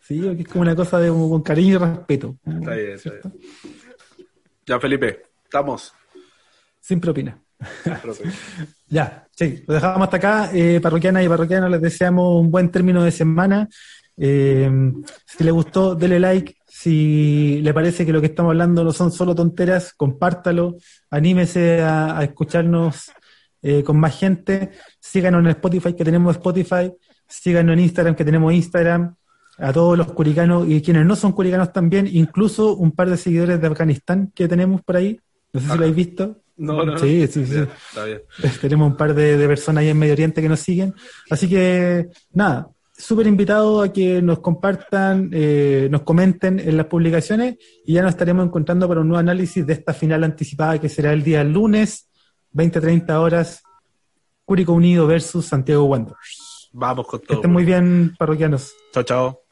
Sí, 0.00 0.26
es 0.26 0.48
como 0.48 0.62
una 0.62 0.76
cosa 0.76 1.00
de 1.00 1.08
con 1.08 1.42
cariño 1.42 1.74
y 1.74 1.78
respeto. 1.78 2.36
Está 2.44 2.74
bien, 2.74 2.90
está 2.92 3.10
bien. 3.10 3.40
Ya, 4.66 4.80
Felipe, 4.80 5.22
estamos. 5.44 5.92
Sin 6.80 7.00
propina. 7.00 7.38
ya, 8.88 9.26
sí, 9.30 9.64
lo 9.66 9.74
dejamos 9.74 10.02
hasta 10.02 10.16
acá. 10.16 10.50
Eh, 10.52 10.80
parroquianas 10.80 11.24
y 11.24 11.28
parroquianos, 11.28 11.70
les 11.70 11.80
deseamos 11.80 12.40
un 12.40 12.50
buen 12.50 12.70
término 12.70 13.02
de 13.02 13.10
semana. 13.10 13.68
Eh, 14.16 14.70
si 15.26 15.44
les 15.44 15.52
gustó, 15.52 15.94
dele 15.94 16.20
like. 16.20 16.56
Si 16.66 17.60
le 17.62 17.72
parece 17.72 18.04
que 18.04 18.12
lo 18.12 18.20
que 18.20 18.26
estamos 18.26 18.50
hablando 18.50 18.84
no 18.84 18.92
son 18.92 19.10
solo 19.12 19.34
tonteras, 19.34 19.94
compártalo. 19.94 20.76
Anímese 21.10 21.80
a, 21.82 22.22
escucharnos 22.22 23.10
eh, 23.64 23.82
con 23.82 23.98
más 23.98 24.16
gente. 24.16 24.70
Síganos 25.00 25.40
en 25.40 25.48
Spotify, 25.48 25.94
que 25.94 26.04
tenemos 26.04 26.36
Spotify. 26.36 26.92
Síganos 27.26 27.72
en 27.72 27.80
Instagram, 27.80 28.14
que 28.14 28.24
tenemos 28.24 28.52
Instagram. 28.52 29.16
A 29.56 29.72
todos 29.72 29.96
los 29.96 30.12
curicanos 30.12 30.68
y 30.68 30.82
quienes 30.82 31.06
no 31.06 31.14
son 31.14 31.30
curicanos 31.32 31.72
también, 31.72 32.08
incluso 32.12 32.74
un 32.74 32.90
par 32.90 33.08
de 33.08 33.16
seguidores 33.16 33.60
de 33.60 33.66
Afganistán 33.68 34.32
que 34.34 34.48
tenemos 34.48 34.82
por 34.82 34.96
ahí. 34.96 35.18
No 35.52 35.60
sé 35.60 35.66
si 35.66 35.68
lo 35.68 35.84
habéis 35.84 35.94
visto. 35.96 36.40
No, 36.56 36.84
no, 36.84 36.98
sí, 36.98 37.26
sí, 37.26 37.46
sí. 37.46 37.58
Está 37.88 38.04
bien. 38.04 38.22
Tenemos 38.60 38.90
un 38.90 38.96
par 38.96 39.14
de, 39.14 39.46
personas 39.46 39.82
ahí 39.82 39.88
en 39.88 39.98
Medio 39.98 40.12
Oriente 40.12 40.42
que 40.42 40.48
nos 40.48 40.60
siguen. 40.60 40.92
Así 41.30 41.48
que, 41.48 42.08
nada, 42.32 42.68
súper 42.96 43.26
invitado 43.26 43.80
a 43.80 43.92
que 43.92 44.20
nos 44.20 44.40
compartan, 44.40 45.30
eh, 45.32 45.88
nos 45.90 46.02
comenten 46.02 46.58
en 46.60 46.76
las 46.76 46.86
publicaciones 46.86 47.56
y 47.86 47.94
ya 47.94 48.02
nos 48.02 48.10
estaremos 48.10 48.44
encontrando 48.44 48.86
para 48.86 49.00
un 49.00 49.08
nuevo 49.08 49.20
análisis 49.20 49.66
de 49.66 49.72
esta 49.72 49.94
final 49.94 50.22
anticipada 50.24 50.80
que 50.80 50.88
será 50.88 51.12
el 51.12 51.22
día 51.22 51.42
lunes, 51.42 52.08
20-30 52.54 53.10
horas, 53.20 53.62
Cúrico 54.44 54.72
Unido 54.72 55.06
versus 55.06 55.46
Santiago 55.46 55.84
Wanderers. 55.84 56.70
Vamos 56.72 57.06
con 57.06 57.20
todo. 57.20 57.28
Que 57.28 57.34
estén 57.34 57.52
muy 57.52 57.64
bien, 57.64 58.14
parroquianos. 58.18 58.74
Chao, 58.92 59.02
chao. 59.02 59.43